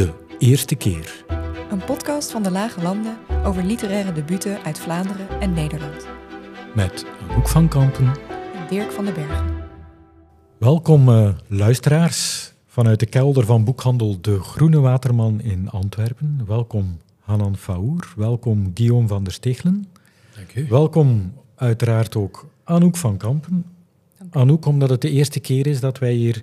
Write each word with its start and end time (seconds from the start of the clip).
De 0.00 0.12
Eerste 0.38 0.74
Keer. 0.74 1.24
Een 1.70 1.84
podcast 1.84 2.30
van 2.30 2.42
de 2.42 2.50
Lage 2.50 2.82
Landen 2.82 3.16
over 3.44 3.64
literaire 3.64 4.12
debuten 4.12 4.62
uit 4.62 4.78
Vlaanderen 4.78 5.40
en 5.40 5.52
Nederland. 5.52 6.06
Met 6.74 7.06
Anouk 7.28 7.48
van 7.48 7.68
Kampen. 7.68 8.06
En 8.06 8.68
Dirk 8.68 8.92
van 8.92 9.04
den 9.04 9.14
Bergen. 9.14 9.56
Welkom 10.58 11.08
uh, 11.08 11.30
luisteraars 11.46 12.52
vanuit 12.66 13.00
de 13.00 13.06
kelder 13.06 13.46
van 13.46 13.64
boekhandel 13.64 14.20
De 14.20 14.40
Groene 14.40 14.80
Waterman 14.80 15.40
in 15.40 15.70
Antwerpen. 15.70 16.42
Welkom 16.46 16.98
Hanan 17.18 17.56
Faour. 17.56 18.12
Welkom 18.16 18.70
Guillaume 18.74 19.08
van 19.08 19.24
der 19.24 19.32
Steeglen. 19.32 19.86
Dank 20.34 20.54
u. 20.54 20.66
Welkom 20.68 21.32
uiteraard 21.54 22.16
ook 22.16 22.48
Anouk 22.64 22.96
van 22.96 23.16
Kampen. 23.16 23.64
Anouk, 24.30 24.66
omdat 24.66 24.90
het 24.90 25.00
de 25.00 25.10
eerste 25.10 25.40
keer 25.40 25.66
is 25.66 25.80
dat 25.80 25.98
wij 25.98 26.12
hier 26.12 26.42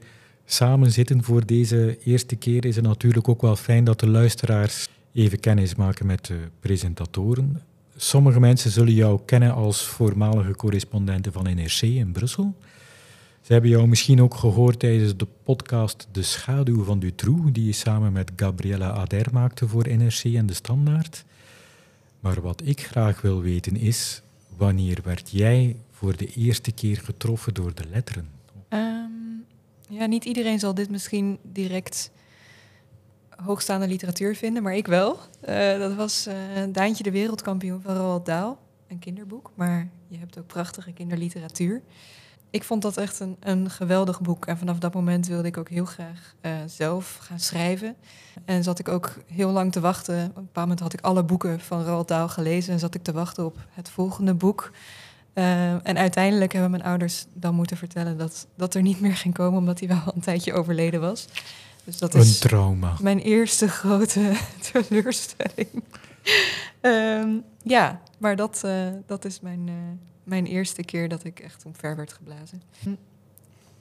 samen 0.49 0.91
zitten 0.91 1.23
voor 1.23 1.45
deze 1.45 1.97
eerste 2.03 2.35
keer, 2.35 2.65
is 2.65 2.75
het 2.75 2.85
natuurlijk 2.85 3.27
ook 3.27 3.41
wel 3.41 3.55
fijn 3.55 3.83
dat 3.83 3.99
de 3.99 4.07
luisteraars 4.07 4.87
even 5.13 5.39
kennis 5.39 5.75
maken 5.75 6.05
met 6.05 6.25
de 6.25 6.37
presentatoren. 6.59 7.61
Sommige 7.95 8.39
mensen 8.39 8.71
zullen 8.71 8.93
jou 8.93 9.19
kennen 9.25 9.53
als 9.53 9.85
voormalige 9.85 10.55
correspondenten 10.55 11.31
van 11.31 11.43
NRC 11.43 11.81
in 11.81 12.11
Brussel. 12.11 12.55
Ze 13.41 13.53
hebben 13.53 13.71
jou 13.71 13.87
misschien 13.87 14.21
ook 14.21 14.35
gehoord 14.35 14.79
tijdens 14.79 15.17
de 15.17 15.27
podcast 15.43 16.07
De 16.11 16.23
Schaduw 16.23 16.83
van 16.83 16.99
Dutroux, 16.99 17.51
die 17.51 17.65
je 17.65 17.71
samen 17.71 18.11
met 18.11 18.31
Gabriella 18.35 18.91
Ader 18.91 19.27
maakte 19.31 19.67
voor 19.67 19.87
NRC 19.87 20.23
en 20.23 20.45
De 20.45 20.53
Standaard. 20.53 21.25
Maar 22.19 22.41
wat 22.41 22.61
ik 22.65 22.81
graag 22.81 23.21
wil 23.21 23.41
weten 23.41 23.77
is, 23.77 24.21
wanneer 24.57 24.99
werd 25.03 25.29
jij 25.31 25.75
voor 25.91 26.17
de 26.17 26.27
eerste 26.35 26.71
keer 26.71 26.97
getroffen 26.97 27.53
door 27.53 27.73
de 27.73 27.83
letteren? 27.91 28.27
Um, 28.69 29.16
ja, 29.87 30.05
niet 30.05 30.25
iedereen 30.25 30.59
zal 30.59 30.73
dit 30.73 30.89
misschien 30.89 31.39
direct 31.41 32.11
hoogstaande 33.29 33.87
literatuur 33.87 34.35
vinden, 34.35 34.63
maar 34.63 34.75
ik 34.75 34.87
wel. 34.87 35.19
Uh, 35.49 35.79
dat 35.79 35.95
was 35.95 36.27
uh, 36.27 36.33
Daantje 36.69 37.03
de 37.03 37.11
Wereldkampioen 37.11 37.81
van 37.81 37.95
Roald 37.95 38.25
Dahl, 38.25 38.55
een 38.87 38.99
kinderboek. 38.99 39.51
Maar 39.55 39.87
je 40.07 40.17
hebt 40.17 40.37
ook 40.39 40.47
prachtige 40.47 40.91
kinderliteratuur. 40.93 41.81
Ik 42.49 42.63
vond 42.63 42.81
dat 42.81 42.97
echt 42.97 43.19
een, 43.19 43.35
een 43.39 43.69
geweldig 43.69 44.21
boek. 44.21 44.45
En 44.45 44.57
vanaf 44.57 44.77
dat 44.77 44.93
moment 44.93 45.27
wilde 45.27 45.47
ik 45.47 45.57
ook 45.57 45.69
heel 45.69 45.85
graag 45.85 46.35
uh, 46.41 46.51
zelf 46.65 47.17
gaan 47.21 47.39
schrijven. 47.39 47.95
En 48.45 48.63
zat 48.63 48.79
ik 48.79 48.87
ook 48.87 49.17
heel 49.25 49.51
lang 49.51 49.71
te 49.71 49.79
wachten. 49.79 50.15
Op 50.29 50.37
een 50.37 50.43
bepaald 50.45 50.67
moment 50.67 50.79
had 50.79 50.93
ik 50.93 51.01
alle 51.01 51.23
boeken 51.23 51.59
van 51.59 51.83
Roald 51.83 52.07
Dahl 52.07 52.27
gelezen... 52.27 52.73
en 52.73 52.79
zat 52.79 52.95
ik 52.95 53.03
te 53.03 53.11
wachten 53.11 53.45
op 53.45 53.57
het 53.69 53.89
volgende 53.89 54.33
boek... 54.33 54.71
Uh, 55.37 55.71
en 55.71 55.97
uiteindelijk 55.97 56.51
hebben 56.51 56.71
mijn 56.71 56.83
ouders 56.83 57.25
dan 57.33 57.55
moeten 57.55 57.77
vertellen 57.77 58.17
dat, 58.17 58.47
dat 58.55 58.73
er 58.73 58.81
niet 58.81 58.99
meer 58.99 59.15
ging 59.15 59.33
komen, 59.33 59.59
omdat 59.59 59.79
hij 59.79 59.87
wel 59.87 60.01
een 60.15 60.21
tijdje 60.21 60.53
overleden 60.53 61.01
was. 61.01 61.27
Dus 61.83 61.97
dat 61.97 62.13
een 62.13 62.19
is 62.19 62.39
trauma. 62.39 62.95
Mijn 63.01 63.19
eerste 63.19 63.67
grote 63.67 64.31
teleurstelling. 64.71 65.83
um, 66.81 67.43
ja, 67.63 68.01
maar 68.17 68.35
dat, 68.35 68.61
uh, 68.65 68.87
dat 69.05 69.25
is 69.25 69.39
mijn, 69.39 69.67
uh, 69.67 69.73
mijn 70.23 70.45
eerste 70.45 70.83
keer 70.83 71.09
dat 71.09 71.23
ik 71.23 71.39
echt 71.39 71.65
omver 71.65 71.95
werd 71.95 72.13
geblazen. 72.13 72.61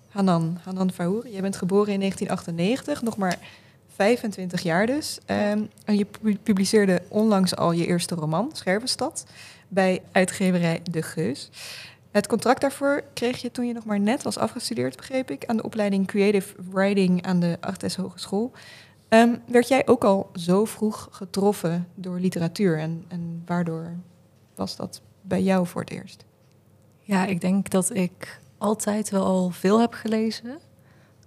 Hanan, 0.09 0.59
Hanan 0.63 0.91
Fahour, 0.91 1.29
jij 1.29 1.41
bent 1.41 1.57
geboren 1.57 1.93
in 1.93 2.01
1998, 2.01 3.03
nog 3.03 3.17
maar 3.17 3.39
25 3.95 4.63
jaar 4.63 4.87
dus. 4.87 5.19
Um, 5.27 5.69
en 5.85 5.97
je 5.97 6.07
publiceerde 6.43 7.03
onlangs 7.09 7.57
al 7.57 7.73
je 7.73 7.87
eerste 7.87 8.15
roman, 8.15 8.51
Scherpenstad 8.53 9.27
bij 9.69 10.03
uitgeverij 10.13 10.81
De 10.91 11.03
Geus. 11.03 11.51
Het 12.11 12.27
contract 12.27 12.61
daarvoor 12.61 13.05
kreeg 13.15 13.41
je 13.41 13.51
toen 13.51 13.67
je 13.67 13.73
nog 13.73 13.85
maar 13.85 14.01
net 14.01 14.23
was 14.23 14.39
afgestudeerd, 14.39 14.97
begreep 14.97 15.31
ik, 15.31 15.47
aan 15.47 15.57
de 15.57 15.63
opleiding 15.63 16.07
Creative 16.07 16.55
Writing 16.71 17.27
aan 17.27 17.41
de 17.41 17.57
Artes 17.61 17.97
Hogeschool. 17.97 18.53
Um, 19.09 19.43
werd 19.47 19.69
jij 19.69 19.87
ook 19.87 20.05
al 20.05 20.31
zo 20.35 20.65
vroeg 20.65 21.09
getroffen 21.11 21.89
door 21.95 22.21
literatuur 22.21 22.79
en, 22.79 23.05
en 23.09 23.43
waardoor 23.47 23.97
was 24.55 24.77
dat 24.77 25.01
bij 25.23 25.43
jou 25.43 25.67
voor 25.67 25.81
het 25.81 25.91
eerst? 25.91 26.25
Ja, 27.01 27.27
ik 27.27 27.41
denk 27.41 27.71
dat 27.71 27.95
ik 27.95 28.41
altijd 28.59 29.11
wel 29.11 29.25
al 29.25 29.51
veel 29.51 29.81
heb 29.81 29.93
gelezen. 29.93 30.59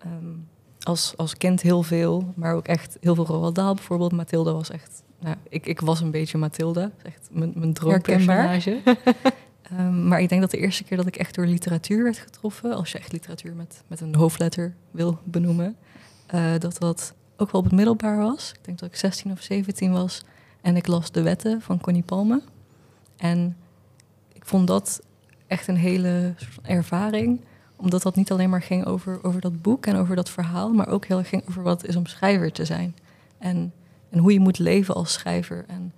Um, 0.05 0.47
als, 0.79 1.13
als 1.17 1.38
kind 1.38 1.61
heel 1.61 1.83
veel, 1.83 2.33
maar 2.35 2.53
ook 2.53 2.67
echt 2.67 2.97
heel 3.01 3.16
veel 3.16 3.25
Roald 3.25 3.55
Dahl 3.55 3.73
bijvoorbeeld. 3.73 4.11
Mathilde 4.11 4.51
was 4.51 4.69
echt 4.69 5.03
nou, 5.19 5.35
ik, 5.50 5.66
ik 5.66 5.80
was 5.80 6.02
een 6.02 6.12
beetje 6.12 6.38
Mathilde, 6.38 6.91
echt 7.03 7.28
mijn, 7.31 7.52
mijn 7.56 7.74
droompersonage. 7.74 8.81
um, 9.72 10.03
maar 10.07 10.22
ik 10.22 10.30
denk 10.30 10.41
dat 10.41 10.52
de 10.52 10.57
eerste 10.57 10.84
keer 10.84 10.97
dat 10.97 11.07
ik 11.07 11.16
echt 11.16 11.35
door 11.35 11.46
literatuur 11.46 12.03
werd 12.03 12.18
getroffen, 12.18 12.74
als 12.74 12.91
je 12.91 12.97
echt 12.97 13.12
literatuur 13.12 13.56
met, 13.56 13.84
met 13.88 14.02
een 14.02 14.16
hoofdletter 14.16 14.75
wil 14.91 15.19
benoemen, 15.24 15.75
uh, 16.34 16.52
dat 16.59 16.78
dat 16.79 17.13
ook 17.38 17.52
wel 17.52 17.62
op 17.62 17.68
het 17.68 17.75
middelbaar 17.75 18.18
was. 18.18 18.52
Ik 18.52 18.66
denk 18.66 18.79
dat 18.79 18.90
ik 18.90 18.96
16 18.96 19.31
of 19.31 19.41
17 19.41 19.91
was 19.91 20.24
en 20.62 20.75
ik 20.75 20.88
las 20.88 21.12
De 21.12 21.22
Wetten 21.22 21.62
van 21.62 21.81
Connie 21.81 22.03
Palme. 22.03 22.41
En 23.18 23.58
ik 24.34 24.46
vond 24.46 24.68
dat 24.68 25.02
echt 25.47 25.68
een 25.68 25.78
hele 25.78 26.34
ervaring, 26.62 27.41
omdat 27.75 28.02
dat 28.02 28.16
niet 28.16 28.31
alleen 28.31 28.50
maar 28.50 28.62
ging 28.62 28.85
over, 28.85 29.24
over 29.24 29.41
dat 29.41 29.62
boek 29.62 29.85
en 29.85 29.96
over 29.96 30.16
dat 30.16 30.29
verhaal, 30.29 30.74
maar 30.74 30.88
ook 30.88 31.06
heel 31.06 31.18
erg 31.18 31.29
ging 31.29 31.47
over 31.47 31.63
wat 31.63 31.81
het 31.81 31.90
is 31.90 31.96
om 31.96 32.06
schrijver 32.06 32.52
te 32.52 32.66
zijn. 32.66 32.96
En 33.38 33.74
en 34.09 34.20
hoe 34.20 34.34
je 34.34 34.40
moet 34.40 34.59
leven 34.59 34.96
als 34.96 35.14
schrijver. 35.14 35.66
En 35.68 35.94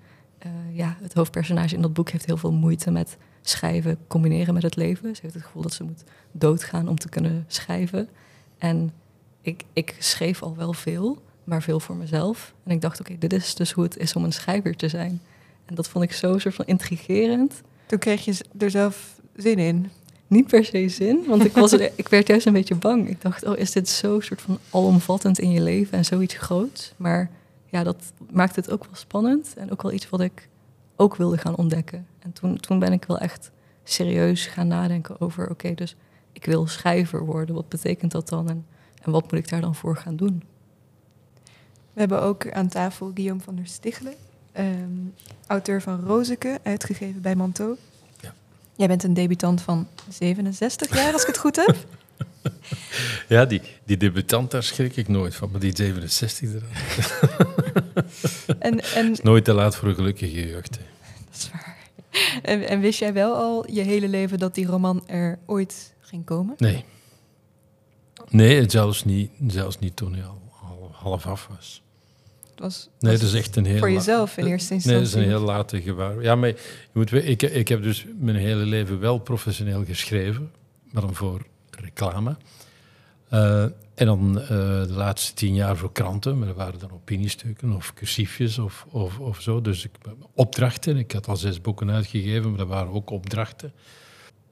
uh, 0.46 0.78
ja, 0.78 0.98
het 1.02 1.14
hoofdpersonage 1.14 1.76
in 1.76 1.82
dat 1.82 1.94
boek 1.94 2.10
heeft 2.10 2.26
heel 2.26 2.38
veel 2.38 2.52
moeite 2.52 2.92
met 2.92 3.18
schrijven 3.42 3.98
combineren 4.08 4.54
met 4.54 4.64
het 4.64 4.76
leven. 4.76 5.16
Ze 5.16 5.22
heeft 5.22 5.34
het 5.34 5.44
gevoel 5.44 5.62
dat 5.62 5.74
ze 5.74 5.84
moet 5.84 6.04
doodgaan 6.32 6.88
om 6.88 7.00
te 7.00 7.10
kunnen 7.10 7.46
schrijven. 7.48 8.10
En 8.58 8.94
ik, 9.42 9.64
ik 9.74 9.96
schreef 10.00 10.44
al 10.44 10.56
wel 10.56 10.74
veel, 10.74 11.22
maar 11.44 11.62
veel 11.62 11.80
voor 11.80 11.96
mezelf. 11.96 12.54
En 12.64 12.72
ik 12.72 12.82
dacht, 12.82 13.00
oké, 13.00 13.18
dit 13.18 13.34
is 13.34 13.56
dus 13.56 13.72
hoe 13.72 13.84
het 13.84 13.98
is 13.98 14.16
om 14.16 14.24
een 14.24 14.34
schrijver 14.34 14.76
te 14.76 14.88
zijn. 14.88 15.22
En 15.66 15.76
dat 15.76 15.88
vond 15.88 16.04
ik 16.04 16.12
zo 16.12 16.38
soort 16.38 16.56
van 16.56 16.66
intrigerend. 16.66 17.62
Toen 17.86 18.00
kreeg 18.00 18.26
je 18.26 18.46
er 18.58 18.72
zelf 18.72 19.20
zin 19.36 19.58
in? 19.58 19.90
Niet 20.28 20.48
per 20.48 20.66
se 20.66 20.90
zin, 20.90 21.24
want 21.28 21.46
ik, 21.46 21.54
was, 21.54 21.74
ik 21.96 22.08
werd 22.08 22.28
juist 22.28 22.46
een 22.46 22.54
beetje 22.54 22.76
bang. 22.76 23.10
Ik 23.10 23.22
dacht, 23.22 23.46
oh, 23.46 23.58
is 23.58 23.72
dit 23.72 23.90
zo 23.90 24.20
soort 24.20 24.42
van 24.42 24.60
alomvattend 24.70 25.40
in 25.40 25.52
je 25.52 25.62
leven 25.62 25.98
en 25.98 26.06
zoiets 26.06 26.34
groots? 26.34 26.94
Maar 26.98 27.30
ja, 27.72 27.84
dat 27.84 28.14
maakt 28.32 28.56
het 28.56 28.72
ook 28.72 28.86
wel 28.86 28.96
spannend 28.96 29.54
en 29.58 29.72
ook 29.72 29.82
wel 29.82 29.92
iets 29.92 30.09
wat 30.09 30.22
ik 30.22 30.50
ook 30.96 31.16
wilde 31.16 31.38
gaan 31.38 31.56
ontdekken. 31.56 32.08
En 32.20 32.34
toen, 32.34 32.58
toen 32.58 32.80
ben 32.80 32.94
ik 32.94 33.06
wel 33.06 33.18
echt 33.18 33.52
serieus 33.84 34.46
gaan 34.46 34.68
nadenken 34.68 35.22
over, 35.22 35.50
oké, 35.50 35.74
dus 35.74 35.96
ik 36.31 36.46
wil 36.46 36.68
schrijver 36.68 37.26
worden. 37.26 37.56
Wat 37.56 37.70
betekent 37.70 38.12
dat 38.12 38.30
dan 38.30 38.50
en, 38.50 38.66
en 39.02 39.12
wat 39.12 39.31
moet 39.31 39.40
ik 39.40 39.50
daar 39.50 39.62
dan 39.62 39.76
voor 39.76 39.98
gaan 39.98 40.16
doen? 40.16 40.44
We 41.94 42.00
hebben 42.00 42.22
ook 42.22 42.52
aan 42.52 42.68
tafel 42.68 43.12
Guillaume 43.14 43.42
van 43.42 43.56
der 43.56 43.68
Stichelen, 43.68 44.14
um, 44.58 45.14
auteur 45.48 45.81
van 45.81 46.00
Rozeke, 46.00 46.60
uitgegeven 46.64 47.22
bij 47.22 47.36
Manteau. 47.36 47.78
Ja. 48.20 48.34
Jij 48.76 48.88
bent 48.88 49.04
een 49.04 49.14
debutant 49.14 49.62
van 49.62 49.88
67 50.10 50.96
jaar, 50.96 51.14
als 51.14 51.22
ik 51.22 51.28
het 51.28 51.38
goed 51.38 51.56
heb. 51.56 51.76
Ja, 53.28 53.46
die, 53.46 53.62
die 53.84 53.98
debutant, 53.98 54.52
daar 54.52 54.64
schrik 54.64 54.96
ik 54.96 55.08
nooit 55.08 55.36
van, 55.36 55.52
maar 55.52 55.60
die 55.60 55.76
67 55.76 56.50
eraan. 56.54 57.48
en, 58.59 58.80
en... 58.80 59.12
is 59.12 59.22
nooit 59.22 59.46
te 59.46 59.54
laat 59.54 59.76
voor 59.76 59.88
een 59.88 59.96
gelukkige 59.96 60.48
jeugd. 60.48 60.78
Hè. 60.78 60.84
Dat 61.26 61.36
is 61.36 61.50
waar. 61.52 61.78
En, 62.42 62.68
en, 62.68 62.80
wist 62.80 63.00
jij 63.00 63.14
wel 63.14 63.36
al 63.36 63.72
je 63.72 63.82
hele 63.82 64.08
leven 64.08 64.40
dat 64.40 64.56
die 64.56 64.66
roman 64.66 65.08
er 65.08 65.40
ooit 65.46 65.94
ging 66.00 66.26
komen? 66.26 66.56
Nee. 66.58 66.86
Nee, 68.30 68.70
zelfs 68.70 69.06
niet, 69.06 69.31
zelfs 69.48 69.80
niet 69.80 69.96
toen 69.96 70.14
hij 70.14 70.26
al 70.26 70.42
half, 70.52 70.92
half 70.94 71.28
af 71.28 71.48
was. 71.58 71.81
Het 72.50 72.60
was, 72.60 72.90
nee, 73.00 73.14
dat 73.14 73.22
is 73.22 73.34
echt 73.34 73.56
een 73.56 73.66
heel... 73.66 73.78
Voor 73.78 73.92
jezelf 73.92 74.38
in 74.38 74.46
eerste 74.46 74.74
instantie? 74.74 74.92
Nee, 74.92 75.00
dat 75.00 75.08
is 75.08 75.26
een 75.26 75.38
heel 75.38 75.46
late 75.46 75.81
gewaar. 75.81 76.22
Ja, 76.22 76.36
maar 76.36 76.48
je 76.48 76.56
moet, 76.94 77.12
ik, 77.12 77.42
ik 77.42 77.68
heb 77.68 77.84
dus 77.84 78.06
mijn 78.20 78.36
hele 78.36 78.66
leven 78.66 79.00
wel 79.00 79.18
professioneel 79.18 79.86
geschreven, 79.86 80.52
maar 80.92 81.02
dan 81.02 81.16
voor 81.16 81.46
reclame. 81.70 82.36
Uh, 83.34 83.64
en 83.96 84.06
dan 84.06 84.40
uh, 84.42 84.47
de 84.47 84.94
laatste 84.94 85.34
tien 85.34 85.53
jaar 85.53 85.78
voor 85.78 85.92
kranten, 85.92 86.38
maar 86.38 86.48
dat 86.48 86.56
waren 86.56 86.80
dan 86.80 86.92
opiniestukken 86.92 87.72
of 87.72 87.94
cursiefjes 87.94 88.60
of, 88.60 88.86
of, 88.89 89.19
of 89.19 89.42
zo. 89.42 89.62
Dus 89.62 89.86
ik, 89.86 89.92
opdrachten. 90.33 90.98
Ik 90.98 91.12
had 91.12 91.28
al 91.28 91.38
zes 91.38 91.62
boeken 91.62 91.92
uitgegeven, 91.92 92.50
maar 92.50 92.60
dat 92.60 92.68
waren 92.68 92.94
ook 92.94 93.10
opdrachten. 93.10 93.74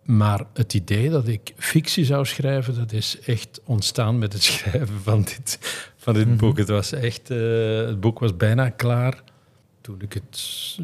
Maar 0.04 0.46
het 0.54 0.74
idee 0.74 1.10
dat 1.10 1.28
ik 1.28 1.54
fictie 1.58 2.06
zou 2.06 2.26
schrijven, 2.26 2.76
dat 2.76 2.92
is 2.92 3.20
echt 3.20 3.62
ontstaan 3.64 4.18
met 4.18 4.34
het 4.34 4.44
schrijven 4.54 5.02
van 5.02 5.22
dit, 5.22 5.60
van 5.96 6.14
dit 6.14 6.24
mm 6.24 6.30
-hmm. 6.30 6.40
boek. 6.40 6.58
Het, 6.58 6.70
was 6.70 6.92
echt, 6.92 7.30
uh, 7.30 7.86
het 7.86 8.00
boek 8.00 8.20
was 8.20 8.38
bijna 8.38 8.70
klaar 8.70 9.24
toen 9.82 10.02
ik 10.02 10.14
het 10.14 10.40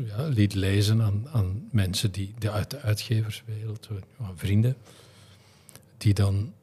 ja, 0.05 0.27
liet 0.27 0.53
lezen 0.53 1.01
aan, 1.01 1.27
aan 1.31 1.67
mensen 1.71 2.11
die, 2.11 2.33
die 2.37 2.49
uit 2.49 2.69
de 2.69 2.79
uitgeverswereld, 2.79 3.89
vrienden, 4.35 4.75
die 5.97 6.13
dan 6.13 6.53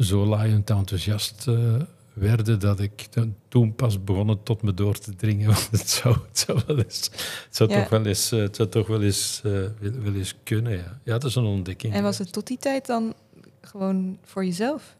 zo 0.00 0.26
laaiend 0.26 0.70
enthousiast 0.70 1.46
uh, 1.48 1.74
werden 2.12 2.60
dat 2.60 2.80
ik 2.80 3.08
toen 3.48 3.74
pas 3.74 4.04
begonnen 4.04 4.42
tot 4.42 4.62
me 4.62 4.74
door 4.74 4.98
te 4.98 5.14
dringen. 5.14 5.46
Want 5.52 5.70
het 5.70 5.88
zou, 5.88 6.16
het 6.28 6.38
zou, 6.38 6.60
wel 6.66 6.78
eens, 6.78 7.10
het 7.44 7.56
zou 7.56 7.70
toch 7.70 7.88
wel 7.88 8.04
eens, 8.04 8.30
het 8.30 8.56
zou 8.56 8.68
toch 8.68 8.86
wel 8.86 9.02
eens, 9.02 9.42
uh, 9.46 9.66
wel 9.80 10.14
eens 10.14 10.34
kunnen. 10.42 10.72
Ja. 10.72 11.00
ja, 11.04 11.12
dat 11.12 11.24
is 11.24 11.34
een 11.34 11.44
ontdekking. 11.44 11.94
En 11.94 12.02
was 12.02 12.18
het 12.18 12.32
tot 12.32 12.46
die 12.46 12.58
tijd 12.58 12.86
dan 12.86 13.14
gewoon 13.60 14.18
voor 14.24 14.44
jezelf? 14.44 14.96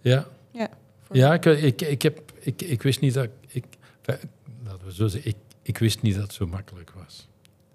Ja. 0.00 0.26
Ja, 0.52 0.70
ja 1.10 1.34
ik, 1.34 1.44
ik, 1.44 1.80
ik, 1.80 2.02
heb, 2.02 2.32
ik, 2.38 2.62
ik 2.62 2.82
wist 2.82 3.00
niet 3.00 3.14
dat 3.14 3.28
ik. 3.46 3.64
laten 4.64 4.86
we 4.86 4.94
zo 4.94 5.06
zeggen, 5.06 5.30
ik, 5.30 5.36
ik 5.62 5.78
wist 5.78 6.02
niet 6.02 6.14
dat 6.14 6.22
het 6.22 6.32
zo 6.32 6.46
makkelijk 6.46 6.90
was. 6.90 7.28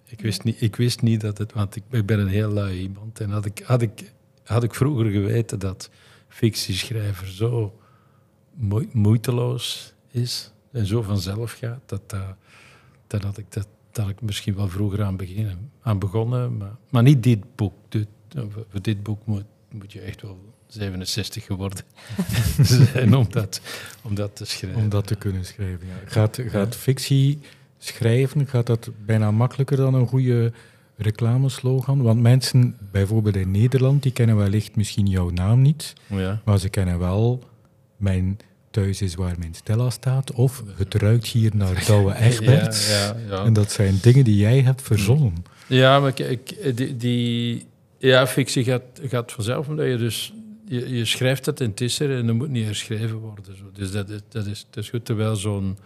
Ik 0.06 0.22
wist 0.22 0.44
niet, 0.44 0.62
ik 0.62 0.76
wist 0.76 1.02
niet 1.02 1.22
dat 1.22 1.38
het, 1.38 1.54
want 1.54 1.76
ik, 1.76 1.84
ik 1.90 2.06
ben 2.06 2.20
een 2.20 2.28
heel 2.28 2.50
lui 2.50 2.80
iemand. 2.80 3.20
En 3.20 3.30
had 3.30 3.46
ik, 3.46 3.62
had, 3.66 3.82
ik, 3.82 4.14
had 4.44 4.64
ik 4.64 4.74
vroeger 4.74 5.12
geweten 5.12 5.60
dat 5.60 5.90
fictieschrijver 6.36 7.28
zo 7.28 7.80
moeiteloos 8.92 9.94
is 10.12 10.52
en 10.72 10.86
zo 10.86 11.02
vanzelf 11.02 11.52
gaat, 11.52 11.82
dat, 11.86 12.16
dan 13.08 13.22
had 13.22 13.38
ik 13.38 13.46
dat, 13.50 13.68
dat 13.92 14.10
ik 14.10 14.22
misschien 14.22 14.56
wel 14.56 14.68
vroeger 14.68 15.04
aan, 15.04 15.18
beginnen, 15.18 15.72
aan 15.82 16.00
begonnen. 16.00 16.58
Maar, 16.58 16.76
maar 16.90 17.04
niet 17.04 17.24
dit 17.24 17.56
boek. 17.56 17.74
Dit, 17.90 18.08
voor 18.70 18.82
dit 18.82 19.04
boek 19.04 19.26
moet, 19.26 19.44
moet 19.72 19.92
je 19.92 20.00
echt 20.02 20.22
wel 20.22 20.54
67 20.68 21.46
geworden 21.46 21.84
zijn 22.94 23.16
om 23.16 23.28
dat, 23.30 23.62
om 24.02 24.16
dat 24.16 24.36
te 24.36 24.46
schrijven. 24.46 24.82
Om 24.82 24.90
dat 24.90 25.08
te 25.08 25.16
kunnen 25.16 25.46
schrijven, 25.46 25.88
ja. 25.88 25.94
Gaat, 26.06 26.40
gaat 26.48 26.76
fictie 26.76 27.40
schrijven, 27.78 28.48
gaat 28.48 28.66
dat 28.66 28.90
bijna 29.06 29.32
makkelijker 29.32 29.78
dan 29.78 29.94
een 29.94 30.08
goede 30.08 30.54
reclameslogan? 30.98 32.02
Want 32.02 32.22
mensen, 32.22 32.78
bijvoorbeeld 32.92 33.36
in 33.36 33.52
Nederland, 33.52 34.04
die 34.04 34.12
kennen 34.12 34.38
wellicht 34.38 34.76
misschien 34.76 35.08
jouw 35.08 35.30
naam 35.30 35.62
niet, 35.62 35.94
ja. 36.08 36.42
maar 36.46 36.60
ze 36.60 36.70
kennen 36.70 37.00
wel 37.00 37.44
mijn 37.98 38.40
thuis 38.72 39.02
is 39.02 39.16
waar 39.16 39.36
mijn 39.40 39.54
Stella 39.54 39.90
staat, 39.90 40.32
of 40.32 40.64
het 40.78 40.94
ruikt 40.94 41.28
hier 41.28 41.52
naar 41.56 41.84
Douwe 41.86 42.14
Egberts. 42.28 42.90
Ja, 42.90 43.16
ja, 43.30 43.44
en 43.44 43.54
dat 43.54 43.72
zijn 43.72 43.98
dingen 44.02 44.24
die 44.24 44.38
jij 44.38 44.62
hebt 44.62 44.82
verzonnen. 44.82 45.34
Ja, 45.68 46.00
maar 46.00 46.12
kijk, 46.12 46.76
die, 46.76 46.98
die 46.98 47.66
ja, 47.98 48.28
fictie 48.28 48.64
gaat, 48.64 48.84
gaat 49.02 49.32
vanzelf, 49.32 49.68
omdat 49.68 49.86
je 49.86 49.98
dus 49.98 50.34
je, 50.68 50.90
je 50.90 51.06
schrijft 51.06 51.46
het 51.46 51.60
in 51.60 51.70
het 51.70 51.82
is 51.82 52.00
er 52.00 52.18
en 52.18 52.28
dat 52.28 52.36
moet 52.36 52.50
niet 52.50 52.66
herschreven 52.66 53.18
worden. 53.18 53.56
Zo. 53.56 53.64
Dus 53.74 53.92
dat, 53.92 54.08
dat, 54.30 54.46
is, 54.46 54.68
dat 54.70 54.84
is 54.84 54.90
goed. 54.90 55.06
Terwijl 55.06 55.36
zo'n 55.36 55.78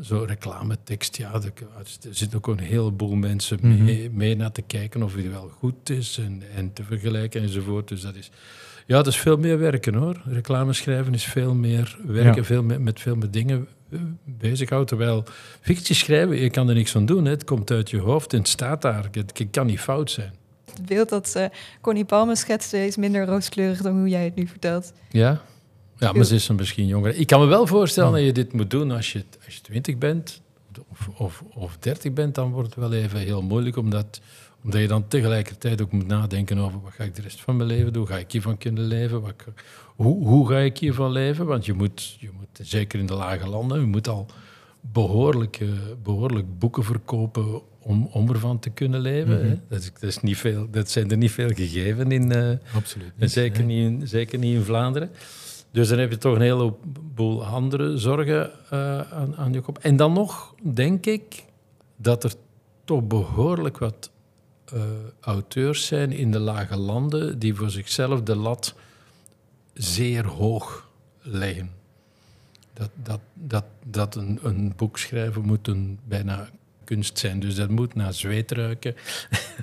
zo'n 0.00 0.26
reclametekst, 0.26 1.16
ja, 1.16 1.32
er 1.32 1.82
zitten 2.10 2.38
ook 2.38 2.46
een 2.46 2.58
heleboel 2.58 3.14
mensen 3.14 3.58
mhm. 3.62 3.84
mee, 3.84 4.10
mee, 4.10 4.36
naar 4.36 4.52
te 4.52 4.62
kijken 4.62 5.02
of 5.02 5.14
die 5.14 5.30
wel 5.30 5.48
goed 5.48 5.90
is 5.90 6.18
en, 6.18 6.42
en 6.56 6.72
te 6.72 6.84
vergelijken 6.84 7.42
enzovoort. 7.42 7.88
Dus 7.88 8.00
dat 8.00 8.14
is, 8.14 8.30
ja, 8.86 8.96
dat 8.96 9.06
is 9.06 9.16
veel 9.16 9.36
meer 9.36 9.58
werken 9.58 9.94
hoor. 9.94 10.22
Reclame 10.24 10.72
schrijven 10.72 11.14
is 11.14 11.24
veel 11.24 11.54
meer 11.54 11.98
werken, 12.06 12.44
veel 12.44 12.62
met, 12.62 12.80
met 12.80 13.00
veel 13.00 13.16
meer 13.16 13.30
dingen 13.30 13.68
eh, 13.90 13.98
bezighouden. 14.24 14.88
Terwijl 14.88 15.24
fictie 15.60 15.94
schrijven, 15.94 16.36
je 16.36 16.50
kan 16.50 16.68
er 16.68 16.74
niks 16.74 16.90
van 16.90 17.06
doen. 17.06 17.24
Hè. 17.24 17.30
Het 17.30 17.44
komt 17.44 17.70
uit 17.70 17.90
je 17.90 17.98
hoofd 17.98 18.32
en 18.32 18.38
het 18.38 18.48
staat 18.48 18.82
daar. 18.82 19.08
Het, 19.12 19.46
kan 19.50 19.66
niet 19.66 19.80
fout 19.80 20.10
zijn. 20.10 20.32
Het 20.74 20.86
beeld 20.86 21.08
dat 21.08 21.34
uh, 21.36 21.44
Connie 21.80 22.04
Palme 22.04 22.36
schetste 22.36 22.86
is 22.86 22.96
minder 22.96 23.26
rooskleurig 23.26 23.82
dan 23.82 23.98
hoe 23.98 24.08
jij 24.08 24.24
het 24.24 24.34
nu 24.34 24.46
vertelt. 24.46 24.92
Ja, 25.10 25.42
ja, 26.02 26.12
maar 26.12 26.24
ze 26.24 26.34
is 26.34 26.48
misschien 26.48 26.86
jonger. 26.86 27.14
Ik 27.14 27.26
kan 27.26 27.40
me 27.40 27.46
wel 27.46 27.66
voorstellen 27.66 28.12
dat 28.12 28.22
je 28.22 28.32
dit 28.32 28.52
moet 28.52 28.70
doen 28.70 28.90
als 28.90 29.12
je, 29.12 29.24
als 29.44 29.54
je 29.54 29.60
20 29.60 29.98
bent 29.98 30.42
of, 30.88 31.08
of, 31.16 31.42
of 31.54 31.76
30 31.80 32.12
bent, 32.12 32.34
dan 32.34 32.50
wordt 32.50 32.68
het 32.68 32.78
wel 32.78 32.92
even 32.92 33.18
heel 33.18 33.42
moeilijk, 33.42 33.76
omdat, 33.76 34.20
omdat 34.64 34.80
je 34.80 34.88
dan 34.88 35.08
tegelijkertijd 35.08 35.82
ook 35.82 35.92
moet 35.92 36.06
nadenken 36.06 36.58
over 36.58 36.80
wat 36.80 36.92
ga 36.92 37.04
ik 37.04 37.14
de 37.14 37.22
rest 37.22 37.40
van 37.40 37.56
mijn 37.56 37.68
leven 37.68 37.92
doen, 37.92 38.06
ga 38.06 38.18
ik 38.18 38.32
hiervan 38.32 38.58
kunnen 38.58 38.84
leven, 38.84 39.20
wat, 39.20 39.34
hoe, 39.96 40.26
hoe 40.26 40.48
ga 40.48 40.58
ik 40.58 40.78
hiervan 40.78 41.12
leven? 41.12 41.46
Want 41.46 41.66
je 41.66 41.72
moet, 41.72 42.16
je 42.18 42.30
moet, 42.38 42.68
zeker 42.68 42.98
in 42.98 43.06
de 43.06 43.14
lage 43.14 43.48
landen, 43.48 43.80
je 43.80 43.86
moet 43.86 44.08
al 44.08 44.26
behoorlijk, 44.80 45.60
uh, 45.60 45.70
behoorlijk 46.02 46.58
boeken 46.58 46.84
verkopen 46.84 47.60
om, 47.78 48.08
om 48.12 48.28
ervan 48.28 48.58
te 48.58 48.70
kunnen 48.70 49.00
leven. 49.00 49.46
Mhm. 49.46 49.56
dat, 49.68 49.80
is, 49.80 49.92
dat, 49.92 50.02
is, 50.02 50.20
niet 50.20 50.36
veel, 50.36 50.68
dat 50.70 50.90
zijn 50.90 51.10
er 51.10 51.16
niet 51.16 51.30
veel 51.30 51.50
gegeven 51.50 52.12
in, 52.12 52.32
uh, 52.36 52.50
Absoluut 52.74 53.12
zeker, 53.18 53.64
niet 53.64 54.00
in, 54.00 54.08
zeker 54.08 54.38
niet 54.38 54.54
in 54.54 54.62
Vlaanderen. 54.62 55.10
Dus 55.72 55.88
dan 55.88 55.98
heb 55.98 56.10
je 56.10 56.18
toch 56.18 56.34
een 56.34 56.40
heleboel 56.40 57.44
andere 57.44 57.98
zorgen 57.98 58.50
uh, 58.72 59.00
aan, 59.12 59.36
aan 59.36 59.52
je 59.52 59.60
kop. 59.60 59.78
En 59.78 59.96
dan 59.96 60.12
nog 60.12 60.54
denk 60.62 61.06
ik 61.06 61.44
dat 61.96 62.24
er 62.24 62.34
toch 62.84 63.06
behoorlijk 63.06 63.78
wat 63.78 64.10
uh, 64.74 64.82
auteurs 65.20 65.86
zijn 65.86 66.12
in 66.12 66.30
de 66.30 66.38
lage 66.38 66.76
landen 66.76 67.38
die 67.38 67.54
voor 67.54 67.70
zichzelf 67.70 68.22
de 68.22 68.36
lat 68.36 68.74
zeer 69.72 70.26
hoog 70.26 70.88
leggen. 71.20 71.70
Dat, 72.72 72.90
dat, 72.94 73.20
dat, 73.34 73.64
dat 73.84 74.14
een, 74.14 74.38
een 74.42 74.72
boek 74.76 74.98
schrijven 74.98 75.42
moet 75.42 75.68
een 75.68 75.98
bijna 76.04 76.48
kunst 76.92 77.18
zijn. 77.18 77.40
Dus 77.40 77.54
dat 77.54 77.70
moet 77.70 77.94
naar 77.94 78.14
zweet 78.14 78.50
ruiken. 78.50 78.94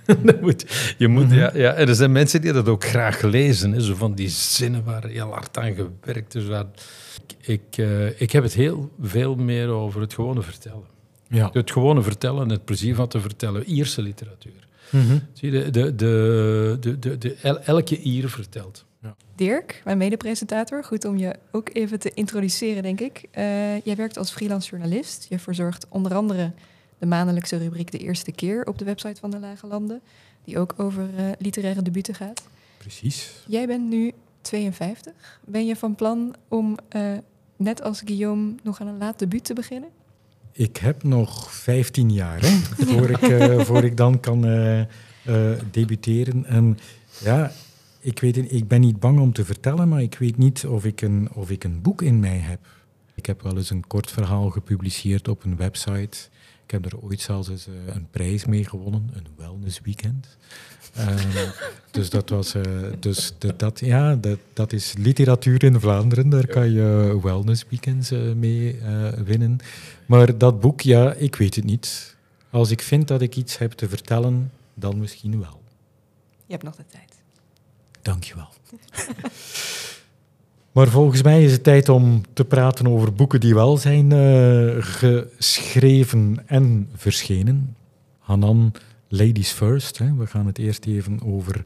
dat 0.24 0.42
moet, 0.42 0.66
je 0.98 1.08
moet, 1.08 1.28
mhm. 1.28 1.36
ja, 1.36 1.52
ja, 1.54 1.74
en 1.74 1.88
er 1.88 1.96
zijn 1.96 2.12
mensen 2.12 2.42
die 2.42 2.54
dat 2.54 2.68
ook 2.68 2.84
graag 2.84 3.22
lezen. 3.22 3.72
Hè, 3.72 3.82
zo 3.82 3.96
van 3.96 4.14
die 4.14 4.30
zinnen 4.30 4.84
waar 4.84 5.06
heel 5.08 5.32
hard 5.32 5.58
aan 5.58 5.74
gewerkt 5.74 6.36
is. 6.36 6.46
Waar, 6.46 6.66
ik, 7.42 7.78
uh, 7.78 8.22
ik 8.22 8.32
heb 8.32 8.44
het 8.44 8.54
heel 8.54 8.92
veel 9.02 9.36
meer 9.36 9.68
over 9.68 10.02
het 10.02 10.14
gewone 10.14 10.42
vertellen. 10.42 10.88
Ja. 11.28 11.50
Het 11.54 11.72
gewone 11.72 12.02
vertellen, 12.02 12.50
het 12.50 12.66
plezier 12.66 12.96
van 12.96 13.08
te 13.08 13.20
vertellen. 13.20 13.64
Ierse 13.64 14.02
literatuur. 14.02 14.68
Mm 14.90 15.22
Zie 15.34 15.52
je, 15.52 15.70
de, 15.70 15.96
de, 15.96 16.78
de, 16.80 17.00
de, 17.00 17.18
de, 17.18 17.36
elke 17.64 18.00
Ier 18.02 18.30
vertelt. 18.30 18.86
Ja. 19.02 19.16
Dirk, 19.36 19.82
mijn 19.84 19.98
medepresentator, 19.98 20.84
goed 20.84 21.06
om 21.06 21.18
je 21.18 21.36
ook 21.52 21.70
even 21.74 22.00
te 22.00 22.12
introduceren, 22.14 22.84
denk 22.84 23.00
ik. 23.00 23.22
Uh, 23.22 23.82
jij 23.82 23.96
werkt 23.96 24.18
als 24.18 24.32
freelance 24.32 24.70
journalist. 24.70 25.26
Je 25.30 25.40
verzorgt 25.40 25.86
onder 25.90 26.14
andere 26.14 26.52
de 27.00 27.06
maandelijkse 27.06 27.58
rubriek 27.58 27.92
De 27.92 27.98
Eerste 27.98 28.32
Keer 28.32 28.64
op 28.66 28.78
de 28.78 28.86
website 28.86 29.20
van 29.20 29.32
de 29.32 29.40
Lage 29.40 29.68
Landen, 29.68 30.02
die 30.44 30.60
ook 30.60 30.74
over 30.78 31.10
uh, 31.18 31.32
literaire 31.38 31.82
debuten 31.82 32.16
gaat. 32.16 32.44
Precies. 32.78 33.44
Jij 33.48 33.68
bent 33.68 33.90
nu 33.90 34.12
52. 34.42 35.40
Ben 35.46 35.66
je 35.66 35.76
van 35.76 35.96
plan 35.96 36.36
om, 36.48 36.78
uh, 36.96 37.12
net 37.56 37.82
als 37.82 38.02
Guillaume, 38.06 38.56
nog 38.64 38.82
aan 38.82 38.88
een 38.88 38.98
laat 38.98 39.20
debuut 39.20 39.44
te 39.44 39.54
beginnen? 39.54 39.90
Ik 40.52 40.78
heb 40.78 41.04
nog 41.04 41.54
15 41.54 42.12
jaar 42.12 42.42
hè, 42.42 42.48
voor, 42.94 43.10
ik, 43.10 43.22
uh, 43.22 43.60
voor 43.60 43.84
ik 43.84 43.98
dan 43.98 44.20
kan 44.20 44.42
debuteren. 45.72 46.46
En 46.46 46.78
ja, 47.24 47.52
ik, 48.00 48.20
weet, 48.20 48.52
ik 48.52 48.68
ben 48.68 48.82
niet 48.82 49.00
bang 49.00 49.20
om 49.20 49.34
te 49.34 49.46
vertellen, 49.46 49.88
maar 49.90 50.02
ik 50.02 50.18
weet 50.18 50.38
niet 50.38 50.66
of 50.66 50.86
ik 50.86 51.02
een, 51.02 51.30
of 51.34 51.50
ik 51.50 51.64
een 51.64 51.82
boek 51.82 52.02
in 52.02 52.20
mij 52.20 52.38
heb. 52.38 52.60
Ik 53.16 53.26
heb 53.26 53.42
wel 53.42 53.58
eens 53.58 53.70
een 53.70 53.88
kort 53.88 54.12
verhaal 54.12 54.50
gepubliceerd 54.50 55.28
op 55.28 55.44
een 55.44 55.58
website. 55.58 56.18
Ik 56.70 56.76
heb 56.84 56.92
er 56.92 57.00
ooit 57.00 57.22
zelfs 57.22 57.50
eens 57.50 57.68
uh, 57.68 57.96
een 57.96 58.08
prijs 58.12 58.46
mee 58.46 58.66
gewonnen, 58.66 59.10
een 59.14 59.28
wellness 59.38 59.80
weekend. 59.84 60.38
Uh, 60.98 61.52
dus 61.92 62.10
dat 62.10 62.30
was, 62.30 62.56
uh, 62.56 62.64
dus 63.00 63.34
de, 63.38 63.56
dat, 63.56 63.80
ja, 63.80 64.16
dat, 64.16 64.40
dat 64.54 64.74
is 64.74 64.94
literatuur 64.98 65.64
in 65.64 65.80
Vlaanderen. 65.80 66.30
Daar 66.30 66.48
kan 66.48 66.72
je 66.72 67.20
wellness 67.22 67.66
weekends 67.70 68.12
eh, 68.12 68.34
mee 68.34 68.80
winnen. 69.26 69.58
Maar 70.06 70.38
dat 70.38 70.60
boek, 70.60 70.82
ja, 70.82 71.14
ik 71.14 71.36
weet 71.36 71.56
het 71.56 71.66
niet. 71.66 72.16
Als 72.50 72.72
ik 72.72 72.82
vind 72.82 73.08
dat 73.08 73.22
ik 73.22 73.36
iets 73.36 73.58
heb 73.58 73.72
te 73.72 73.90
vertellen, 73.90 74.52
dan 74.74 75.00
misschien 75.00 75.40
wel. 75.40 75.62
Je 76.46 76.52
hebt 76.52 76.64
nog 76.64 76.76
de 76.76 76.86
tijd. 76.86 77.14
Dankjewel. 78.02 78.50
Maar 80.72 80.88
volgens 80.88 81.24
mij 81.24 81.44
is 81.44 81.52
het 81.52 81.64
tijd 81.64 81.90
om 81.90 82.22
te 82.34 82.46
praten 82.46 82.88
over 82.88 83.14
boeken 83.14 83.40
die 83.40 83.54
wel 83.54 83.78
zijn 83.78 84.12
uh, 84.12 84.76
geschreven 84.80 86.38
en 86.46 86.90
verschenen. 86.96 87.76
Hanan, 88.20 88.74
Ladies 89.08 89.52
First. 89.52 89.98
Hè. 89.98 90.16
We 90.16 90.28
gaan 90.28 90.46
het 90.46 90.58
eerst 90.58 90.86
even 90.86 91.20
over 91.24 91.64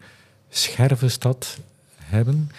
Schervenstad 0.50 1.60
hebben. 1.98 2.50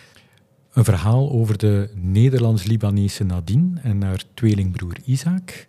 Een 0.72 0.84
verhaal 0.84 1.30
over 1.30 1.58
de 1.58 1.88
Nederlands-Libanese 1.94 3.24
Nadine 3.24 3.80
en 3.82 4.02
haar 4.02 4.22
tweelingbroer 4.34 4.96
Isaac, 5.04 5.66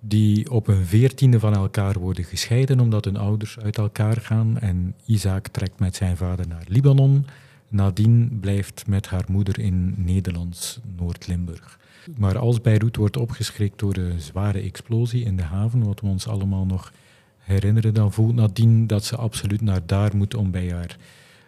die 0.00 0.50
op 0.50 0.68
een 0.68 0.84
veertiende 0.84 1.40
van 1.40 1.54
elkaar 1.54 1.98
worden 1.98 2.24
gescheiden 2.24 2.80
omdat 2.80 3.04
hun 3.04 3.16
ouders 3.16 3.58
uit 3.58 3.78
elkaar 3.78 4.16
gaan 4.16 4.58
en 4.58 4.94
Isaac 5.04 5.46
trekt 5.48 5.78
met 5.78 5.96
zijn 5.96 6.16
vader 6.16 6.48
naar 6.48 6.64
Libanon 6.68 7.26
Nadien 7.68 8.38
blijft 8.40 8.86
met 8.86 9.06
haar 9.06 9.24
moeder 9.28 9.58
in 9.58 9.94
Nederlands 9.96 10.80
Noord-Limburg. 10.96 11.78
Maar 12.16 12.38
als 12.38 12.60
Beirut 12.60 12.96
wordt 12.96 13.16
opgeschrikt 13.16 13.78
door 13.78 13.92
de 13.92 14.14
zware 14.16 14.60
explosie 14.60 15.24
in 15.24 15.36
de 15.36 15.42
haven, 15.42 15.84
wat 15.84 16.00
we 16.00 16.06
ons 16.06 16.28
allemaal 16.28 16.66
nog 16.66 16.92
herinneren, 17.38 17.94
dan 17.94 18.12
voelt 18.12 18.34
Nadine 18.34 18.86
dat 18.86 19.04
ze 19.04 19.16
absoluut 19.16 19.60
naar 19.60 19.86
daar 19.86 20.16
moet 20.16 20.34
om 20.34 20.50
bij 20.50 20.70
haar 20.72 20.96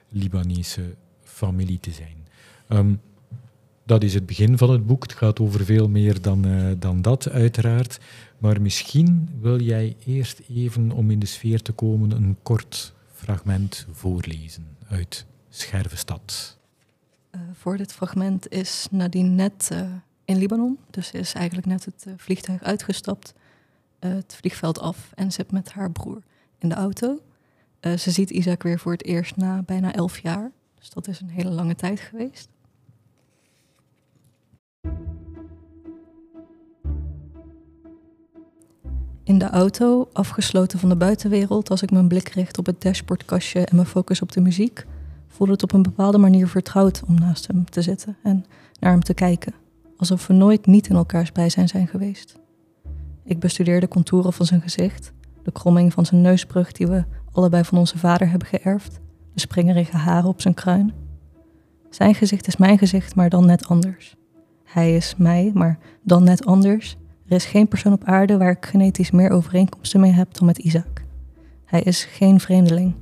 Libanese 0.08 0.94
familie 1.22 1.80
te 1.80 1.90
zijn. 1.90 2.26
Ehm, 2.68 2.94
dat 3.84 4.02
is 4.02 4.14
het 4.14 4.26
begin 4.26 4.58
van 4.58 4.70
het 4.70 4.86
boek. 4.86 5.02
Het 5.02 5.12
gaat 5.12 5.40
over 5.40 5.64
veel 5.64 5.88
meer 5.88 6.22
dan, 6.22 6.46
uh, 6.46 6.72
dan 6.78 7.02
dat, 7.02 7.30
uiteraard. 7.30 8.00
Maar 8.38 8.62
misschien 8.62 9.28
wil 9.40 9.60
jij 9.60 9.96
eerst 10.06 10.40
even, 10.54 10.90
om 10.90 11.10
in 11.10 11.18
de 11.18 11.26
sfeer 11.26 11.62
te 11.62 11.72
komen, 11.72 12.10
een 12.10 12.36
kort 12.42 12.92
fragment 13.12 13.86
voorlezen 13.92 14.66
uit 14.88 15.26
Schervenstad. 15.50 16.58
Uh, 17.34 17.40
voor 17.52 17.76
dit 17.76 17.92
fragment 17.92 18.48
is 18.48 18.86
Nadine 18.90 19.28
net 19.28 19.68
uh, 19.72 19.80
in 20.24 20.36
Libanon. 20.36 20.78
Dus 20.90 21.06
ze 21.06 21.18
is 21.18 21.34
eigenlijk 21.34 21.66
net 21.66 21.84
het 21.84 22.04
uh, 22.08 22.14
vliegtuig 22.16 22.62
uitgestapt, 22.62 23.34
het 23.98 24.34
vliegveld 24.34 24.78
af 24.78 25.10
en 25.14 25.32
zit 25.32 25.52
met 25.52 25.72
haar 25.72 25.90
broer 25.90 26.22
in 26.58 26.68
de 26.68 26.74
auto. 26.74 27.20
ze 27.80 28.10
ziet 28.10 28.30
Isaac 28.30 28.62
weer 28.62 28.78
voor 28.78 28.92
het 28.92 29.04
eerst 29.04 29.36
na 29.36 29.62
bijna 29.62 29.92
elf 29.92 30.18
jaar. 30.18 30.50
Dus 30.78 30.90
dat 30.90 31.08
is 31.08 31.20
een 31.20 31.28
hele 31.28 31.50
lange 31.50 31.74
tijd 31.74 32.00
geweest. 32.00 32.48
In 39.24 39.38
de 39.38 39.48
auto, 39.50 40.08
afgesloten 40.12 40.78
van 40.78 40.88
de 40.88 40.96
buitenwereld, 40.96 41.70
als 41.70 41.82
ik 41.82 41.90
mijn 41.90 42.08
blik 42.08 42.28
richt 42.28 42.58
op 42.58 42.66
het 42.66 42.82
dashboardkastje 42.82 43.64
en 43.64 43.76
mijn 43.76 43.88
focus 43.88 44.22
op 44.22 44.32
de 44.32 44.40
muziek, 44.40 44.86
voelde 45.40 45.54
het 45.54 45.64
op 45.64 45.72
een 45.72 45.82
bepaalde 45.82 46.18
manier 46.18 46.48
vertrouwd 46.48 47.02
om 47.06 47.14
naast 47.14 47.46
hem 47.46 47.64
te 47.64 47.82
zitten 47.82 48.16
en 48.22 48.44
naar 48.80 48.90
hem 48.90 49.02
te 49.02 49.14
kijken, 49.14 49.54
alsof 49.96 50.26
we 50.26 50.32
nooit 50.34 50.66
niet 50.66 50.88
in 50.88 50.96
elkaars 50.96 51.32
bijzijn 51.32 51.68
zijn 51.68 51.88
geweest. 51.88 52.38
Ik 53.24 53.38
bestudeerde 53.38 53.80
de 53.80 53.92
contouren 53.92 54.32
van 54.32 54.46
zijn 54.46 54.60
gezicht, 54.60 55.12
de 55.42 55.52
kromming 55.52 55.92
van 55.92 56.06
zijn 56.06 56.20
neusbrug 56.20 56.72
die 56.72 56.86
we 56.86 57.04
allebei 57.32 57.64
van 57.64 57.78
onze 57.78 57.98
vader 57.98 58.28
hebben 58.28 58.48
geërfd, 58.48 59.00
de 59.34 59.40
springerige 59.40 59.96
haren 59.96 60.28
op 60.28 60.40
zijn 60.40 60.54
kruin. 60.54 60.92
Zijn 61.90 62.14
gezicht 62.14 62.46
is 62.46 62.56
mijn 62.56 62.78
gezicht, 62.78 63.14
maar 63.14 63.28
dan 63.28 63.46
net 63.46 63.66
anders. 63.66 64.16
Hij 64.64 64.96
is 64.96 65.14
mij, 65.16 65.50
maar 65.54 65.78
dan 66.02 66.24
net 66.24 66.44
anders. 66.44 66.96
Er 67.26 67.36
is 67.36 67.44
geen 67.44 67.68
persoon 67.68 67.92
op 67.92 68.04
aarde 68.04 68.36
waar 68.36 68.50
ik 68.50 68.66
genetisch 68.66 69.10
meer 69.10 69.30
overeenkomsten 69.30 70.00
mee 70.00 70.12
heb 70.12 70.34
dan 70.34 70.46
met 70.46 70.58
Isaac. 70.58 71.04
Hij 71.64 71.82
is 71.82 72.04
geen 72.04 72.40
vreemdeling. 72.40 72.94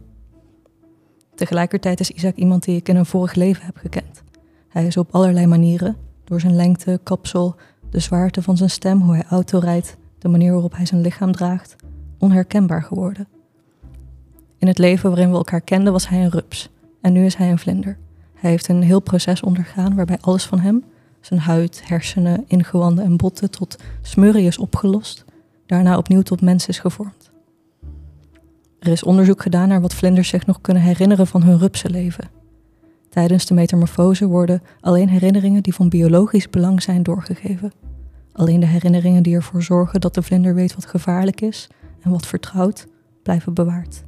Tegelijkertijd 1.38 2.00
is 2.00 2.10
Isaac 2.10 2.36
iemand 2.36 2.64
die 2.64 2.76
ik 2.76 2.88
in 2.88 2.96
een 2.96 3.06
vorig 3.06 3.34
leven 3.34 3.64
heb 3.64 3.76
gekend. 3.76 4.22
Hij 4.68 4.86
is 4.86 4.96
op 4.96 5.14
allerlei 5.14 5.46
manieren, 5.46 5.96
door 6.24 6.40
zijn 6.40 6.56
lengte, 6.56 7.00
kapsel, 7.02 7.56
de 7.90 7.98
zwaarte 7.98 8.42
van 8.42 8.56
zijn 8.56 8.70
stem, 8.70 9.00
hoe 9.00 9.14
hij 9.14 9.24
auto 9.28 9.58
rijdt, 9.58 9.96
de 10.18 10.28
manier 10.28 10.52
waarop 10.52 10.76
hij 10.76 10.86
zijn 10.86 11.00
lichaam 11.00 11.32
draagt, 11.32 11.76
onherkenbaar 12.18 12.82
geworden. 12.82 13.28
In 14.58 14.66
het 14.66 14.78
leven 14.78 15.08
waarin 15.08 15.30
we 15.30 15.36
elkaar 15.36 15.60
kenden 15.60 15.92
was 15.92 16.08
hij 16.08 16.24
een 16.24 16.30
rups 16.30 16.70
en 17.00 17.12
nu 17.12 17.24
is 17.24 17.34
hij 17.34 17.50
een 17.50 17.58
vlinder. 17.58 17.98
Hij 18.34 18.50
heeft 18.50 18.68
een 18.68 18.82
heel 18.82 19.00
proces 19.00 19.42
ondergaan 19.42 19.94
waarbij 19.94 20.18
alles 20.20 20.44
van 20.44 20.60
hem, 20.60 20.84
zijn 21.20 21.40
huid, 21.40 21.82
hersenen, 21.84 22.44
ingewanden 22.46 23.04
en 23.04 23.16
botten 23.16 23.50
tot 23.50 23.76
smurrie 24.02 24.46
is 24.46 24.58
opgelost, 24.58 25.24
daarna 25.66 25.96
opnieuw 25.96 26.22
tot 26.22 26.40
mens 26.40 26.66
is 26.66 26.78
gevormd. 26.78 27.17
Er 28.78 28.92
is 28.92 29.02
onderzoek 29.02 29.42
gedaan 29.42 29.68
naar 29.68 29.80
wat 29.80 29.94
vlinders 29.94 30.28
zich 30.28 30.46
nog 30.46 30.60
kunnen 30.60 30.82
herinneren 30.82 31.26
van 31.26 31.42
hun 31.42 31.58
rupsenleven. 31.58 32.30
Tijdens 33.08 33.46
de 33.46 33.54
metamorfose 33.54 34.26
worden 34.26 34.62
alleen 34.80 35.08
herinneringen 35.08 35.62
die 35.62 35.74
van 35.74 35.88
biologisch 35.88 36.50
belang 36.50 36.82
zijn 36.82 37.02
doorgegeven. 37.02 37.72
Alleen 38.32 38.60
de 38.60 38.66
herinneringen 38.66 39.22
die 39.22 39.34
ervoor 39.34 39.62
zorgen 39.62 40.00
dat 40.00 40.14
de 40.14 40.22
vlinder 40.22 40.54
weet 40.54 40.74
wat 40.74 40.86
gevaarlijk 40.86 41.40
is 41.40 41.68
en 42.00 42.10
wat 42.10 42.26
vertrouwd, 42.26 42.86
blijven 43.22 43.54
bewaard. 43.54 44.04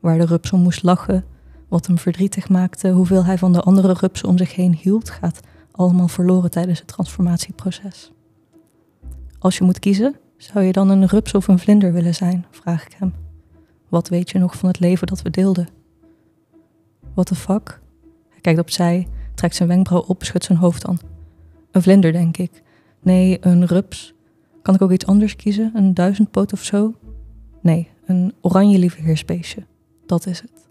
Waar 0.00 0.18
de 0.18 0.26
rups 0.26 0.52
om 0.52 0.60
moest 0.60 0.82
lachen, 0.82 1.24
wat 1.68 1.86
hem 1.86 1.98
verdrietig 1.98 2.48
maakte, 2.48 2.90
hoeveel 2.90 3.24
hij 3.24 3.38
van 3.38 3.52
de 3.52 3.60
andere 3.60 3.92
rupsen 3.92 4.28
om 4.28 4.38
zich 4.38 4.54
heen 4.54 4.74
hield, 4.74 5.10
gaat 5.10 5.40
allemaal 5.70 6.08
verloren 6.08 6.50
tijdens 6.50 6.78
het 6.78 6.88
transformatieproces. 6.88 8.12
Als 9.38 9.58
je 9.58 9.64
moet 9.64 9.78
kiezen, 9.78 10.16
zou 10.36 10.64
je 10.64 10.72
dan 10.72 10.88
een 10.88 11.06
rups 11.06 11.34
of 11.34 11.48
een 11.48 11.58
vlinder 11.58 11.92
willen 11.92 12.14
zijn? 12.14 12.46
vraag 12.50 12.86
ik 12.86 12.94
hem. 12.98 13.27
Wat 13.88 14.08
weet 14.08 14.30
je 14.30 14.38
nog 14.38 14.56
van 14.56 14.68
het 14.68 14.80
leven 14.80 15.06
dat 15.06 15.22
we 15.22 15.30
deelden? 15.30 15.68
What 17.14 17.26
the 17.26 17.34
fuck? 17.34 17.80
Hij 18.28 18.40
kijkt 18.40 18.60
opzij, 18.60 19.08
trekt 19.34 19.54
zijn 19.54 19.68
wenkbrauw 19.68 20.00
op, 20.00 20.24
schudt 20.24 20.44
zijn 20.44 20.58
hoofd 20.58 20.86
aan. 20.86 20.98
Een 21.70 21.82
vlinder, 21.82 22.12
denk 22.12 22.36
ik. 22.36 22.62
Nee, 23.00 23.38
een 23.40 23.66
rups. 23.66 24.14
Kan 24.62 24.74
ik 24.74 24.82
ook 24.82 24.92
iets 24.92 25.06
anders 25.06 25.36
kiezen? 25.36 25.70
Een 25.74 25.94
duizendpoot 25.94 26.52
of 26.52 26.62
zo? 26.64 26.94
Nee, 27.60 27.88
een 28.06 28.34
oranje 28.40 28.78
lieveheersbeestje. 28.78 29.66
Dat 30.06 30.26
is 30.26 30.40
het. 30.40 30.68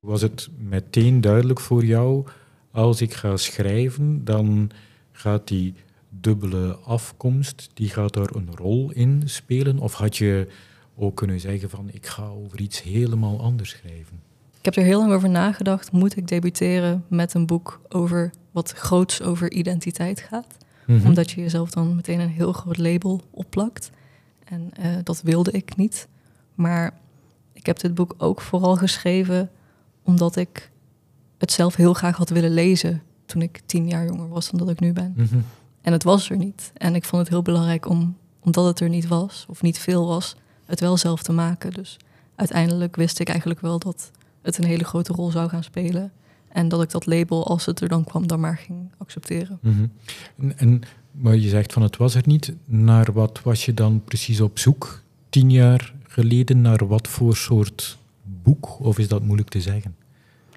Was 0.00 0.22
het 0.22 0.48
meteen 0.58 1.20
duidelijk 1.20 1.60
voor 1.60 1.84
jou, 1.84 2.26
als 2.70 3.00
ik 3.00 3.14
ga 3.14 3.36
schrijven, 3.36 4.24
dan 4.24 4.70
gaat 5.12 5.48
die 5.48 5.74
dubbele 6.24 6.76
afkomst, 6.76 7.70
die 7.74 7.88
gaat 7.88 8.12
daar 8.12 8.34
een 8.34 8.56
rol 8.56 8.90
in 8.90 9.22
spelen? 9.24 9.78
Of 9.78 9.94
had 9.94 10.16
je 10.16 10.48
ook 10.96 11.16
kunnen 11.16 11.40
zeggen 11.40 11.70
van, 11.70 11.88
ik 11.92 12.06
ga 12.06 12.26
over 12.26 12.60
iets 12.60 12.82
helemaal 12.82 13.40
anders 13.40 13.70
schrijven? 13.70 14.20
Ik 14.58 14.64
heb 14.64 14.76
er 14.76 14.82
heel 14.82 14.98
lang 14.98 15.12
over 15.12 15.30
nagedacht, 15.30 15.92
moet 15.92 16.16
ik 16.16 16.28
debuteren 16.28 17.04
met 17.08 17.34
een 17.34 17.46
boek 17.46 17.80
over 17.88 18.30
wat 18.50 18.72
groots 18.72 19.22
over 19.22 19.52
identiteit 19.52 20.20
gaat? 20.20 20.56
Mhm. 20.86 21.06
Omdat 21.06 21.30
je 21.30 21.40
jezelf 21.40 21.70
dan 21.70 21.96
meteen 21.96 22.20
een 22.20 22.28
heel 22.28 22.52
groot 22.52 22.78
label 22.78 23.20
opplakt. 23.30 23.90
En 24.44 24.70
eh, 24.72 24.90
dat 25.02 25.22
wilde 25.22 25.50
ik 25.50 25.76
niet. 25.76 26.08
Maar 26.54 26.94
ik 27.52 27.66
heb 27.66 27.78
dit 27.78 27.94
boek 27.94 28.14
ook 28.18 28.40
vooral 28.40 28.76
geschreven 28.76 29.50
omdat 30.02 30.36
ik 30.36 30.70
het 31.38 31.52
zelf 31.52 31.74
heel 31.76 31.94
graag 31.94 32.16
had 32.16 32.28
willen 32.28 32.54
lezen 32.54 33.02
toen 33.26 33.42
ik 33.42 33.60
tien 33.66 33.88
jaar 33.88 34.06
jonger 34.06 34.28
was 34.28 34.50
dan 34.50 34.58
dat 34.58 34.68
ik 34.68 34.80
nu 34.80 34.92
ben. 34.92 35.12
Mhm. 35.16 35.38
En 35.84 35.92
het 35.92 36.04
was 36.04 36.30
er 36.30 36.36
niet. 36.36 36.72
En 36.74 36.94
ik 36.94 37.04
vond 37.04 37.22
het 37.22 37.30
heel 37.30 37.42
belangrijk 37.42 37.88
om, 37.88 38.16
omdat 38.40 38.64
het 38.64 38.80
er 38.80 38.88
niet 38.88 39.06
was, 39.06 39.44
of 39.48 39.62
niet 39.62 39.78
veel 39.78 40.06
was, 40.06 40.36
het 40.64 40.80
wel 40.80 40.96
zelf 40.96 41.22
te 41.22 41.32
maken. 41.32 41.72
Dus 41.72 41.96
uiteindelijk 42.34 42.96
wist 42.96 43.18
ik 43.18 43.28
eigenlijk 43.28 43.60
wel 43.60 43.78
dat 43.78 44.10
het 44.42 44.58
een 44.58 44.64
hele 44.64 44.84
grote 44.84 45.12
rol 45.12 45.30
zou 45.30 45.48
gaan 45.48 45.62
spelen. 45.62 46.12
En 46.48 46.68
dat 46.68 46.82
ik 46.82 46.90
dat 46.90 47.06
label, 47.06 47.46
als 47.46 47.66
het 47.66 47.80
er 47.80 47.88
dan 47.88 48.04
kwam, 48.04 48.26
dan 48.26 48.40
maar 48.40 48.56
ging 48.56 48.90
accepteren. 48.98 49.58
Mhm. 49.62 49.86
En, 50.38 50.58
en, 50.58 50.82
maar 51.10 51.36
je 51.36 51.48
zegt 51.48 51.72
van 51.72 51.82
het 51.82 51.96
was 51.96 52.14
er 52.14 52.22
niet. 52.24 52.52
Naar 52.64 53.12
wat 53.12 53.40
was 53.42 53.64
je 53.64 53.74
dan 53.74 54.04
precies 54.04 54.40
op 54.40 54.58
zoek? 54.58 55.02
Tien 55.28 55.50
jaar 55.50 55.94
geleden, 56.06 56.60
naar 56.60 56.86
wat 56.86 57.08
voor 57.08 57.36
soort 57.36 57.98
boek? 58.42 58.80
Of 58.80 58.98
is 58.98 59.08
dat 59.08 59.22
moeilijk 59.22 59.48
te 59.48 59.60
zeggen? 59.60 59.96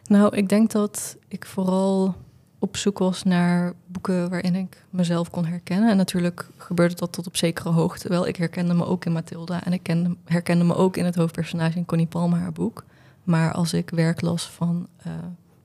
Nou, 0.07 0.35
ik 0.35 0.49
denk 0.49 0.71
dat 0.71 1.17
ik 1.27 1.45
vooral 1.45 2.15
op 2.59 2.77
zoek 2.77 2.99
was 2.99 3.23
naar 3.23 3.73
boeken 3.87 4.29
waarin 4.29 4.55
ik 4.55 4.85
mezelf 4.89 5.29
kon 5.29 5.45
herkennen. 5.45 5.89
En 5.89 5.97
natuurlijk 5.97 6.49
gebeurde 6.57 6.95
dat 6.95 7.11
tot 7.11 7.27
op 7.27 7.37
zekere 7.37 7.69
hoogte 7.69 8.09
wel. 8.09 8.27
Ik 8.27 8.35
herkende 8.35 8.73
me 8.73 8.85
ook 8.85 9.05
in 9.05 9.11
Mathilda 9.11 9.63
en 9.63 9.73
ik 9.73 9.83
kende, 9.83 10.15
herkende 10.25 10.63
me 10.63 10.75
ook 10.75 10.97
in 10.97 11.05
het 11.05 11.15
hoofdpersonage 11.15 11.77
in 11.77 11.85
Connie 11.85 12.07
Palmer 12.07 12.39
haar 12.39 12.51
boek. 12.51 12.85
Maar 13.23 13.51
als 13.51 13.73
ik 13.73 13.89
werk 13.89 14.21
las 14.21 14.49
van 14.49 14.87
eh, 14.97 15.11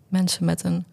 mensen 0.09 0.45
met 0.45 0.65
een 0.65 0.85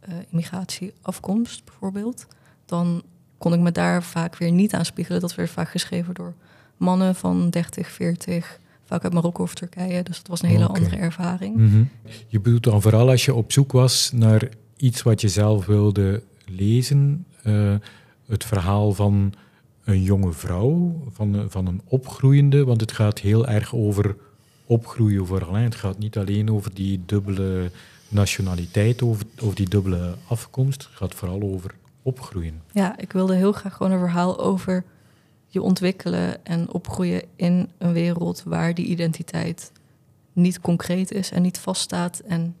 eh, 0.00 0.14
immigratieafkomst 0.30 1.64
bijvoorbeeld, 1.64 2.26
dan 2.66 3.02
kon 3.38 3.52
ik 3.52 3.60
me 3.60 3.72
daar 3.72 4.02
vaak 4.02 4.36
weer 4.36 4.52
niet 4.52 4.74
aan 4.74 4.84
spiegelen. 4.84 5.20
Dat 5.20 5.34
werd 5.34 5.50
vaak 5.50 5.68
geschreven 5.68 6.14
door 6.14 6.34
mannen 6.76 7.14
van 7.14 7.50
30, 7.50 7.88
40, 7.90 8.60
vaak 8.84 9.04
uit 9.04 9.12
Marokko 9.12 9.42
of 9.42 9.54
Turkije. 9.54 10.02
Dus 10.02 10.16
dat 10.16 10.26
was 10.26 10.42
een 10.42 10.48
hele 10.48 10.66
andere 10.66 10.96
ervaring. 10.96 11.56
Mhm. 11.56 11.82
Je 12.26 12.40
bedoelt 12.40 12.62
dan 12.62 12.82
vooral 12.82 13.08
als 13.08 13.24
je 13.24 13.34
op 13.34 13.52
zoek 13.52 13.72
was 13.72 14.10
naar 14.12 14.48
iets 14.80 15.02
wat 15.02 15.20
je 15.20 15.28
zelf 15.28 15.66
wilde 15.66 16.22
lezen, 16.46 17.26
eh, 17.42 17.74
het 18.26 18.44
verhaal 18.44 18.92
van 18.92 19.32
een 19.84 20.02
jonge 20.02 20.32
vrouw, 20.32 21.02
van, 21.10 21.34
een- 21.34 21.50
van 21.50 21.66
een 21.66 21.80
opgroeiende, 21.84 22.64
want 22.64 22.80
het 22.80 22.92
gaat 22.92 23.18
heel 23.18 23.46
erg 23.48 23.74
over 23.74 24.16
opgroeien 24.66 25.26
vooral. 25.26 25.54
Hè. 25.54 25.62
Het 25.62 25.74
gaat 25.74 25.98
niet 25.98 26.18
alleen 26.18 26.50
over 26.50 26.74
die 26.74 27.02
dubbele 27.06 27.70
nationaliteit, 28.08 29.02
over, 29.02 29.26
over 29.42 29.56
die 29.56 29.68
dubbele 29.68 30.14
afkomst, 30.28 30.82
het 30.82 30.96
gaat 30.96 31.14
vooral 31.14 31.42
over 31.42 31.74
opgroeien. 32.02 32.62
Ja, 32.72 32.98
ik 32.98 33.12
wilde 33.12 33.34
heel 33.34 33.52
graag 33.52 33.74
gewoon 33.76 33.92
een 33.92 33.98
verhaal 33.98 34.38
over 34.40 34.84
je 35.46 35.62
ontwikkelen 35.62 36.44
en 36.44 36.72
opgroeien 36.72 37.22
in 37.36 37.68
een 37.78 37.92
wereld 37.92 38.42
waar 38.46 38.74
die 38.74 38.86
identiteit 38.86 39.72
niet 40.32 40.60
concreet 40.60 41.12
is 41.12 41.30
en 41.30 41.42
niet 41.42 41.58
vaststaat 41.58 42.18
en 42.18 42.56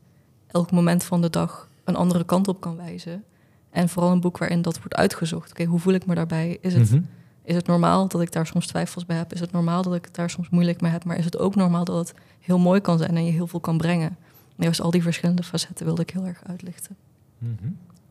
elk 0.46 0.70
moment 0.70 1.04
van 1.04 1.20
de 1.20 1.30
dag 1.30 1.68
een 1.90 1.96
andere 1.96 2.24
kant 2.24 2.48
op 2.48 2.60
kan 2.60 2.76
wijzen. 2.76 3.24
En 3.70 3.88
vooral 3.88 4.12
een 4.12 4.20
boek 4.20 4.38
waarin 4.38 4.62
dat 4.62 4.76
wordt 4.78 4.94
uitgezocht. 4.94 5.50
Oké, 5.50 5.64
hoe 5.64 5.78
voel 5.78 5.94
ik 5.94 6.06
me 6.06 6.14
daarbij? 6.14 6.58
Is 6.60 6.74
het, 6.74 6.90
Mhm. 6.90 7.02
is 7.42 7.54
het 7.54 7.66
normaal 7.66 8.08
dat 8.08 8.20
ik 8.20 8.32
daar 8.32 8.46
soms 8.46 8.66
twijfels 8.66 9.06
bij 9.06 9.16
heb? 9.16 9.32
Is 9.32 9.40
het 9.40 9.52
normaal 9.52 9.82
dat 9.82 9.94
ik 9.94 10.04
het 10.04 10.14
daar 10.14 10.30
soms 10.30 10.48
moeilijk 10.48 10.80
mee 10.80 10.90
heb? 10.92 11.04
Maar 11.04 11.18
is 11.18 11.24
het 11.24 11.38
ook 11.38 11.54
normaal 11.54 11.84
dat 11.84 12.08
het 12.08 12.18
heel 12.40 12.58
mooi 12.58 12.80
kan 12.80 12.98
zijn 12.98 13.16
en 13.16 13.24
je 13.24 13.32
heel 13.32 13.46
veel 13.46 13.60
kan 13.60 13.78
brengen? 13.78 14.08
En 14.56 14.64
juist 14.66 14.80
al 14.80 14.90
die 14.90 15.02
verschillende 15.02 15.42
facetten 15.42 15.86
wilde 15.86 16.02
ik 16.02 16.10
heel 16.10 16.24
erg 16.26 16.44
uitlichten. 16.46 16.96
Mhm. 17.38 17.54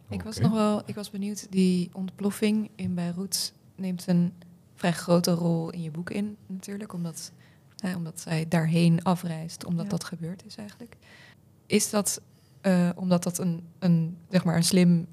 Ik 0.09 0.23
was 0.23 0.39
nog 0.39 0.51
wel, 0.51 0.81
ik 0.85 0.95
was 0.95 1.09
benieuwd, 1.09 1.47
die 1.51 1.89
ontploffing 1.93 2.69
in 2.75 2.93
Beirut 2.95 3.53
neemt 3.75 4.07
een 4.07 4.33
vrij 4.75 4.93
grote 4.93 5.31
rol 5.31 5.69
in 5.69 5.81
je 5.81 5.91
boek 5.91 6.09
in, 6.09 6.35
natuurlijk, 6.47 6.93
omdat, 6.93 7.31
hè, 7.77 7.95
omdat 7.95 8.19
zij 8.19 8.45
daarheen 8.47 9.03
afreist, 9.03 9.65
omdat 9.65 9.83
Ja. 9.83 9.89
dat 9.91 10.03
gebeurd 10.03 10.45
is 10.45 10.55
eigenlijk. 10.55 10.97
Is 11.65 11.89
dat 11.89 12.21
eh, 12.61 12.89
omdat 12.95 13.23
dat 13.23 13.37
een, 13.37 13.63
een, 13.79 14.17
zeg 14.29 14.43
maar 14.43 14.55
een 14.55 14.63
slim 14.63 15.07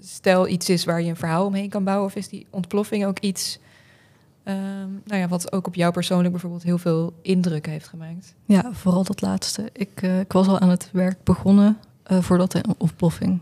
stijl 0.00 0.48
iets 0.48 0.68
is 0.68 0.84
waar 0.84 1.02
je 1.02 1.08
een 1.08 1.16
verhaal 1.16 1.46
omheen 1.46 1.68
kan 1.68 1.84
bouwen, 1.84 2.06
of 2.06 2.14
is 2.14 2.28
die 2.28 2.46
ontploffing 2.50 3.06
ook 3.06 3.18
iets, 3.18 3.58
ehm, 4.42 4.90
nou 5.04 5.20
ja, 5.20 5.28
wat 5.28 5.52
ook 5.52 5.66
op 5.66 5.74
jou 5.74 5.92
persoonlijk 5.92 6.30
bijvoorbeeld 6.30 6.62
heel 6.62 6.78
veel 6.78 7.12
indruk 7.22 7.66
heeft 7.66 7.88
gemaakt? 7.88 8.34
Ja, 8.44 8.72
vooral 8.72 9.04
dat 9.04 9.20
laatste. 9.20 9.70
Ik, 9.72 10.02
eh, 10.02 10.20
ik 10.20 10.32
was 10.32 10.46
al 10.46 10.58
aan 10.58 10.68
het 10.68 10.88
werk 10.92 11.24
begonnen 11.24 11.78
eh, 12.02 12.18
voordat 12.18 12.52
de 12.52 12.64
ontploffing 12.78 13.40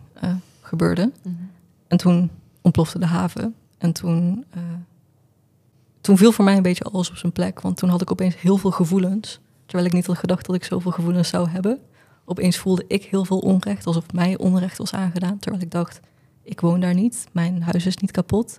gebeurde. 0.60 1.12
En 1.88 1.96
toen 1.96 2.30
ontplofte 2.60 2.98
de 2.98 3.06
haven. 3.06 3.54
En 3.78 3.92
toen, 3.92 4.44
toen 6.00 6.16
viel 6.16 6.32
voor 6.32 6.44
mij 6.44 6.56
een 6.56 6.62
beetje 6.62 6.84
alles 6.84 7.10
op 7.10 7.16
zijn 7.16 7.32
plek. 7.32 7.60
Want 7.60 7.76
toen 7.76 7.88
had 7.88 8.00
ik 8.00 8.10
opeens 8.10 8.40
heel 8.40 8.56
veel 8.56 8.70
gevoelens. 8.70 9.40
Terwijl 9.66 9.88
ik 9.88 9.94
niet 9.94 10.06
had 10.06 10.18
gedacht 10.18 10.46
dat 10.46 10.54
ik 10.54 10.64
zoveel 10.64 10.90
gevoelens 10.90 11.28
zou 11.28 11.48
hebben. 11.48 11.80
Opeens 12.30 12.58
voelde 12.58 12.84
ik 12.88 13.04
heel 13.04 13.24
veel 13.24 13.38
onrecht, 13.38 13.86
alsof 13.86 14.12
mij 14.12 14.38
onrecht 14.38 14.78
was 14.78 14.92
aangedaan. 14.92 15.38
Terwijl 15.38 15.62
ik 15.62 15.70
dacht, 15.70 16.00
ik 16.42 16.60
woon 16.60 16.80
daar 16.80 16.94
niet, 16.94 17.26
mijn 17.32 17.62
huis 17.62 17.86
is 17.86 17.96
niet 17.96 18.10
kapot. 18.10 18.58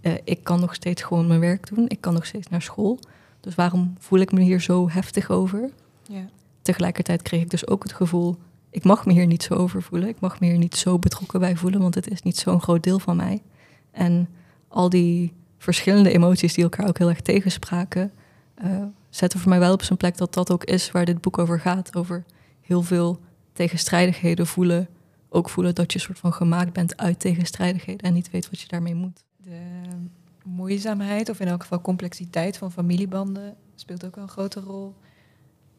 Eh, 0.00 0.12
ik 0.24 0.44
kan 0.44 0.60
nog 0.60 0.74
steeds 0.74 1.02
gewoon 1.02 1.26
mijn 1.26 1.40
werk 1.40 1.74
doen, 1.74 1.88
ik 1.88 2.00
kan 2.00 2.14
nog 2.14 2.26
steeds 2.26 2.48
naar 2.48 2.62
school. 2.62 2.98
Dus 3.40 3.54
waarom 3.54 3.94
voel 3.98 4.18
ik 4.18 4.32
me 4.32 4.40
hier 4.40 4.60
zo 4.60 4.90
heftig 4.90 5.30
over? 5.30 5.70
Ja. 6.02 6.28
Tegelijkertijd 6.62 7.22
kreeg 7.22 7.42
ik 7.42 7.50
dus 7.50 7.66
ook 7.66 7.82
het 7.82 7.92
gevoel, 7.92 8.36
ik 8.70 8.84
mag 8.84 9.06
me 9.06 9.12
hier 9.12 9.26
niet 9.26 9.42
zo 9.42 9.54
over 9.54 9.82
voelen. 9.82 10.08
Ik 10.08 10.20
mag 10.20 10.40
me 10.40 10.46
hier 10.46 10.58
niet 10.58 10.76
zo 10.76 10.98
betrokken 10.98 11.40
bij 11.40 11.56
voelen, 11.56 11.80
want 11.80 11.94
het 11.94 12.10
is 12.10 12.22
niet 12.22 12.38
zo'n 12.38 12.60
groot 12.60 12.82
deel 12.82 12.98
van 12.98 13.16
mij. 13.16 13.42
En 13.90 14.28
al 14.68 14.88
die 14.88 15.32
verschillende 15.58 16.10
emoties 16.10 16.54
die 16.54 16.64
elkaar 16.64 16.88
ook 16.88 16.98
heel 16.98 17.08
erg 17.08 17.20
tegenspraken, 17.20 18.12
uh, 18.64 18.82
zetten 19.10 19.40
voor 19.40 19.48
mij 19.48 19.58
wel 19.58 19.72
op 19.72 19.82
zijn 19.82 19.98
plek 19.98 20.16
dat 20.16 20.34
dat 20.34 20.50
ook 20.50 20.64
is 20.64 20.90
waar 20.90 21.04
dit 21.04 21.20
boek 21.20 21.38
over 21.38 21.60
gaat. 21.60 21.96
Over 21.96 22.24
heel 22.62 22.82
veel 22.82 23.20
tegenstrijdigheden 23.52 24.46
voelen. 24.46 24.88
Ook 25.28 25.48
voelen 25.48 25.74
dat 25.74 25.92
je 25.92 25.98
soort 25.98 26.18
van 26.18 26.32
gemaakt 26.32 26.72
bent 26.72 26.96
uit 26.96 27.20
tegenstrijdigheden 27.20 28.06
en 28.06 28.14
niet 28.14 28.30
weet 28.30 28.50
wat 28.50 28.60
je 28.60 28.68
daarmee 28.68 28.94
moet. 28.94 29.24
De 29.36 29.60
moeizaamheid, 30.44 31.28
of 31.28 31.40
in 31.40 31.48
elk 31.48 31.60
geval 31.60 31.80
complexiteit 31.80 32.56
van 32.56 32.72
familiebanden, 32.72 33.56
speelt 33.74 34.04
ook 34.04 34.14
wel 34.14 34.24
een 34.24 34.30
grote 34.30 34.60
rol 34.60 34.94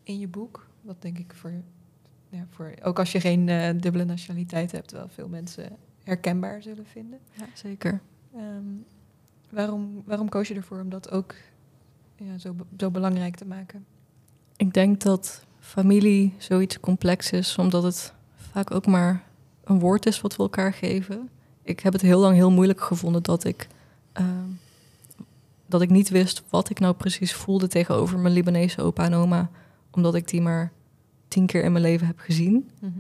in 0.04 0.20
je 0.20 0.28
boek. 0.28 0.68
Wat 0.82 1.02
denk 1.02 1.18
ik 1.18 1.34
voor, 1.34 1.54
ja, 2.30 2.46
voor 2.50 2.74
ook 2.84 3.00
als 3.00 3.12
je 3.12 3.20
geen 3.20 3.48
uh, 3.48 3.70
dubbele 3.80 4.06
nationaliteit 4.06 4.72
hebt, 4.72 4.92
wel 4.92 5.10
veel 5.10 5.28
mensen 5.28 5.78
herkenbaar 6.04 6.62
zullen 6.62 6.86
vinden. 6.86 7.20
Ja, 7.32 7.46
zeker. 7.54 8.02
Um, 8.36 8.86
waarom, 9.50 10.04
waarom 10.06 10.30
koos 10.30 10.48
je 10.48 10.56
ervoor 10.56 10.80
om 10.80 10.90
dat 10.90 11.12
ook 11.12 11.36
ja, 12.16 12.38
zo, 12.38 12.56
zo 12.78 12.92
belangrijk 12.92 13.36
te 13.36 13.46
maken? 13.46 13.86
Ik 14.56 14.74
denk 14.74 15.02
dat 15.02 15.46
familie 15.74 16.34
zoiets 16.38 16.80
complex 16.80 17.32
is, 17.32 17.58
omdat 17.58 17.84
het 17.84 18.14
vaak 18.52 18.72
ook 18.72 18.86
maar 18.86 19.24
een 19.64 19.80
woord 19.80 20.06
is 20.06 20.22
wat 20.22 20.36
we 20.36 20.44
elkaar 20.44 20.74
geven. 20.74 21.30
Ik 21.64 21.80
heb 21.80 21.94
het 21.94 22.02
heel 22.02 22.20
lang 22.20 22.36
heel 22.36 22.52
moeilijk 22.52 22.82
gevonden 22.82 23.24
dat 23.24 23.44
ik, 23.44 23.68
ehm, 24.12 24.50
dat 25.66 25.82
ik 25.82 25.90
niet 25.90 26.10
wist 26.10 26.44
wat 26.50 26.70
ik 26.70 26.80
nou 26.80 26.94
precies 26.94 27.34
voelde 27.34 27.68
tegenover 27.68 28.20
mijn 28.20 28.34
Libanese 28.34 28.82
opa 28.82 29.04
en 29.04 29.14
oma, 29.14 29.50
omdat 29.92 30.16
ik 30.16 30.28
die 30.28 30.42
maar 30.42 30.72
tien 31.28 31.46
keer 31.46 31.64
in 31.64 31.72
mijn 31.72 31.84
leven 31.84 32.08
heb 32.08 32.20
gezien. 32.20 32.70
Mhm. 32.80 32.92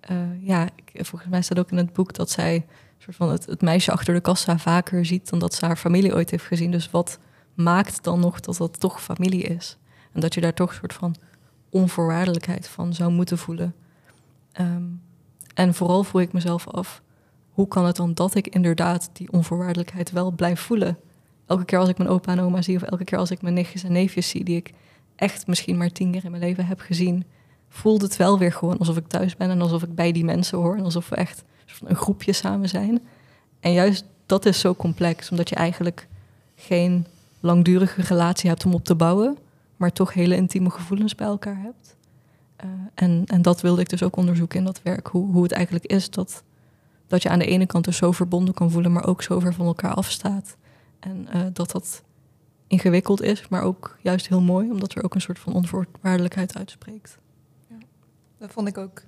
Eh, 0.00 0.46
ja, 0.46 0.68
ik, 0.74 1.06
volgens 1.06 1.30
mij 1.30 1.42
staat 1.42 1.58
ook 1.58 1.70
in 1.70 1.76
het 1.76 1.92
boek 1.92 2.14
dat 2.14 2.30
zij 2.30 2.66
soort 2.98 3.16
van 3.16 3.30
het, 3.30 3.46
het, 3.46 3.60
meisje 3.60 3.92
achter 3.92 4.14
de 4.14 4.20
kassa 4.20 4.58
vaker 4.58 5.06
ziet 5.06 5.30
dan 5.30 5.38
dat 5.38 5.54
ze 5.54 5.66
haar 5.66 5.76
familie 5.76 6.14
ooit 6.14 6.30
heeft 6.30 6.44
gezien. 6.44 6.70
Dus 6.70 6.90
wat 6.90 7.18
maakt 7.54 8.04
dan 8.04 8.20
nog 8.20 8.40
dat 8.40 8.56
dat 8.56 8.80
toch 8.80 9.02
familie 9.02 9.42
is? 9.42 9.76
En 10.12 10.20
dat 10.20 10.34
je 10.34 10.40
daar 10.40 10.54
toch 10.54 10.70
een 10.70 10.76
soort 10.76 10.92
van 10.92 11.14
onvoorwaardelijkheid 11.70 12.68
van 12.68 12.94
zou 12.94 13.12
moeten 13.12 13.38
voelen. 13.38 13.74
Ehm, 14.52 14.84
en 15.54 15.74
vooral 15.74 16.04
voel 16.04 16.20
ik 16.20 16.32
mezelf 16.32 16.68
af, 16.68 17.02
hoe 17.50 17.68
kan 17.68 17.84
het 17.84 17.96
dan 17.96 18.14
dat 18.14 18.34
ik 18.34 18.46
inderdaad 18.46 19.10
die 19.12 19.32
onvoorwaardelijkheid 19.32 20.10
wel 20.10 20.30
blijf 20.30 20.60
voelen? 20.60 20.98
Elke 21.46 21.64
keer 21.64 21.78
als 21.78 21.88
ik 21.88 21.98
mijn 21.98 22.10
opa 22.10 22.32
en 22.32 22.40
oma 22.40 22.62
zie, 22.62 22.76
of 22.76 22.82
elke 22.82 23.04
keer 23.04 23.18
als 23.18 23.30
ik 23.30 23.42
mijn 23.42 23.54
nichtjes 23.54 23.84
en 23.84 23.92
neefjes 23.92 24.28
zie, 24.28 24.44
die 24.44 24.56
ik 24.56 24.72
echt 25.16 25.46
misschien 25.46 25.76
maar 25.76 25.92
tien 25.92 26.10
keer 26.12 26.24
in 26.24 26.30
mijn 26.30 26.42
leven 26.42 26.66
heb 26.66 26.80
gezien, 26.80 27.24
voelt 27.68 28.02
het 28.02 28.16
wel 28.16 28.38
weer 28.38 28.52
gewoon 28.52 28.78
alsof 28.78 28.96
ik 28.96 29.06
thuis 29.06 29.36
ben 29.36 29.50
en 29.50 29.60
alsof 29.60 29.82
ik 29.82 29.94
bij 29.94 30.12
die 30.12 30.24
mensen 30.24 30.58
hoor 30.58 30.76
en 30.76 30.84
alsof 30.84 31.08
we 31.08 31.16
echt 31.16 31.44
een 31.84 31.96
groepje 31.96 32.32
samen 32.32 32.68
zijn. 32.68 33.02
En 33.60 33.72
juist 33.72 34.04
dat 34.26 34.46
is 34.46 34.60
zo 34.60 34.74
complex, 34.74 35.30
omdat 35.30 35.48
je 35.48 35.54
eigenlijk 35.54 36.08
geen 36.56 37.06
langdurige 37.40 38.02
relatie 38.02 38.48
hebt 38.48 38.64
om 38.64 38.74
op 38.74 38.84
te 38.84 38.94
bouwen, 38.94 39.38
maar 39.80 39.92
toch 39.92 40.12
hele 40.12 40.36
intieme 40.36 40.70
gevoelens 40.70 41.14
bij 41.14 41.26
elkaar 41.26 41.60
hebt. 41.60 41.96
Uh, 42.64 42.70
en, 42.94 43.24
en 43.26 43.42
dat 43.42 43.60
wilde 43.60 43.80
ik 43.80 43.88
dus 43.88 44.02
ook 44.02 44.16
onderzoeken 44.16 44.58
in 44.58 44.64
dat 44.64 44.82
werk. 44.82 45.06
Hoe, 45.06 45.32
hoe 45.32 45.42
het 45.42 45.52
eigenlijk 45.52 45.84
is 45.86 46.10
dat, 46.10 46.42
dat 47.06 47.22
je 47.22 47.28
aan 47.28 47.38
de 47.38 47.46
ene 47.46 47.66
kant 47.66 47.84
dus 47.84 47.96
zo 47.96 48.12
verbonden 48.12 48.54
kan 48.54 48.70
voelen, 48.70 48.92
maar 48.92 49.06
ook 49.06 49.22
zo 49.22 49.38
ver 49.38 49.54
van 49.54 49.66
elkaar 49.66 49.94
afstaat. 49.94 50.56
En 50.98 51.28
uh, 51.34 51.42
dat 51.52 51.70
dat 51.70 52.02
ingewikkeld 52.66 53.22
is, 53.22 53.48
maar 53.48 53.62
ook 53.62 53.96
juist 54.02 54.28
heel 54.28 54.40
mooi, 54.40 54.70
omdat 54.70 54.94
er 54.94 55.04
ook 55.04 55.14
een 55.14 55.20
soort 55.20 55.38
van 55.38 55.52
onvoorwaardelijkheid 55.52 56.56
uitspreekt. 56.56 57.18
Ja, 57.68 57.76
dat 58.38 58.50
vond 58.52 58.68
ik 58.68 58.78
ook 58.78 59.02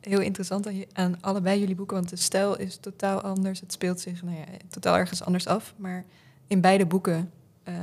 heel 0.00 0.20
interessant 0.20 0.66
aan, 0.66 0.82
aan, 0.92 1.16
allebei 1.20 1.60
jullie 1.60 1.74
boeken, 1.74 1.96
want 1.96 2.08
de 2.08 2.16
stijl 2.16 2.58
is 2.58 2.76
totaal 2.76 3.20
anders. 3.20 3.60
Het 3.60 3.72
speelt 3.72 4.00
zich 4.00 4.22
nou 4.22 4.36
ja, 4.36 4.44
totaal 4.68 4.96
ergens 4.96 5.22
anders 5.22 5.46
af. 5.46 5.74
Maar 5.76 6.04
in 6.46 6.60
beide 6.60 6.86
boeken 6.86 7.30
uh, 7.68 7.74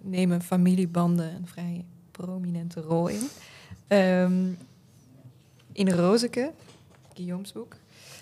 nemen 0.00 0.42
familiebanden 0.42 1.34
een 1.34 1.46
vrij 1.46 1.84
prominente 2.10 2.80
rol 2.80 3.08
in. 3.08 3.28
Um, 3.88 4.58
in 5.72 5.90
Rozeke, 5.90 6.52
Guillaume's 7.14 7.52
boek. 7.52 7.76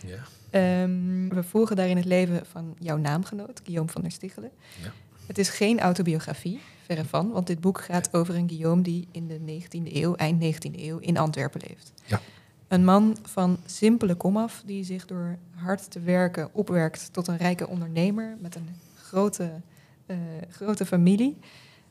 Ja. 0.07 0.83
Um, 0.83 1.29
we 1.29 1.43
volgen 1.43 1.77
daarin 1.77 1.97
het 1.97 2.05
leven 2.05 2.47
van 2.47 2.77
jouw 2.79 2.97
naamgenoot, 2.97 3.61
Guillaume 3.65 3.91
van 3.91 4.03
der 4.03 4.11
Stichelen. 4.11 4.51
Ja. 4.83 4.93
Het 5.27 5.39
is 5.39 5.49
geen 5.49 5.81
autobiografie, 5.81 6.61
verre 6.85 7.05
van, 7.05 7.31
want 7.31 7.47
dit 7.47 7.61
boek 7.61 7.81
gaat 7.81 8.15
over 8.15 8.35
een 8.35 8.49
Guillaume 8.49 8.83
die 8.83 9.09
in 9.11 9.27
de 9.27 9.39
19e 9.39 9.93
eeuw, 9.93 10.15
eind 10.15 10.45
19e 10.45 10.81
eeuw, 10.81 10.99
in 10.99 11.17
Antwerpen 11.17 11.61
leeft. 11.69 11.93
Ja. 12.05 12.21
Een 12.69 12.85
man 12.85 13.17
van 13.23 13.59
simpele 13.67 14.15
komaf 14.15 14.63
die 14.67 14.85
zich 14.85 15.07
door 15.07 15.39
hard 15.55 15.91
te 15.91 16.01
werken 16.01 16.49
opwerkt 16.53 17.13
tot 17.13 17.27
een 17.27 17.37
rijke 17.37 17.69
ondernemer 17.69 18.37
met 18.41 18.55
een 18.55 18.69
grote, 18.95 19.61
uh, 20.07 20.17
grote 20.49 20.87
familie. 20.87 21.39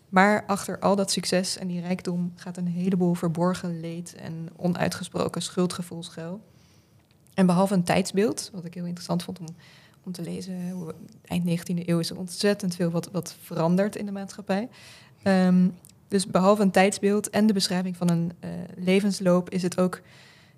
Maar 0.10 0.44
achter 0.48 0.80
al 0.80 0.96
dat 0.96 1.12
succes 1.12 1.58
en 1.58 1.68
die 1.68 1.82
rijkdom 1.82 2.34
gaat 2.36 2.58
een 2.58 2.68
heleboel 2.68 3.14
verborgen 3.14 3.80
leed 3.80 4.16
en 4.16 4.50
onuitgesproken 4.56 5.42
schuldgevoel 5.42 6.04
schuil. 6.04 6.42
En 7.34 7.46
behalve 7.46 7.74
een 7.74 7.84
tijdsbeeld, 7.84 8.50
wat 8.54 8.66
ik 8.66 8.74
heel 8.74 8.86
interessant 8.86 9.24
vond 9.24 9.40
om, 9.40 9.46
om 10.04 10.12
te 10.12 10.22
lezen, 10.22 10.70
hoe, 10.70 10.96
eind 11.26 11.50
19e 11.50 11.86
eeuw 11.86 12.00
is 12.00 12.10
er 12.10 12.18
ontzettend 12.18 12.76
veel 12.76 12.92
wat, 12.92 13.10
wat 13.12 13.36
verandert 13.42 13.96
in 13.96 14.06
de 14.06 14.12
maatschappij. 14.12 14.70
Um, 15.24 15.74
dus 16.08 16.28
behalve 16.28 16.62
een 16.62 16.72
tijdsbeeld 16.72 17.30
en 17.30 17.48
de 17.48 17.54
beschrijving 17.54 17.98
van 17.98 18.10
een 18.10 18.32
uh, 18.44 18.50
levensloop 18.78 19.50
is 19.50 19.62
het 19.62 19.80
ook 19.80 20.02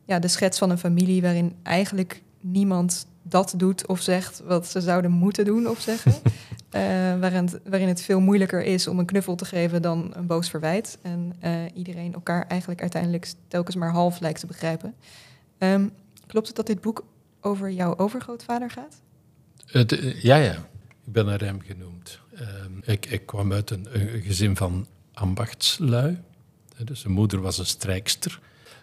ja, 0.06 0.20
de 0.20 0.28
schets 0.28 0.58
van 0.58 0.70
een 0.70 0.78
familie 0.78 1.22
waarin 1.22 1.56
eigenlijk 1.64 2.22
niemand 2.40 3.08
dat 3.22 3.54
doet 3.58 3.88
of 3.88 4.02
zegt 4.02 4.42
wat 4.46 4.68
ze 4.68 4.82
zouden 4.82 5.12
moeten 5.12 5.46
doen 5.46 5.68
of 5.68 5.82
zeggen. 5.82 6.14
uh, 6.76 6.82
waarin, 7.20 7.46
het, 7.46 7.60
waarin 7.66 7.88
het 7.88 8.02
veel 8.02 8.20
moeilijker 8.20 8.64
is 8.64 8.88
om 8.88 9.00
een 9.00 9.06
knuffel 9.06 9.36
te 9.36 9.46
geven 9.46 9.82
dan 9.82 10.12
een 10.14 10.28
boos 10.28 10.50
verwijt. 10.50 10.98
En 11.02 11.34
uh, 11.44 11.52
iedereen 11.74 12.14
elkaar 12.14 12.48
eigenlijk 12.48 12.82
uiteindelijk 12.82 13.34
telkens 13.48 13.76
maar 13.76 13.92
half 13.92 14.20
lijkt 14.20 14.40
te 14.40 14.48
begrijpen. 14.48 14.94
Um, 15.58 15.92
klopt 16.28 16.48
het 16.48 16.56
dat 16.56 16.68
dit 16.68 16.82
boek 16.82 17.06
over 17.42 17.72
jouw 17.72 17.98
overgrootvader 17.98 18.70
gaat? 18.70 19.02
Het, 19.66 19.92
uh, 19.92 20.22
ja, 20.22 20.36
ja. 20.36 20.56
Ik 21.06 21.14
ben 21.14 21.28
een 21.28 21.38
rem 21.38 21.62
genoemd. 21.62 22.20
Um, 22.40 22.82
ik, 22.86 23.06
ik, 23.06 23.26
kwam 23.26 23.54
uit 23.54 23.70
een, 23.70 23.88
gezin 24.24 24.56
van 24.56 24.88
ambachtslui. 25.14 26.22
Dus 26.84 27.00
zijn 27.00 27.14
moeder 27.14 27.42
was 27.42 27.58
een 27.58 27.66
strijkster. 27.66 28.40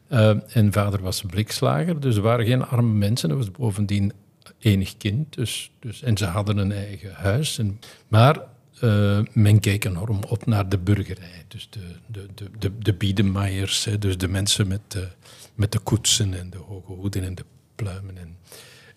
Uh, 0.08 0.56
en 0.56 0.72
vader 0.72 1.02
was 1.02 1.22
een 1.22 1.28
blikslager, 1.28 2.00
dus 2.00 2.16
er 2.16 2.22
waren 2.22 2.46
geen 2.46 2.64
arme 2.64 2.92
mensen. 2.92 3.28
Dat 3.28 3.38
was 3.38 3.50
bovendien 3.50 4.12
enig 4.60 4.96
kind, 4.96 5.34
dus, 5.34 5.70
dus, 5.78 6.02
en 6.02 6.16
ze 6.16 6.24
hadden 6.24 6.58
een 6.58 6.72
eigen 6.72 7.14
huis. 7.14 7.58
En, 7.58 7.80
maar 8.08 8.40
uh, 8.84 9.20
men 9.32 9.60
keek 9.60 9.84
enorm 9.84 10.22
op 10.28 10.46
naar 10.46 10.68
de 10.68 10.78
burgerij, 10.78 11.44
dus 11.48 11.68
de, 11.70 11.80
de, 12.06 12.26
de, 12.34 12.50
de, 12.58 12.78
de 12.78 13.98
dus 13.98 14.18
de 14.18 14.28
mensen 14.28 14.68
met 14.68 14.80
de, 14.88 15.08
met 15.54 15.72
de 15.72 15.78
koetsen 15.78 16.34
en 16.38 16.50
de 16.50 16.58
hoge 16.58 16.92
hoeden 16.92 17.24
en 17.24 17.34
de 17.34 17.44
pluimen 17.74 18.18
en, 18.18 18.36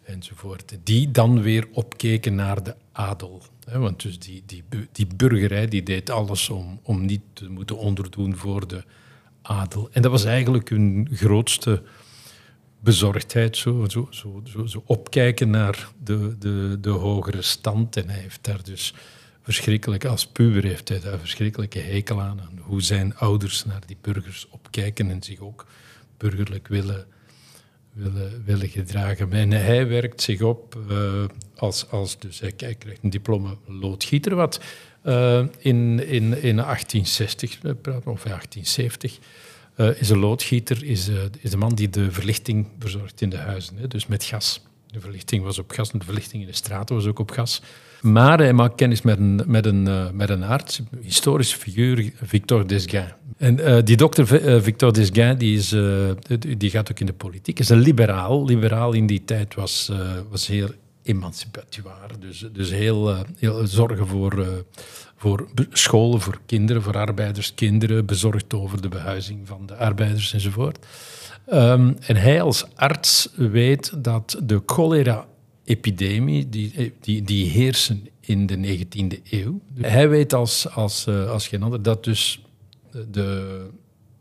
enzovoort. 0.03 0.77
Die 0.83 1.11
dan 1.11 1.41
weer 1.41 1.67
opkeken 1.71 2.35
naar 2.35 2.63
de 2.63 2.75
adel. 2.91 3.41
Hè, 3.65 3.79
want 3.79 4.01
dus 4.01 4.19
die, 4.19 4.43
die, 4.45 4.63
die 4.91 5.07
burgerij 5.15 5.67
die 5.67 5.83
deed 5.83 6.09
alles 6.09 6.49
om, 6.49 6.79
om 6.83 7.05
niet 7.05 7.21
te 7.33 7.49
moeten 7.49 7.77
onderdoen 7.77 8.35
voor 8.35 8.67
de 8.67 8.83
adel. 9.41 9.89
En 9.91 10.01
dat 10.01 10.11
was 10.11 10.23
eigenlijk 10.23 10.69
hun 10.69 11.07
grootste 11.11 11.83
bezorgdheid, 12.83 13.57
zo, 13.57 13.85
zo, 13.89 14.07
zo, 14.11 14.65
zo, 14.65 14.83
opkijken 14.85 15.49
naar 15.49 15.87
de, 16.03 16.35
de, 16.39 16.77
de 16.81 16.89
hogere 16.89 17.41
stand. 17.41 17.97
En 17.97 18.09
hij 18.09 18.19
heeft 18.19 18.43
daar 18.43 18.63
dus 18.63 18.93
verschrikkelijk, 19.41 20.05
als 20.05 20.27
puber 20.27 20.63
heeft 20.63 20.89
hij 20.89 20.99
daar 20.99 21.19
verschrikkelijke 21.19 21.79
hekel 21.79 22.21
aan, 22.21 22.41
aan 22.41 22.59
hoe 22.61 22.81
zijn 22.81 23.15
ouders 23.15 23.65
naar 23.65 23.81
die 23.85 23.97
burgers 24.01 24.47
opkijken 24.49 25.09
en 25.09 25.23
zich 25.23 25.39
ook 25.39 25.65
burgerlijk 26.17 26.67
willen, 26.67 27.05
willen, 27.93 28.43
willen 28.45 28.69
gedragen. 28.69 29.33
En 29.33 29.51
hij 29.51 29.87
werkt 29.87 30.21
zich 30.21 30.41
op 30.41 30.77
uh, 30.89 31.23
als, 31.55 31.89
als 31.89 32.19
dus 32.19 32.39
hij 32.39 32.51
krijgt 32.51 33.03
een 33.03 33.09
diploma 33.09 33.55
loodgieter, 33.65 34.35
wat 34.35 34.61
uh, 35.05 35.39
in, 35.57 36.07
in, 36.07 36.23
in 36.41 36.55
1860, 36.55 37.61
we 37.61 37.75
praten 37.75 38.11
over 38.11 38.27
1870, 38.27 39.19
uh, 39.77 40.01
is 40.01 40.09
een 40.09 40.17
loodgieter 40.17 40.83
is, 40.83 41.09
uh, 41.09 41.15
is 41.39 41.51
de 41.51 41.57
man 41.57 41.75
die 41.75 41.89
de 41.89 42.11
verlichting 42.11 42.67
verzorgt 42.79 43.21
in 43.21 43.29
de 43.29 43.37
huizen, 43.37 43.77
hè, 43.77 43.87
dus 43.87 44.07
met 44.07 44.23
gas. 44.23 44.61
De 44.87 44.99
verlichting 44.99 45.43
was 45.43 45.59
op 45.59 45.71
gas 45.71 45.91
en 45.91 45.99
de 45.99 46.05
verlichting 46.05 46.41
in 46.41 46.47
de 46.47 46.55
straten 46.55 46.95
was 46.95 47.05
ook 47.05 47.19
op 47.19 47.31
gas. 47.31 47.61
Maar 48.01 48.37
hij 48.37 48.53
maakt 48.53 48.75
kennis 48.75 49.01
met 49.01 49.17
een, 49.17 49.41
met 49.45 49.65
een, 49.65 49.87
uh, 49.87 50.09
met 50.09 50.29
een 50.29 50.43
arts, 50.43 50.79
een 50.79 50.87
historische 51.01 51.57
figuur, 51.57 52.11
Victor 52.21 52.67
Desgain. 52.67 53.13
En 53.37 53.85
die 53.85 53.97
dokter 53.97 54.27
Victor 54.63 54.93
Desgain 54.93 55.37
die 55.37 55.57
is, 55.57 55.69
die 56.57 56.69
gaat 56.69 56.91
ook 56.91 56.99
in 56.99 57.05
de 57.05 57.13
politiek. 57.13 57.59
Is 57.59 57.69
een 57.69 57.79
liberaal. 57.79 58.45
Liberaal 58.45 58.93
in 58.93 59.07
die 59.07 59.23
tijd 59.25 59.55
was, 59.55 59.91
was 60.29 60.47
heel 60.47 60.69
emancipatoire. 61.03 62.17
Dus, 62.19 62.45
dus 62.53 62.69
heel, 62.69 63.25
heel 63.37 63.67
zorgen 63.67 64.07
voor, 64.07 64.63
voor 65.23 65.47
scholen 65.71 66.21
voor 66.21 66.39
kinderen, 66.45 66.81
voor 66.81 66.97
arbeiders, 66.97 67.53
kinderen, 67.53 68.05
bezorgd 68.05 68.53
over 68.53 68.81
de 68.81 68.89
behuizing 68.89 69.47
van 69.47 69.65
de 69.65 69.75
arbeiders 69.75 70.33
enzovoort. 70.33 70.85
Um, 71.53 71.95
en 71.99 72.15
hij 72.15 72.41
als 72.41 72.65
arts 72.75 73.29
weet 73.35 74.03
dat 74.03 74.41
de 74.43 74.61
cholera-epidemie, 74.65 76.49
die, 76.49 76.93
die, 76.99 77.21
die 77.21 77.49
heersen 77.49 78.07
in 78.19 78.45
de 78.45 78.57
19e 78.57 79.29
eeuw. 79.29 79.61
Hij 79.81 80.09
weet 80.09 80.33
als, 80.33 80.69
als, 80.69 81.05
uh, 81.07 81.29
als 81.29 81.47
geen 81.47 81.63
ander 81.63 81.81
dat 81.81 82.03
dus 82.03 82.41
de, 82.91 83.67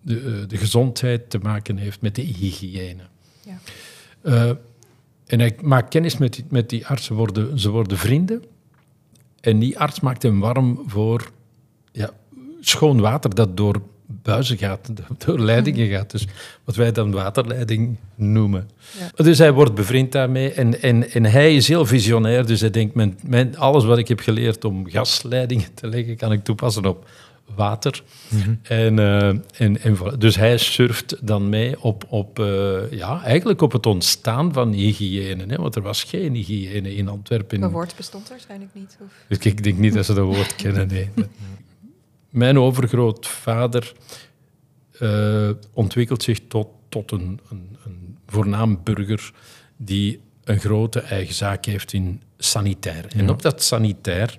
de, 0.01 0.45
de 0.47 0.57
gezondheid 0.57 1.31
te 1.31 1.39
maken 1.39 1.77
heeft 1.77 2.01
met 2.01 2.15
de 2.15 2.23
hygiëne. 2.23 3.03
Ja. 3.45 3.59
Uh, 4.23 4.57
en 5.27 5.39
hij 5.39 5.57
maakt 5.63 5.89
kennis 5.89 6.19
met 6.19 6.35
die, 6.35 6.45
met 6.49 6.69
die 6.71 6.87
arts, 6.87 7.05
ze 7.05 7.15
worden, 7.15 7.61
ze 7.61 7.71
worden 7.71 7.99
vrienden. 7.99 8.43
En 9.43 9.59
die 9.59 9.79
arts 9.79 10.01
maakt 10.01 10.23
hem 10.23 10.41
warm 10.41 10.83
voor 10.87 11.31
ja, 11.93 12.11
schoon 12.61 13.01
water 13.01 13.35
dat 13.35 13.57
door 13.57 13.83
buizen 14.07 14.59
gaat, 14.59 14.91
door 15.27 15.39
leidingen 15.39 15.89
gaat. 15.89 16.11
Dus 16.11 16.27
wat 16.65 16.77
wij 16.77 16.93
dan 16.93 17.13
waterleiding 17.13 17.97
noemen. 18.15 18.71
Ja. 18.99 19.25
Dus 19.25 19.39
hij 19.39 19.53
wordt 19.53 19.75
bevriend 19.75 20.13
daarmee. 20.13 20.53
En, 20.53 20.83
en, 20.83 21.11
en 21.11 21.25
hij 21.25 21.55
is 21.55 21.69
heel 21.69 21.87
visionair, 21.87 22.47
dus 22.47 22.61
hij 22.61 22.71
denkt, 22.71 22.95
mijn, 22.95 23.19
mijn, 23.27 23.57
alles 23.57 23.85
wat 23.85 23.99
ik 23.99 24.09
heb 24.09 24.21
geleerd 24.21 24.65
om 24.65 24.91
gasleidingen 24.91 25.75
te 25.75 25.87
leggen, 25.87 26.17
kan 26.17 26.33
ik 26.33 26.45
toepassen 26.45 26.87
op 26.87 27.09
water. 27.55 28.03
Mhm. 28.29 28.55
en, 28.63 28.99
uh, 28.99 29.29
en, 29.29 29.81
en, 29.81 29.99
dus 30.19 30.37
hij 30.37 30.59
surft 30.59 31.27
dan 31.27 31.49
mee 31.49 31.83
op, 31.83 32.05
op, 32.09 32.39
uh, 32.39 32.91
ja, 32.91 33.23
eigenlijk 33.23 33.63
op 33.63 33.73
het 33.73 33.87
ontstaan 33.87 34.53
van 34.53 34.73
hygiëne. 34.73 35.45
Hè, 35.47 35.57
want 35.57 35.77
er 35.77 35.83
was 35.83 36.05
geen 36.05 36.35
hygiëne 36.35 36.95
in 36.95 37.09
Antwerpen. 37.09 37.61
Dat 37.61 37.71
woord 37.71 37.97
bestond 37.97 38.29
waarschijnlijk 38.29 38.71
niet. 38.75 38.99
Of? 39.01 39.13
Dus 39.29 39.39
ik 39.39 39.63
denk 39.63 39.79
niet 39.79 39.95
dat 39.95 40.05
ze 40.05 40.15
dat 40.15 40.25
woord 40.25 40.55
kennen. 40.63 40.89
Nee. 40.89 41.11
Mijn 42.31 42.59
overgrootvader 42.59 43.93
uh, 45.01 45.51
ontwikkelt 45.73 46.23
zich 46.23 46.41
tot, 46.49 46.69
tot 46.89 47.11
een, 47.11 47.41
een, 47.51 47.77
een 47.85 48.19
voornaam 48.27 48.81
burger 48.83 49.33
die 49.77 50.21
een 50.45 50.61
grote 50.61 51.01
eigen 51.01 51.35
zaak 51.35 51.65
heeft 51.65 51.93
in 51.93 52.23
sanitair. 52.39 53.07
En 53.17 53.31
op 53.31 53.43
dat 53.43 53.63
sanitair 53.63 54.39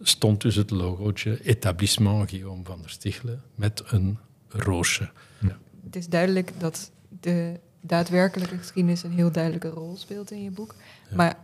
stond 0.00 0.40
dus 0.40 0.54
het 0.54 0.70
logootje 0.70 1.42
Etablissement 1.42 2.30
Guillaume 2.30 2.64
van 2.64 2.80
der 2.80 2.90
Stichelen 2.90 3.42
met 3.54 3.82
een 3.86 4.18
roosje. 4.48 5.10
Ja. 5.38 5.58
Het 5.84 5.96
is 5.96 6.08
duidelijk 6.08 6.52
dat 6.58 6.90
de 7.20 7.58
daadwerkelijke 7.80 8.56
geschiedenis 8.56 9.02
een 9.02 9.12
heel 9.12 9.32
duidelijke 9.32 9.68
rol 9.68 9.96
speelt 9.96 10.30
in 10.30 10.42
je 10.42 10.50
boek. 10.50 10.74
Maar 11.14 11.38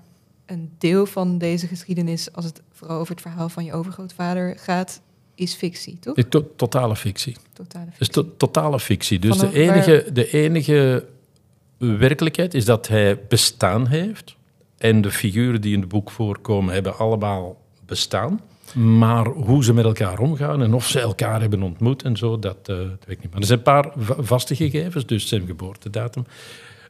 een 0.47 0.71
deel 0.79 1.07
van 1.07 1.39
deze 1.39 1.67
geschiedenis, 1.67 2.33
als 2.33 2.45
het 2.45 2.63
vooral 2.73 2.99
over 2.99 3.13
het 3.13 3.23
verhaal 3.23 3.49
van 3.49 3.65
je 3.65 3.73
overgrootvader 3.73 4.59
gaat, 4.59 5.01
is 5.35 5.55
fictie, 5.55 5.99
toch? 5.99 6.15
totale 6.57 6.97
fictie. 6.97 7.37
Totale 7.53 7.91
fictie. 7.93 8.23
Is 8.23 8.31
totale 8.37 8.81
fictie. 8.81 9.19
Dus 9.19 9.39
de 9.39 9.53
enige, 9.53 10.11
de 10.13 10.31
enige 10.31 11.07
werkelijkheid 11.79 12.55
is 12.55 12.65
dat 12.65 12.89
hij 12.89 13.27
bestaan 13.29 13.87
heeft. 13.87 14.37
En 14.79 15.01
de 15.01 15.11
figuren 15.11 15.61
die 15.61 15.75
in 15.75 15.81
het 15.81 15.89
boek 15.89 16.11
voorkomen 16.11 16.75
hebben 16.75 16.99
allemaal 16.99 17.57
bestaan. 17.87 18.41
Maar 18.75 19.27
hoe 19.27 19.65
ze 19.65 19.75
met 19.75 19.85
elkaar 19.85 20.19
omgaan 20.19 20.63
en 20.63 20.75
of 20.75 20.87
ze 20.87 21.01
elkaar 21.01 21.41
hebben 21.41 21.63
ontmoet 21.63 22.03
en 22.03 22.17
zo, 22.17 22.39
dat, 22.39 22.57
uh, 22.71 22.77
weet 22.77 22.99
ik 23.07 23.23
niet. 23.23 23.31
Maar 23.31 23.41
er 23.41 23.47
zijn 23.47 23.59
een 23.59 23.65
paar 23.65 23.93
vaste 24.19 24.57
gegevens, 24.57 25.07
dus 25.07 25.29
zijn 25.29 25.47
geboortedatum. 25.47 26.25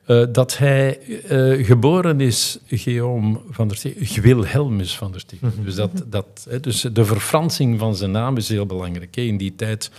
Uh, 0.07 0.25
dat 0.33 0.59
hij 0.59 0.99
uh, 1.31 1.67
geboren 1.67 2.21
is, 2.21 2.59
Guillaume 2.67 3.41
van 3.51 3.69
der 3.69 3.77
Stichelen, 3.77 4.23
Wilhelmus 4.23 4.97
van 4.97 5.11
der 5.13 5.21
Stichelen. 5.21 5.53
Mhm. 5.57 5.65
Dus, 5.65 5.75
dat, 5.75 6.05
dat, 6.07 6.49
dus 6.61 6.81
de 6.81 7.05
verfransing 7.05 7.79
van 7.79 7.97
zijn 7.97 8.11
naam 8.11 8.37
is 8.37 8.49
heel 8.49 8.67
belangrijk. 8.67 9.17
In 9.17 9.37
die 9.37 9.55
tijd, 9.55 9.91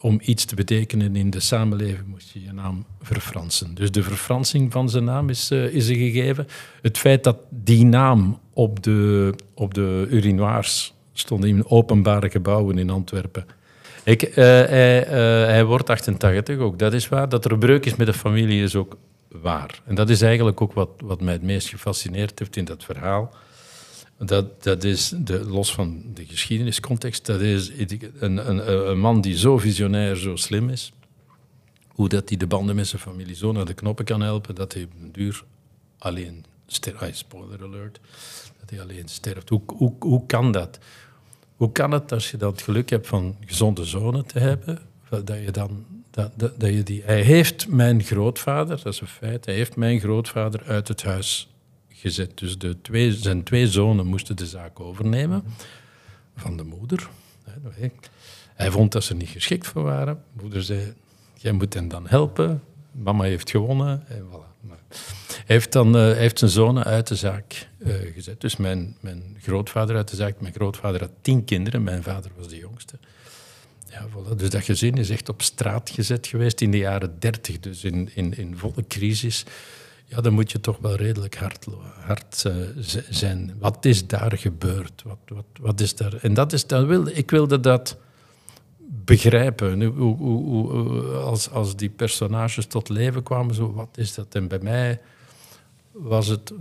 om 0.00 0.18
iets 0.22 0.44
te 0.44 0.54
betekenen 0.54 1.16
in 1.16 1.30
de 1.30 1.40
samenleving, 1.40 2.06
moest 2.06 2.30
je 2.32 2.42
je 2.42 2.52
naam 2.52 2.84
verfransen. 3.02 3.74
Dus 3.74 3.90
de 3.90 4.02
verfransing 4.02 4.72
van 4.72 4.88
zijn 4.88 5.04
naam 5.04 5.28
is, 5.28 5.50
uh, 5.50 5.74
is 5.74 5.88
een 5.88 5.96
gegeven. 5.96 6.46
Het 6.82 6.98
feit 6.98 7.24
dat 7.24 7.36
die 7.50 7.84
naam 7.84 8.38
op 8.52 8.82
de, 8.82 9.34
op 9.54 9.74
de 9.74 10.06
urinoirs 10.10 10.94
stond 11.12 11.44
in 11.44 11.66
openbare 11.66 12.30
gebouwen 12.30 12.78
in 12.78 12.90
Antwerpen. 12.90 13.46
Ik, 14.04 14.22
uh, 14.22 14.34
hij, 14.36 15.06
uh, 15.06 15.12
hij, 15.46 15.64
wordt 15.64 15.90
88 15.90 16.58
ook, 16.58 16.78
dat 16.78 16.92
is 16.92 17.08
waar. 17.08 17.28
Dat 17.28 17.44
er 17.44 17.52
een 17.52 17.58
breuk 17.58 17.86
is 17.86 17.96
met 17.96 18.06
de 18.06 18.12
familie 18.12 18.62
is 18.62 18.76
ook 18.76 18.96
waar. 19.28 19.82
En 19.84 19.94
dat 19.94 20.10
is 20.10 20.22
eigenlijk 20.22 20.60
ook 20.60 20.72
wat, 20.72 20.90
wat 21.04 21.20
mij 21.20 21.32
het 21.32 21.42
meest 21.42 21.68
gefascineerd 21.68 22.38
heeft 22.38 22.56
in 22.56 22.64
dat 22.64 22.84
verhaal. 22.84 23.34
Dat, 24.18 24.62
dat 24.62 24.84
is, 24.84 25.12
de, 25.16 25.44
los 25.44 25.72
van 25.72 26.02
de 26.14 26.26
geschiedeniscontext, 26.26 27.26
dat 27.26 27.40
is 27.40 27.70
een, 28.18 28.50
een, 28.50 28.88
een 28.90 28.98
man 28.98 29.20
die 29.20 29.36
zo 29.36 29.58
visionair, 29.58 30.16
zo 30.16 30.36
slim 30.36 30.68
is. 30.68 30.92
Hoe 31.88 32.08
dat 32.08 32.28
hij 32.28 32.38
de 32.38 32.46
banden 32.46 32.76
met 32.76 32.86
zijn 32.86 33.02
familie 33.02 33.34
zo 33.34 33.52
naar 33.52 33.64
de 33.64 33.74
knoppen 33.74 34.04
kan 34.04 34.20
helpen, 34.20 34.54
dat 34.54 34.72
hij 34.72 34.88
duur 35.12 35.44
alleen 35.98 36.44
sterft. 36.66 37.16
Spoiler 37.16 37.62
alert. 37.62 38.00
Dat 38.60 38.70
hij 38.70 38.80
alleen 38.80 39.08
sterft. 39.08 39.48
Hoe, 39.48 39.62
hoe, 39.66 39.92
hoe 39.98 40.26
kan 40.26 40.52
dat? 40.52 40.78
Hoe 41.56 41.72
kan 41.72 41.90
het 41.90 42.12
als 42.12 42.30
je 42.30 42.36
dan 42.36 42.50
het 42.50 42.62
geluk 42.62 42.90
hebt 42.90 43.06
van 43.06 43.36
gezonde 43.46 43.84
zonen 43.84 44.26
te 44.26 44.38
hebben, 44.38 44.78
dat 45.08 45.38
je 45.44 45.50
dan 45.50 45.84
dat, 46.10 46.32
dat, 46.36 46.60
dat, 46.60 46.70
je 46.70 46.82
die... 46.82 47.02
Hij 47.04 47.22
heeft 47.22 47.68
mijn 47.68 48.02
grootvader, 48.02 48.76
dat 48.76 48.92
is 48.92 49.00
een 49.00 49.06
feit, 49.06 49.44
hij 49.44 49.54
heeft 49.54 49.76
mijn 49.76 50.00
grootvader 50.00 50.62
uit 50.64 50.88
het 50.88 51.02
huis 51.02 51.48
gezet. 51.98 52.38
Dus 52.38 52.58
de 52.58 52.80
twee, 52.80 53.12
zijn 53.12 53.42
twee 53.42 53.68
zonen 53.68 54.06
moesten 54.06 54.36
de 54.36 54.46
zaak 54.46 54.80
overnemen 54.80 55.42
van 56.36 56.56
de 56.56 56.64
moeder. 56.64 57.08
Hij 58.54 58.70
vond 58.70 58.92
dat 58.92 59.04
ze 59.04 59.14
niet 59.14 59.28
geschikt 59.28 59.66
voor 59.66 59.82
waren. 59.82 60.22
Moeder 60.40 60.62
zei, 60.62 60.94
jij 61.34 61.52
moet 61.52 61.74
hen 61.74 61.88
dan 61.88 62.08
helpen. 62.08 62.62
Mama 62.92 63.24
heeft 63.24 63.50
gewonnen. 63.50 64.04
En 64.08 64.24
voilà. 64.30 64.48
Hij 65.28 65.56
heeft, 65.56 65.72
dan, 65.72 65.96
uh, 65.96 66.16
heeft 66.16 66.38
zijn 66.38 66.50
zonen 66.50 66.84
uit 66.84 67.06
de 67.06 67.14
zaak 67.14 67.68
uh, 67.78 67.94
gezet. 68.14 68.40
Dus 68.40 68.56
mijn, 68.56 68.96
mijn 69.00 69.36
grootvader 69.40 69.96
uit 69.96 70.08
de 70.08 70.16
zaak. 70.16 70.40
Mijn 70.40 70.54
grootvader 70.54 71.00
had 71.00 71.10
tien 71.20 71.44
kinderen. 71.44 71.82
Mijn 71.82 72.02
vader 72.02 72.30
was 72.36 72.48
de 72.48 72.56
jongste. 72.56 72.98
Ja, 73.90 74.06
voilà. 74.08 74.36
Dus 74.36 74.50
dat 74.50 74.64
gezin 74.64 74.94
is 74.94 75.10
echt 75.10 75.28
op 75.28 75.42
straat 75.42 75.90
gezet 75.90 76.26
geweest 76.26 76.60
in 76.60 76.70
de 76.70 76.78
jaren 76.78 77.18
dertig. 77.18 77.60
Dus 77.60 77.84
in, 77.84 78.10
in, 78.14 78.36
in 78.36 78.56
volle 78.56 78.86
crisis. 78.88 79.44
Ja, 80.10 80.20
dan 80.20 80.32
moet 80.32 80.52
je 80.52 80.60
toch 80.60 80.78
wel 80.78 80.94
redelijk 80.94 81.36
hard, 81.36 82.44
uh, 82.46 82.54
zijn. 83.10 83.54
Wat 83.58 83.84
is 83.84 84.06
daar 84.06 84.38
gebeurd? 84.38 85.02
Wat, 85.02 85.18
wat, 85.26 85.44
wat 85.60 85.80
is 85.80 85.94
daar? 85.94 86.14
En 86.14 86.34
dat 86.34 86.52
is, 86.52 86.66
dan 86.66 86.86
wilde, 86.86 87.12
ik 87.12 87.30
wilde 87.30 87.60
dat 87.60 87.96
begrijpen. 89.04 89.82
Hoe, 89.82 90.16
hoe, 90.16 90.44
hoe, 90.44 91.02
als, 91.12 91.50
als 91.50 91.76
die 91.76 91.88
personages 91.88 92.66
tot 92.66 92.88
leven 92.88 93.22
kwamen, 93.22 93.54
zo, 93.54 93.72
wat 93.72 93.88
is 93.98 94.14
dat? 94.14 94.34
En 94.34 94.48
bij 94.48 94.58
mij 94.62 95.00
was 95.92 96.26
het, 96.26 96.52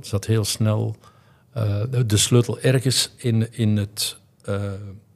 zat 0.00 0.26
heel 0.26 0.44
snel 0.44 0.96
uh, 1.56 1.82
de 2.06 2.16
sleutel 2.16 2.60
ergens 2.60 3.12
in, 3.16 3.52
in 3.52 3.76
het... 3.76 4.20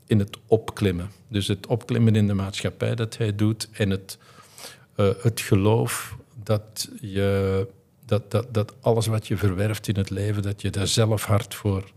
In 0.08 0.18
het 0.18 0.36
opklimmen. 0.46 1.10
Dus 1.28 1.46
het 1.46 1.66
opklimmen 1.66 2.16
in 2.16 2.26
de 2.26 2.34
maatschappij 2.34 2.94
dat 2.94 3.16
hij 3.16 3.34
doet 3.34 3.68
en 3.72 3.90
het, 3.90 4.18
het 4.96 5.40
geloof 5.40 6.16
dat, 6.46 6.88
je, 7.00 7.68
dat, 8.04 8.30
dat, 8.30 8.54
dat 8.54 8.74
alles 8.80 9.06
wat 9.06 9.26
je 9.26 9.36
verwerft 9.36 9.88
in 9.88 9.96
het 9.96 10.10
leven, 10.10 10.42
dat 10.42 10.62
je 10.62 10.70
daar 10.70 10.86
zelf 10.86 11.24
hard 11.24 11.54
voor 11.54 11.92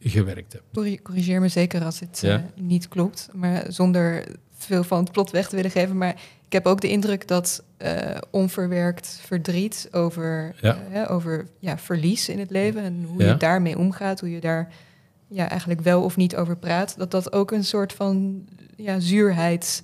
gewerkt 0.00 0.52
hebt. 0.52 1.00
Corrigeer 1.02 1.40
me 1.40 1.48
zeker 1.48 1.84
als 1.84 2.00
het 2.00 2.18
ja? 2.22 2.38
uh, 2.38 2.44
niet 2.54 2.88
klopt, 2.88 3.28
maar 3.32 3.64
zonder 3.68 4.26
veel 4.52 4.84
van 4.84 4.98
het 4.98 5.12
plot 5.12 5.30
weg 5.30 5.48
te 5.48 5.56
willen 5.56 5.70
geven. 5.70 5.96
Maar 5.96 6.20
ik 6.46 6.52
heb 6.52 6.66
ook 6.66 6.80
de 6.80 6.88
indruk 6.88 7.28
dat 7.28 7.62
uh, 7.78 8.16
onverwerkt 8.30 9.20
verdriet 9.22 9.88
over, 9.92 10.54
ja. 10.60 11.06
over 11.06 11.46
ja, 11.58 11.78
verlies 11.78 12.28
in 12.28 12.38
het 12.38 12.50
leven 12.50 12.82
en 12.82 13.04
hoe 13.04 13.24
je 13.24 13.36
daarmee 13.36 13.78
omgaat, 13.78 14.20
hoe 14.20 14.30
je 14.30 14.40
daar 14.40 14.72
ja, 15.28 15.48
eigenlijk 15.48 15.80
wel 15.80 16.02
of 16.02 16.16
niet 16.16 16.36
over 16.36 16.56
praat, 16.56 16.94
dat 16.98 17.10
dat 17.10 17.32
ook 17.32 17.50
een 17.50 17.64
soort 17.64 17.92
van 17.92 18.44
ja, 18.76 19.00
zuurheid. 19.00 19.82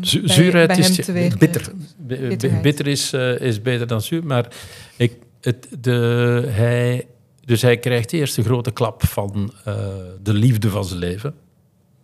Zuurheid 0.00 0.68
bij, 0.68 0.78
is 0.78 0.96
bitter. 1.38 1.72
Bitterheid. 1.96 2.62
Bitter 2.62 2.86
is, 2.86 3.12
uh, 3.12 3.40
is 3.40 3.62
beter 3.62 3.86
dan 3.86 4.02
zuur, 4.02 4.24
maar 4.24 4.48
ik, 4.96 5.12
het, 5.40 5.68
de, 5.80 6.44
hij, 6.48 7.06
dus 7.44 7.62
hij 7.62 7.78
krijgt 7.78 8.12
eerst 8.12 8.36
de 8.36 8.42
grote 8.42 8.70
klap 8.70 9.06
van 9.06 9.52
uh, 9.68 9.76
de 10.22 10.32
liefde 10.32 10.70
van 10.70 10.84
zijn 10.84 10.98
leven, 10.98 11.34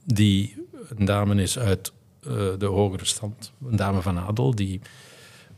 die 0.05 0.57
een 0.97 1.05
dame 1.05 1.43
is 1.43 1.59
uit 1.59 1.93
uh, 2.27 2.33
de 2.59 2.67
hogere 2.67 3.05
stand, 3.05 3.53
een 3.69 3.77
dame 3.77 4.03
van 4.03 4.19
adel, 4.19 4.55
die 4.55 4.81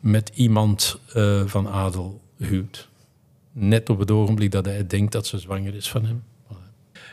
met 0.00 0.30
iemand 0.34 0.98
van 1.46 1.68
adel 1.68 2.20
huwt 2.36 2.88
net 3.56 3.90
op 3.90 3.98
het 3.98 4.10
ogenblik 4.10 4.50
dat 4.50 4.64
hij 4.64 4.86
denkt 4.86 5.12
dat 5.12 5.26
ze 5.26 5.38
zwanger 5.38 5.74
is 5.74 5.88
van 5.88 6.04
hem. 6.04 6.22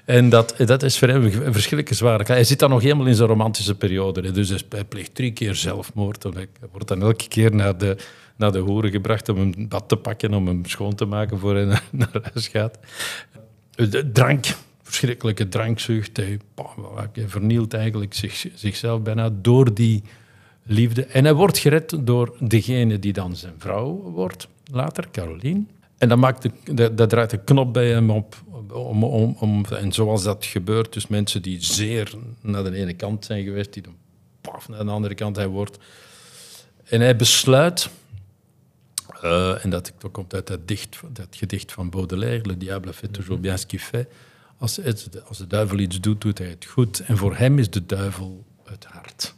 En 0.06 0.30
dat, 0.30 0.56
dat 0.58 0.84
is 0.84 1.00
voor 1.00 1.08
hem 1.08 1.32
verschrikkelijke 1.32 1.94
zware 1.94 2.24
Hij 2.24 2.44
zit 2.44 2.60
dan 2.60 2.70
nog 2.70 2.82
helemaal 2.82 3.06
in 3.06 3.16
zijn 3.16 3.30
romantische 3.30 3.76
periode. 3.76 4.32
Dus 4.32 4.66
hij 4.70 4.84
pleegt 4.84 5.16
drie 5.16 5.32
keer 5.32 5.56
zelfmoord. 5.56 6.24
Hij 6.24 6.48
wordt 6.72 6.88
dan 6.88 7.02
elke 7.02 7.28
keer 7.28 7.56
naar 7.56 7.78
de, 7.78 7.98
naar 8.36 8.52
de 8.52 8.60
hoeren 8.60 8.92
gebracht 8.92 9.30
om 9.30 9.38
een 9.38 9.68
bad 9.70 9.89
te 9.89 9.96
pakken, 9.96 10.34
om 10.34 10.48
hem 10.48 10.66
schoon 10.66 10.96
te 10.96 11.06
maken 11.06 11.39
voor 11.39 11.56
hij 11.56 11.66
naar, 11.92 12.10
huis 12.34 12.48
gaat. 12.48 12.80
De 13.76 14.12
drank, 14.12 14.46
verschrikkelijke 14.82 15.50
drankzucht. 15.50 16.18
Hij, 16.18 16.39
hij 17.13 17.28
vernielt 17.28 17.74
eigenlijk 17.74 18.13
zich, 18.13 18.46
zichzelf 18.54 19.02
bijna 19.02 19.30
door 19.42 19.74
die 19.74 20.04
liefde. 20.63 21.06
En 21.06 21.24
hij 21.24 21.34
wordt 21.34 21.58
gered 21.58 21.98
door 22.00 22.36
degene 22.39 23.00
die 23.00 23.13
dan 23.13 23.36
zijn 23.36 23.54
vrouw 23.58 24.12
wordt, 24.13 24.48
later, 24.72 25.08
Caroline. 25.12 25.63
En 25.98 26.10
dat, 26.10 26.18
maakt 26.18 26.50
de, 26.63 26.94
dat, 26.94 27.10
draait 27.10 27.30
de 27.30 27.38
knop 27.38 27.74
bij 27.74 27.89
hem 27.89 28.10
op. 28.10 28.36
Om, 28.71 29.04
om, 29.04 29.36
om, 29.39 29.65
en 29.65 29.91
zoals 29.91 30.23
dat 30.23 30.45
gebeurt, 30.45 30.93
dus 30.93 31.08
mensen 31.08 31.41
die 31.41 31.63
zeer 31.63 32.13
naar 32.41 32.63
de 32.63 32.76
ene 32.76 32.93
kant 32.93 33.26
zijn 33.26 33.43
geweest, 33.43 33.73
die 33.73 33.84
dan 33.84 33.95
paf 34.41 34.69
naar 34.69 34.86
de 34.86 34.91
andere 34.91 35.15
kant 35.15 35.36
hij 35.36 35.47
wordt. 35.47 35.78
En 36.84 37.02
hij 37.02 37.15
besluit, 37.15 37.89
uh, 39.23 39.63
en 39.65 39.69
dat, 39.69 39.93
dat 39.97 40.12
komt 40.12 40.34
uit 40.34 40.47
dat, 40.47 40.60
dat 41.12 41.28
gedicht 41.36 41.71
van 41.71 41.89
Baudelaire, 41.89 42.47
Le 42.47 42.58
diable 42.58 42.93
fait 42.93 43.13
toujours 43.13 43.41
bien 43.41 43.58
ce 43.58 43.65
qu'il 43.65 43.80
fait. 43.80 44.08
Als 44.58 44.76
de 45.38 45.47
duivel 45.47 45.80
iets 45.80 45.99
doet, 45.99 46.21
doet 46.21 46.38
hij 46.38 46.47
het 46.47 46.65
goed. 46.65 46.99
En 46.99 47.17
voor 47.17 47.36
hem 47.36 47.60
is 47.60 47.69
de 47.69 47.86
duivel 47.86 48.45
het 48.63 48.86
hart. 48.86 49.34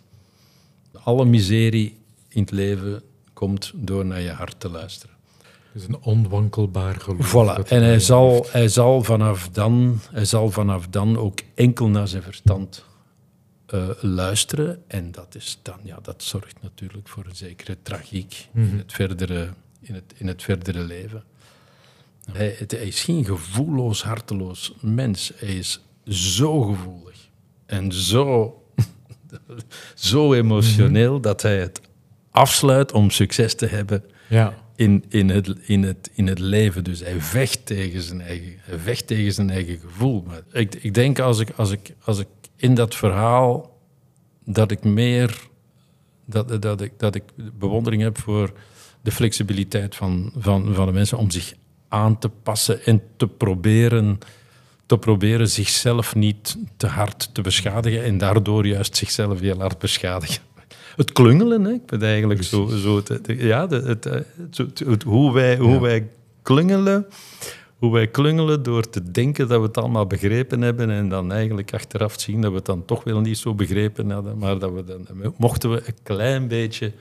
Alle 0.92 1.26
miserie 1.26 1.98
in 2.28 2.42
het 2.42 2.52
leven 2.52 3.04
komt 3.34 3.72
door 3.76 4.06
naar 4.06 4.22
je 4.22 4.30
hart 4.30 4.60
te 4.60 4.70
luisteren. 4.70 5.15
Het 5.76 5.84
is 5.84 5.90
een 5.90 6.02
onwankelbaar 6.02 6.96
geloof. 6.96 7.30
Voilà. 7.30 7.68
En 7.68 7.84
hij 7.84 8.00
zal, 8.00 8.46
hij, 8.50 8.68
zal 8.68 9.04
vanaf 9.04 9.50
dan, 9.50 10.00
hij 10.12 10.26
zal 10.26 10.52
vanaf 10.52 10.88
dan 10.88 11.18
ook 11.18 11.40
enkel 11.56 11.88
naar 11.88 12.08
zijn 12.08 12.24
verstand 12.24 12.86
uh, 13.74 13.90
luisteren. 14.02 14.84
En 14.88 15.12
dat, 15.12 15.36
is 15.36 15.60
dan, 15.62 15.80
ja, 15.84 16.00
dat 16.02 16.24
zorgt 16.24 16.56
natuurlijk 16.62 17.08
voor 17.08 17.26
een 17.26 17.36
zekere 17.36 17.78
tragiek 17.82 18.48
in, 18.54 18.62
mhm. 18.62 18.78
het 18.78 18.94
verdere, 18.94 19.50
in, 19.80 19.94
het, 19.94 20.14
in 20.18 20.28
het 20.28 20.44
verdere 20.44 20.84
leven. 20.84 21.24
Hij, 22.32 22.58
hij, 22.68 22.80
is 22.80 23.04
geen 23.04 23.26
gevoelloos, 23.26 24.04
harteloos 24.04 24.74
mens. 24.80 25.32
Hij 25.36 25.56
is 25.56 25.82
zo 26.08 26.62
gevoelig 26.62 27.30
en 27.66 27.92
zo, 27.92 28.62
zo 29.96 30.34
emotioneel 30.34 31.14
mhm. 31.14 31.22
dat 31.22 31.42
hij 31.42 31.60
het 31.60 31.82
afsluit 32.32 32.92
om 32.92 33.10
succes 33.10 33.56
te 33.56 33.66
hebben 33.66 34.04
ja. 34.30 34.64
In, 34.76 35.06
in, 35.10 35.30
het, 35.30 35.48
in, 35.62 35.84
het, 35.84 36.12
in 36.14 36.28
het 36.28 36.40
leven. 36.40 36.84
Dus 36.84 37.00
hij 37.00 37.22
vecht 37.22 37.66
tegen 37.66 38.02
zijn 38.02 38.22
eigen, 38.22 38.54
hij 38.60 38.78
vecht 38.78 39.08
tegen 39.08 39.34
zijn 39.34 39.50
eigen 39.50 39.80
gevoel. 39.80 40.24
Maar 40.28 40.42
ik, 40.52 40.76
ik 40.76 40.94
denk 40.94 41.20
als 41.20 41.40
ik, 41.40 41.50
als, 41.56 41.72
ik, 41.72 41.96
als 42.04 42.20
ik 42.20 42.28
in 42.56 42.76
dat 42.76 42.96
verhaal 42.96 43.80
dat 44.46 44.72
ik 44.72 44.84
meer 44.84 45.48
dat, 46.26 46.62
dat, 46.62 46.82
ik, 46.82 46.92
dat 46.98 47.16
ik 47.16 47.24
bewondering 47.54 48.02
heb 48.02 48.18
voor 48.18 48.54
de 49.02 49.12
flexibiliteit 49.12 49.96
van, 49.96 50.32
van, 50.38 50.74
van 50.74 50.86
de 50.86 50.92
mensen 50.92 51.18
om 51.18 51.32
zich 51.32 51.54
aan 51.88 52.20
te 52.20 52.30
passen 52.30 52.86
en 52.86 53.02
te 53.18 53.28
proberen, 53.28 54.20
te 54.86 54.98
proberen 54.98 55.50
zichzelf 55.50 56.16
niet 56.16 56.58
te 56.78 56.88
hard 56.88 57.34
te 57.34 57.42
beschadigen 57.42 58.04
en 58.04 58.18
daardoor 58.18 58.68
juist 58.68 58.98
zichzelf 58.98 59.40
heel 59.40 59.60
hard 59.60 59.80
beschadigen. 59.80 60.42
Het 60.96 61.12
klungelen, 61.12 61.64
hè? 61.64 61.72
ik 61.72 61.82
vind 61.86 62.02
eigenlijk 62.02 62.44
zo, 62.44 62.68
zo 62.68 62.96
het, 62.96 63.22
ja, 63.26 63.68
het, 63.68 64.04
het, 64.86 65.04
hoe, 65.04 65.34
wij, 65.34 65.58
hoe 65.58 65.82
wij 65.82 66.08
klungelen 66.42 67.08
hoe 67.86 67.94
wij 67.94 68.08
klungelen 68.08 68.64
door 68.64 68.90
te 68.90 69.12
denken 69.12 69.48
dat 69.48 69.60
we 69.60 69.66
het 69.66 69.78
allemaal 69.78 70.06
begrepen 70.06 70.62
hebben 70.62 70.90
en 70.90 71.10
dan 71.10 71.32
eigenlijk 71.32 71.74
achteraf 71.74 72.20
zien 72.20 72.42
dat 72.42 72.52
we 72.52 72.58
het 72.58 72.66
dan 72.66 72.86
toch 72.86 73.04
wel 73.04 73.20
niet 73.20 73.38
zo 73.38 73.54
begrepen 73.54 74.10
hadden, 74.10 74.38
maar 74.38 74.60
dat 74.60 74.74
we 74.74 74.84
dan, 74.84 75.34
mochten 75.38 75.72
we 75.72 75.84
een 75.86 75.96
klein 76.04 76.48
beetje 76.48 76.92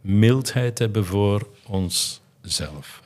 mildheid 0.00 0.78
hebben 0.78 1.04
voor 1.04 1.46
onszelf. 1.66 3.02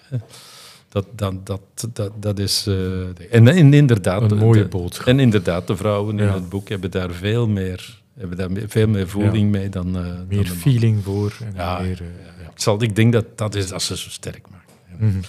Dat, 0.89 1.07
dat, 1.15 1.47
dat, 1.47 1.61
dat, 1.93 2.13
dat 2.21 2.39
is... 2.39 2.67
Uh, 2.69 3.07
en, 3.31 3.49
en, 3.49 3.75
inderdaad... 3.75 4.31
Een 4.31 4.39
mooie 4.39 4.69
boodschap. 4.69 5.07
En 5.07 5.21
inderdaad, 5.21 5.67
de 5.67 5.77
vrouwen 5.77 6.19
in 6.19 6.29
het 6.29 6.49
boek 6.49 6.69
hebben 6.69 6.91
daar 6.91 7.11
veel 7.11 7.49
meer, 7.49 8.03
hebben 8.19 8.37
daar 8.37 8.69
veel 8.69 8.89
meer 8.89 9.09
voeling 9.09 9.51
mee 9.51 9.69
dan... 9.69 9.97
Uh, 9.97 10.13
meer 10.29 10.45
dan 10.45 10.57
feeling 10.57 11.05
voor. 11.05 11.37
En 11.45 11.53
ja, 11.55 11.79
meer, 11.81 12.01
uh, 12.03 12.09
ik, 12.53 12.61
zal, 12.61 12.83
ik 12.83 12.97
denk 12.97 13.13
dat 13.13 13.39
dat 13.39 13.55
is 13.55 13.69
dat 13.69 13.83
ze 13.83 13.97
zo 13.97 14.11
sterk 14.11 14.47
maken. 14.51 14.75
Mm 14.99 15.21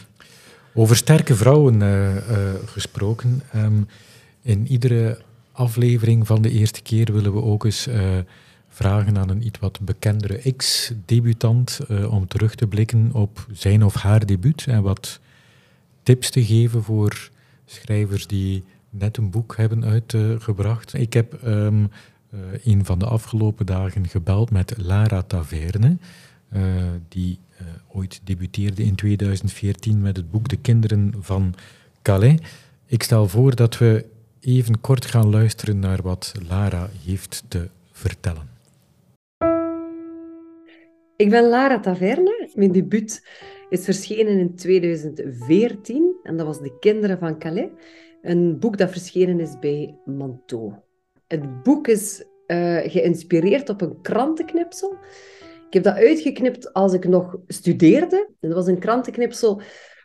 over 0.79 0.95
sterke 0.95 1.35
vrouwen 1.35 1.81
uh, 1.81 2.15
gesproken. 2.65 3.41
Um, 3.55 3.87
in 4.41 4.67
iedere 4.67 5.17
aflevering 5.51 6.27
van 6.27 6.41
de 6.41 6.51
eerste 6.51 6.81
keer 6.81 7.13
willen 7.13 7.33
we 7.33 7.41
ook 7.41 7.65
eens 7.65 7.87
uh, 7.87 7.95
vragen 8.69 9.17
aan 9.17 9.29
een 9.29 9.45
iets 9.45 9.59
wat 9.59 9.79
bekendere 9.79 10.37
ex-debutant 10.37 11.79
om 12.09 12.27
terug 12.27 12.55
te 12.55 12.67
blikken 12.67 13.09
op 13.13 13.47
zijn 13.51 13.83
of 13.83 13.93
haar 13.95 14.25
debuut 14.25 14.65
en 14.67 14.81
wat 14.81 15.19
tips 16.03 16.29
te 16.29 16.45
geven 16.45 16.83
voor 16.83 17.29
schrijvers 17.65 18.27
die 18.27 18.63
net 18.89 19.17
een 19.17 19.29
boek 19.29 19.57
hebben 19.57 19.85
uitgebracht. 19.85 20.93
Ik 20.93 21.13
heb 21.13 21.39
um, 21.45 21.89
een 22.63 22.85
van 22.85 22.99
de 22.99 23.05
afgelopen 23.05 23.65
dagen 23.65 24.07
gebeld 24.07 24.51
met 24.51 24.73
Lara 24.77 25.21
Taverne, 25.21 25.97
die 27.07 27.39
uh, 27.61 27.67
ooit 27.87 28.21
debuteerde 28.23 28.83
in 28.83 28.95
2014 28.95 30.01
met 30.01 30.17
het 30.17 30.31
boek 30.31 30.49
De 30.49 30.57
Kinderen 30.57 31.13
van 31.19 31.53
Calais. 32.01 32.39
Ik 32.85 33.03
stel 33.03 33.27
voor 33.27 33.55
dat 33.55 33.77
we 33.77 34.05
even 34.39 34.81
kort 34.81 35.05
gaan 35.05 35.29
luisteren 35.29 35.79
naar 35.79 36.01
wat 36.01 36.33
Lara 36.47 36.89
heeft 37.05 37.43
te 37.47 37.69
vertellen. 37.91 38.49
Ik 41.15 41.29
ben 41.29 41.49
Lara 41.49 41.79
Taverne. 41.79 42.49
Mijn 42.53 42.71
debuut 42.71 43.27
is 43.69 43.83
verschenen 43.83 44.39
in 44.39 44.55
2014 44.55 46.15
en 46.23 46.37
dat 46.37 46.45
was 46.45 46.59
De 46.59 46.77
Kinderen 46.79 47.19
van 47.19 47.39
Calais. 47.39 47.69
Een 48.21 48.59
boek 48.59 48.77
dat 48.77 48.91
verschenen 48.91 49.39
is 49.39 49.59
bij 49.59 49.95
Manteau. 50.05 50.73
Het 51.27 51.63
boek 51.63 51.87
is 51.87 52.23
uh, 52.47 52.77
geïnspireerd 52.77 53.69
op 53.69 53.81
een 53.81 54.01
krantenknipsel 54.01 54.97
ik 55.67 55.73
heb 55.73 55.83
dat 55.83 55.95
uitgeknipt 55.95 56.73
als 56.73 56.93
ik 56.93 57.07
nog 57.07 57.37
studeerde. 57.47 58.29
En 58.39 58.49
dat 58.49 58.57
was 58.57 58.67
een 58.67 58.79
krantenknipsel 58.79 59.61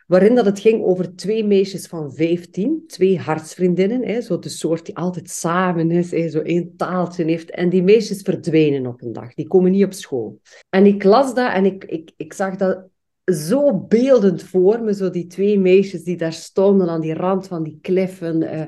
waarin 0.07 0.35
dat 0.35 0.45
het 0.45 0.59
ging 0.59 0.83
over 0.83 1.15
twee 1.15 1.45
meisjes 1.45 1.87
van 1.87 2.13
15, 2.13 2.83
twee 2.87 3.19
hartsvriendinnen, 3.19 4.05
hè, 4.05 4.21
zo 4.21 4.39
de 4.39 4.49
soort 4.49 4.85
die 4.85 4.97
altijd 4.97 5.29
samen 5.29 5.91
is, 5.91 6.11
hè, 6.11 6.29
zo 6.29 6.39
één 6.39 6.75
taaltje 6.75 7.23
heeft. 7.23 7.51
En 7.51 7.69
die 7.69 7.83
meisjes 7.83 8.21
verdwijnen 8.21 8.87
op 8.87 9.01
een 9.01 9.13
dag, 9.13 9.33
die 9.33 9.47
komen 9.47 9.71
niet 9.71 9.85
op 9.85 9.93
school. 9.93 10.39
En 10.69 10.85
ik 10.85 11.03
las 11.03 11.33
dat 11.33 11.51
en 11.53 11.65
ik, 11.65 11.85
ik, 11.85 12.11
ik 12.17 12.33
zag 12.33 12.55
dat 12.55 12.87
zo 13.23 13.77
beeldend 13.77 14.43
voor 14.43 14.81
me, 14.81 14.93
zo 14.93 15.09
die 15.09 15.27
twee 15.27 15.59
meisjes 15.59 16.03
die 16.03 16.17
daar 16.17 16.33
stonden 16.33 16.89
aan 16.89 17.01
die 17.01 17.13
rand 17.13 17.47
van 17.47 17.63
die 17.63 17.77
kliffen, 17.81 18.41
uh, 18.41 18.63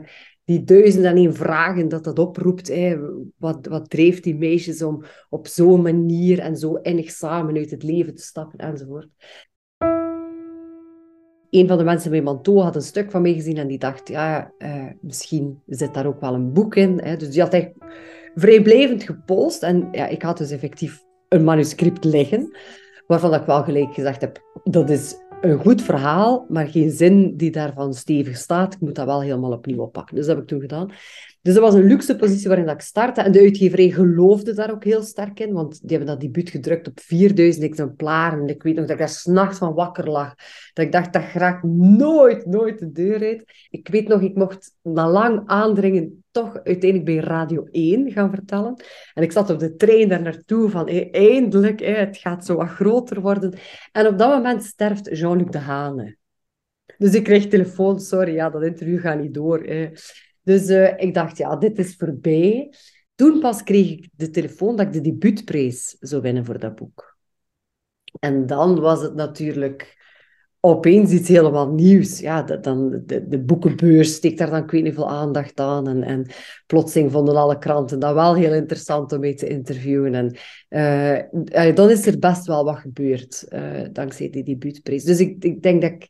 die 0.45 0.63
duizend 0.63 1.05
en 1.05 1.33
vragen 1.33 1.87
dat 1.87 2.03
dat 2.03 2.19
oproept. 2.19 2.67
Hè. 2.67 2.97
Wat, 3.37 3.65
wat 3.65 3.89
dreef 3.89 4.19
die 4.19 4.35
meisjes 4.35 4.81
om 4.81 5.03
op 5.29 5.47
zo'n 5.47 5.81
manier 5.81 6.39
en 6.39 6.57
zo 6.57 6.75
innig 6.75 7.11
samen 7.11 7.55
uit 7.55 7.71
het 7.71 7.83
leven 7.83 8.15
te 8.15 8.21
stappen 8.21 8.59
enzovoort. 8.59 9.07
Een 11.49 11.67
van 11.67 11.77
de 11.77 11.83
mensen 11.83 12.11
bij 12.11 12.21
Manto 12.21 12.59
had 12.59 12.75
een 12.75 12.81
stuk 12.81 13.11
van 13.11 13.21
mij 13.21 13.33
gezien 13.33 13.57
en 13.57 13.67
die 13.67 13.77
dacht, 13.77 14.07
ja, 14.07 14.51
uh, 14.57 14.85
misschien 15.01 15.61
zit 15.65 15.93
daar 15.93 16.05
ook 16.05 16.21
wel 16.21 16.33
een 16.33 16.53
boek 16.53 16.75
in. 16.75 16.99
Hè. 17.03 17.17
Dus 17.17 17.29
die 17.29 17.41
had 17.41 17.53
echt 17.53 17.71
vrijblijvend 18.35 19.03
gepost. 19.03 19.63
En 19.63 19.87
ja, 19.91 20.07
ik 20.07 20.21
had 20.21 20.37
dus 20.37 20.51
effectief 20.51 21.03
een 21.29 21.43
manuscript 21.43 22.03
liggen, 22.03 22.57
waarvan 23.07 23.33
ik 23.33 23.45
wel 23.45 23.63
gelijk 23.63 23.93
gezegd 23.93 24.21
heb, 24.21 24.41
dat 24.63 24.89
is 24.89 25.15
een 25.49 25.59
goed 25.59 25.81
verhaal, 25.81 26.45
maar 26.49 26.67
geen 26.67 26.91
zin 26.91 27.37
die 27.37 27.51
daarvan 27.51 27.93
stevig 27.93 28.37
staat. 28.37 28.73
Ik 28.73 28.79
moet 28.79 28.95
dat 28.95 29.05
wel 29.05 29.21
helemaal 29.21 29.51
opnieuw 29.51 29.81
oppakken. 29.81 30.15
Dus 30.15 30.25
dat 30.25 30.35
heb 30.35 30.43
ik 30.43 30.49
toen 30.49 30.61
gedaan. 30.61 30.91
Dus 31.45 31.53
dat 31.53 31.63
was 31.63 31.73
een 31.73 31.87
luxe 31.87 32.15
positie 32.15 32.47
waarin 32.47 32.65
dat 32.65 32.75
ik 32.75 32.81
startte. 32.81 33.21
En 33.21 33.31
de 33.31 33.39
uitgeverij 33.39 33.89
geloofde 33.89 34.53
daar 34.53 34.71
ook 34.71 34.83
heel 34.83 35.01
sterk 35.01 35.39
in, 35.39 35.53
want 35.53 35.79
die 35.81 35.97
hebben 35.97 36.07
dat 36.07 36.19
debuut 36.19 36.49
gedrukt 36.49 36.87
op 36.87 36.99
4000 36.99 37.65
exemplaren. 37.65 38.39
En 38.39 38.47
ik 38.47 38.63
weet 38.63 38.75
nog 38.75 38.83
dat 38.83 38.93
ik 38.93 38.97
daar 38.97 39.09
s'nachts 39.09 39.57
van 39.57 39.73
wakker 39.73 40.09
lag. 40.09 40.35
Dat 40.73 40.85
ik 40.85 40.91
dacht, 40.91 41.13
dat 41.13 41.23
graag 41.23 41.63
nooit, 41.63 42.45
nooit 42.45 42.79
de 42.79 42.91
deur 42.91 43.23
uit. 43.23 43.43
Ik 43.69 43.87
weet 43.87 44.07
nog, 44.07 44.21
ik 44.21 44.35
mocht 44.35 44.75
na 44.81 45.09
lang 45.09 45.41
aandringen 45.45 46.23
toch 46.31 46.53
uiteindelijk 46.63 47.05
bij 47.05 47.17
Radio 47.17 47.67
1 47.71 48.11
gaan 48.11 48.29
vertellen. 48.29 48.83
En 49.13 49.23
ik 49.23 49.31
zat 49.31 49.49
op 49.49 49.59
de 49.59 49.75
trein 49.75 50.09
daar 50.09 50.21
naartoe 50.21 50.69
van, 50.69 50.87
eindelijk, 51.11 51.79
het 51.79 52.17
gaat 52.17 52.45
zo 52.45 52.55
wat 52.55 52.69
groter 52.69 53.21
worden. 53.21 53.53
En 53.91 54.07
op 54.07 54.17
dat 54.17 54.29
moment 54.29 54.63
sterft 54.63 55.17
Jean-Luc 55.17 55.49
de 55.49 55.57
Hane. 55.57 56.17
Dus 56.97 57.13
ik 57.13 57.23
kreeg 57.23 57.47
telefoon, 57.47 57.99
sorry, 57.99 58.33
ja, 58.33 58.49
dat 58.49 58.63
interview 58.63 58.99
gaat 58.99 59.19
niet 59.19 59.33
door. 59.33 59.65
Dus 60.45 60.69
uh, 60.69 60.93
ik 60.97 61.13
dacht, 61.13 61.37
ja, 61.37 61.55
dit 61.55 61.79
is 61.79 61.95
voorbij. 61.95 62.73
Toen 63.15 63.39
pas 63.39 63.63
kreeg 63.63 63.89
ik 63.89 64.09
de 64.15 64.29
telefoon 64.29 64.75
dat 64.75 64.85
ik 64.85 64.93
de 64.93 65.01
debuutprijs 65.01 65.95
zou 65.99 66.21
winnen 66.21 66.45
voor 66.45 66.59
dat 66.59 66.75
boek. 66.75 67.17
En 68.19 68.45
dan 68.45 68.79
was 68.79 69.01
het 69.01 69.15
natuurlijk 69.15 70.03
opeens 70.59 71.11
iets 71.11 71.27
helemaal 71.27 71.71
nieuws. 71.71 72.19
Ja, 72.19 72.41
dan, 72.41 73.01
de, 73.05 73.27
de 73.27 73.39
boekenbeurs 73.39 74.13
steekt 74.13 74.37
daar 74.37 74.49
dan 74.49 74.63
ik 74.63 74.71
niet 74.71 74.93
veel 74.93 75.09
aandacht 75.09 75.59
aan. 75.59 75.87
En, 75.87 76.03
en 76.03 76.25
plotseling 76.65 77.11
vonden 77.11 77.35
alle 77.35 77.57
kranten 77.57 77.99
dat 77.99 78.13
wel 78.13 78.35
heel 78.35 78.53
interessant 78.53 79.11
om 79.11 79.19
mee 79.19 79.33
te 79.33 79.47
interviewen. 79.47 80.13
En 80.13 80.35
uh, 80.69 81.75
dan 81.75 81.89
is 81.89 82.05
er 82.05 82.19
best 82.19 82.45
wel 82.45 82.63
wat 82.63 82.77
gebeurd, 82.77 83.45
uh, 83.49 83.81
dankzij 83.91 84.29
die 84.29 84.43
debuutprijs. 84.43 85.03
Dus 85.03 85.19
ik, 85.19 85.43
ik 85.43 85.61
denk 85.61 85.81
dat 85.81 85.91
ik 85.91 86.09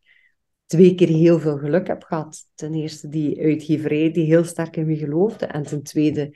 twee 0.66 0.96
keer 0.96 1.08
heel 1.08 1.40
veel 1.40 1.58
geluk 1.58 1.88
heb 1.88 2.04
gehad. 2.04 2.46
Ten 2.56 2.74
eerste 2.74 3.08
die 3.08 3.42
uitgeverij 3.42 4.12
die 4.12 4.26
heel 4.26 4.44
sterk 4.44 4.76
in 4.76 4.86
me 4.86 4.98
geloofde. 4.98 5.46
En 5.46 5.64
ten 5.64 5.84
tweede, 5.84 6.36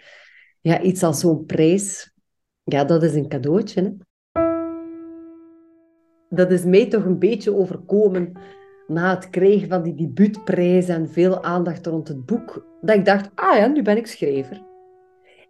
ja, 0.62 0.82
iets 0.82 1.04
als 1.04 1.20
zo'n 1.20 1.46
prijs. 1.46 2.14
Ja, 2.64 2.84
dat 2.84 3.04
is 3.04 3.14
een 3.14 3.30
cadeautje. 3.30 3.82
Hè? 3.82 3.90
dat 6.30 6.52
is 6.52 6.64
mij 6.64 6.88
toch 6.88 7.06
een 7.06 7.20
beetje 7.20 7.56
overkomen 7.56 8.32
na 8.88 9.16
het 9.16 9.30
krijgen 9.30 9.68
van 9.68 9.84
die 9.84 9.96
debuutprijs 9.96 10.88
en 10.88 11.10
veel 11.10 11.44
aandacht 11.44 11.86
rond 11.86 12.08
het 12.08 12.26
boek, 12.26 12.66
dat 12.82 12.96
ik 12.96 13.06
dacht, 13.06 13.30
ah 13.36 13.58
ja, 13.58 13.68
nu 13.68 13.82
ben 13.82 13.98
ik 13.98 14.08
schrijver. 14.08 14.68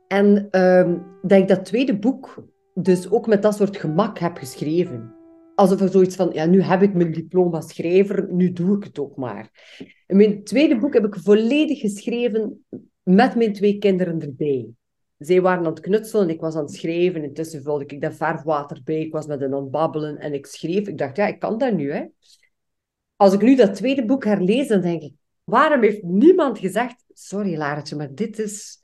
En 0.08 0.48
uh, 0.52 0.94
dat 1.22 1.40
ik 1.40 1.48
dat 1.48 1.66
tweede 1.66 2.00
boek 2.00 2.44
dus 2.74 3.12
ook 3.12 3.28
met 3.28 3.42
dat 3.42 3.56
soort 3.56 3.78
gemak 3.78 4.20
heb 4.20 4.38
geschreven. 4.38 5.14
Alsof 5.60 5.82
er 5.82 5.90
zoiets 5.90 6.16
van, 6.16 6.30
ja, 6.34 6.46
nu 6.46 6.62
heb 6.62 6.82
ik 6.82 6.94
mijn 6.94 7.12
diploma 7.12 7.62
schrijver, 7.62 8.34
nu 8.34 8.52
doe 8.52 8.78
ik 8.78 8.84
het 8.84 9.00
ook 9.00 9.16
maar. 9.16 9.76
En 10.08 10.18
mijn 10.18 10.44
tweede 10.44 10.78
boek 10.78 10.94
heb 10.94 11.06
ik 11.06 11.16
volledig 11.16 11.80
geschreven 11.80 12.66
met 13.04 13.36
mijn 13.36 13.54
twee 13.54 13.78
kinderen 13.78 14.20
erbij 14.20 14.74
zij 15.20 15.42
waren 15.42 15.66
aan 15.66 15.72
het 15.72 15.80
knutselen 15.80 16.28
en 16.28 16.34
ik 16.34 16.40
was 16.40 16.56
aan 16.56 16.64
het 16.64 16.74
schrijven. 16.74 17.24
Intussen 17.24 17.64
vulde 17.64 17.86
ik 17.86 18.02
dat 18.02 18.16
verfwater 18.16 18.82
bij. 18.84 19.00
Ik 19.00 19.12
was 19.12 19.26
met 19.26 19.40
hen 19.40 19.54
aan 19.54 19.62
het 19.62 19.72
babbelen 19.72 20.18
en 20.18 20.34
ik 20.34 20.46
schreef. 20.46 20.88
Ik 20.88 20.98
dacht, 20.98 21.18
ja, 21.18 21.28
ik 21.28 21.40
kan 21.40 21.58
dat 21.58 21.74
nu. 21.74 21.92
Hè. 21.92 22.06
Als 23.16 23.34
ik 23.34 23.42
nu 23.42 23.56
dat 23.56 23.76
tweede 23.76 24.06
boek 24.06 24.24
herlees, 24.24 24.68
dan 24.68 24.82
denk 24.82 25.02
ik... 25.02 25.14
Waarom 25.44 25.82
heeft 25.82 26.04
niemand 26.04 26.60
gezegd... 26.60 27.04
Sorry, 27.14 27.58
Laretje, 27.58 27.96
maar 27.96 28.14
dit 28.14 28.40
is... 28.40 28.78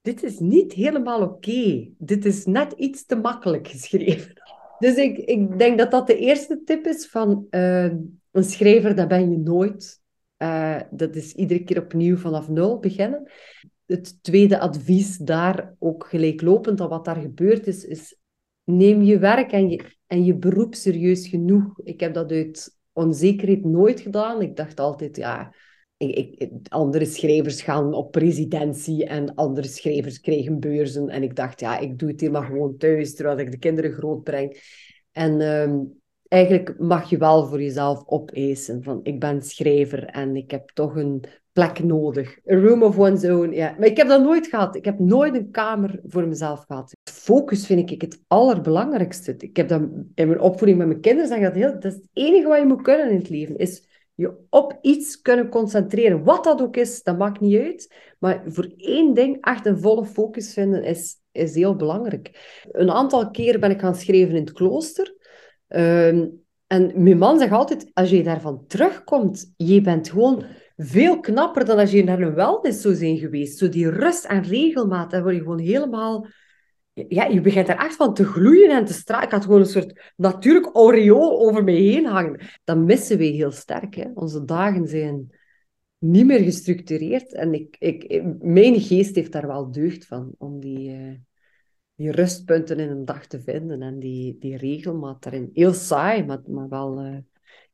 Dit 0.00 0.22
is 0.22 0.38
niet 0.38 0.72
helemaal 0.72 1.22
oké. 1.22 1.88
Dit 1.98 2.24
is 2.24 2.44
net 2.44 2.72
iets 2.72 3.04
te 3.04 3.16
makkelijk 3.16 3.68
geschreven. 3.68 4.45
Dus 4.78 4.94
ik, 4.94 5.18
ik 5.18 5.58
denk 5.58 5.78
dat 5.78 5.90
dat 5.90 6.06
de 6.06 6.18
eerste 6.18 6.62
tip 6.64 6.86
is 6.86 7.06
van 7.06 7.46
uh, 7.50 7.92
een 8.30 8.44
schrijver, 8.44 8.94
dat 8.94 9.08
ben 9.08 9.30
je 9.30 9.38
nooit. 9.38 10.00
Uh, 10.38 10.80
dat 10.90 11.16
is 11.16 11.32
iedere 11.32 11.64
keer 11.64 11.82
opnieuw 11.82 12.16
vanaf 12.16 12.48
nul 12.48 12.78
beginnen 12.78 13.30
het 13.86 14.22
tweede 14.22 14.58
advies 14.58 15.16
daar 15.16 15.74
ook 15.78 16.06
gelijklopend 16.06 16.80
aan 16.80 16.88
wat 16.88 17.04
daar 17.04 17.20
gebeurd 17.20 17.66
is, 17.66 17.84
is 17.84 18.16
neem 18.64 19.02
je 19.02 19.18
werk 19.18 19.52
en 19.52 19.70
je, 19.70 19.84
en 20.06 20.24
je 20.24 20.34
beroep 20.34 20.74
serieus 20.74 21.28
genoeg. 21.28 21.80
Ik 21.82 22.00
heb 22.00 22.14
dat 22.14 22.30
uit 22.30 22.76
onzekerheid 22.92 23.64
nooit 23.64 24.00
gedaan. 24.00 24.42
Ik 24.42 24.56
dacht 24.56 24.80
altijd, 24.80 25.16
ja, 25.16 25.54
ik, 25.96 26.48
andere 26.68 27.04
schrijvers 27.04 27.62
gaan 27.62 27.94
op 27.94 28.10
presidentie 28.10 29.04
en 29.04 29.34
andere 29.34 29.68
schrijvers 29.68 30.20
krijgen 30.20 30.60
beurzen. 30.60 31.08
En 31.08 31.22
ik 31.22 31.36
dacht, 31.36 31.60
ja, 31.60 31.78
ik 31.78 31.98
doe 31.98 32.10
het 32.10 32.20
helemaal 32.20 32.42
gewoon 32.42 32.76
thuis, 32.76 33.14
terwijl 33.14 33.38
ik 33.38 33.50
de 33.50 33.58
kinderen 33.58 33.92
grootbreng. 33.92 34.56
En 35.12 35.40
ehm, 35.40 35.78
eigenlijk 36.28 36.78
mag 36.78 37.10
je 37.10 37.18
wel 37.18 37.46
voor 37.46 37.62
jezelf 37.62 38.02
opeisen 38.06 38.82
van, 38.82 39.00
ik 39.02 39.20
ben 39.20 39.42
schrijver 39.42 40.04
en 40.04 40.36
ik 40.36 40.50
heb 40.50 40.70
toch 40.70 40.96
een 40.96 41.24
plek 41.52 41.82
nodig. 41.82 42.38
A 42.50 42.54
room 42.54 42.82
of 42.82 42.98
one's 42.98 43.24
own, 43.24 43.52
ja. 43.52 43.74
Maar 43.78 43.88
ik 43.88 43.96
heb 43.96 44.08
dat 44.08 44.22
nooit 44.22 44.46
gehad. 44.46 44.76
Ik 44.76 44.84
heb 44.84 44.98
nooit 44.98 45.34
een 45.34 45.50
kamer 45.50 46.00
voor 46.04 46.28
mezelf 46.28 46.64
gehad. 46.66 46.92
Focus 47.10 47.66
vind 47.66 47.90
ik 47.90 48.00
het 48.00 48.20
allerbelangrijkste. 48.26 49.34
Ik 49.38 49.56
heb 49.56 49.68
dat 49.68 49.80
in 50.14 50.28
mijn 50.28 50.40
opvoeding 50.40 50.78
met 50.78 50.86
mijn 50.86 51.00
kinderen 51.00 51.28
zeg 51.28 51.40
dat 51.40 51.54
heel... 51.54 51.72
Dat 51.72 51.84
is 51.84 51.92
het 51.92 52.08
enige 52.12 52.48
wat 52.48 52.58
je 52.58 52.66
moet 52.66 52.82
kunnen 52.82 53.10
in 53.10 53.16
het 53.18 53.28
leven, 53.28 53.56
is 53.56 53.95
je 54.16 54.34
op 54.50 54.78
iets 54.80 55.20
kunnen 55.20 55.48
concentreren. 55.48 56.24
Wat 56.24 56.44
dat 56.44 56.62
ook 56.62 56.76
is, 56.76 57.02
dat 57.02 57.18
maakt 57.18 57.40
niet 57.40 57.60
uit. 57.60 57.94
Maar 58.18 58.42
voor 58.46 58.72
één 58.76 59.14
ding 59.14 59.44
echt 59.44 59.66
een 59.66 59.78
volle 59.78 60.04
focus 60.04 60.52
vinden 60.52 60.84
is, 60.84 61.16
is 61.32 61.54
heel 61.54 61.76
belangrijk. 61.76 62.60
Een 62.70 62.90
aantal 62.90 63.30
keren 63.30 63.60
ben 63.60 63.70
ik 63.70 63.80
gaan 63.80 63.94
schrijven 63.94 64.34
in 64.34 64.40
het 64.40 64.52
klooster. 64.52 65.14
Ehm, 65.68 66.26
en 66.66 67.02
mijn 67.02 67.18
man 67.18 67.38
zegt 67.38 67.52
altijd, 67.52 67.90
als 67.92 68.10
je 68.10 68.22
daarvan 68.22 68.64
terugkomt, 68.66 69.52
je 69.56 69.80
bent 69.80 70.10
gewoon 70.10 70.44
veel 70.76 71.20
knapper 71.20 71.64
dan 71.64 71.78
als 71.78 71.90
je 71.90 72.04
naar 72.04 72.20
een 72.20 72.34
wellness 72.34 72.80
zou 72.80 72.94
zijn 72.94 73.18
geweest. 73.18 73.58
Zo 73.58 73.68
die 73.68 73.90
rust 73.90 74.24
en 74.24 74.42
regelmaat, 74.42 75.10
dan 75.10 75.22
word 75.22 75.34
je 75.34 75.40
gewoon 75.40 75.58
helemaal... 75.58 76.26
Ja, 77.08 77.24
je 77.24 77.40
begint 77.40 77.68
er 77.68 77.76
echt 77.76 77.96
van 77.96 78.14
te 78.14 78.24
gloeien 78.24 78.70
en 78.70 78.84
te 78.84 78.92
stralen. 78.92 79.24
Ik 79.26 79.32
had 79.32 79.44
gewoon 79.44 79.60
een 79.60 79.66
soort 79.66 80.12
natuurlijk 80.16 80.74
aureool 80.74 81.40
over 81.40 81.64
me 81.64 81.72
heen 81.72 82.06
hangen. 82.06 82.40
Dat 82.64 82.76
missen 82.76 83.18
we 83.18 83.24
heel 83.24 83.50
sterk. 83.50 83.94
Hè? 83.94 84.10
Onze 84.14 84.44
dagen 84.44 84.86
zijn 84.88 85.30
niet 85.98 86.26
meer 86.26 86.40
gestructureerd. 86.40 87.32
En 87.32 87.54
ik, 87.54 87.76
ik, 87.78 88.22
mijn 88.38 88.80
geest 88.80 89.14
heeft 89.14 89.32
daar 89.32 89.46
wel 89.46 89.70
deugd 89.70 90.06
van, 90.06 90.34
om 90.38 90.60
die, 90.60 90.90
uh, 90.90 91.14
die 91.94 92.10
rustpunten 92.10 92.78
in 92.78 92.90
een 92.90 93.04
dag 93.04 93.26
te 93.26 93.40
vinden 93.40 93.82
en 93.82 93.98
die, 93.98 94.36
die 94.38 94.56
regelmaat 94.56 95.22
daarin. 95.22 95.50
Heel 95.52 95.72
saai, 95.72 96.24
maar, 96.24 96.40
maar 96.46 96.68
wel... 96.68 97.04
Uh, 97.04 97.16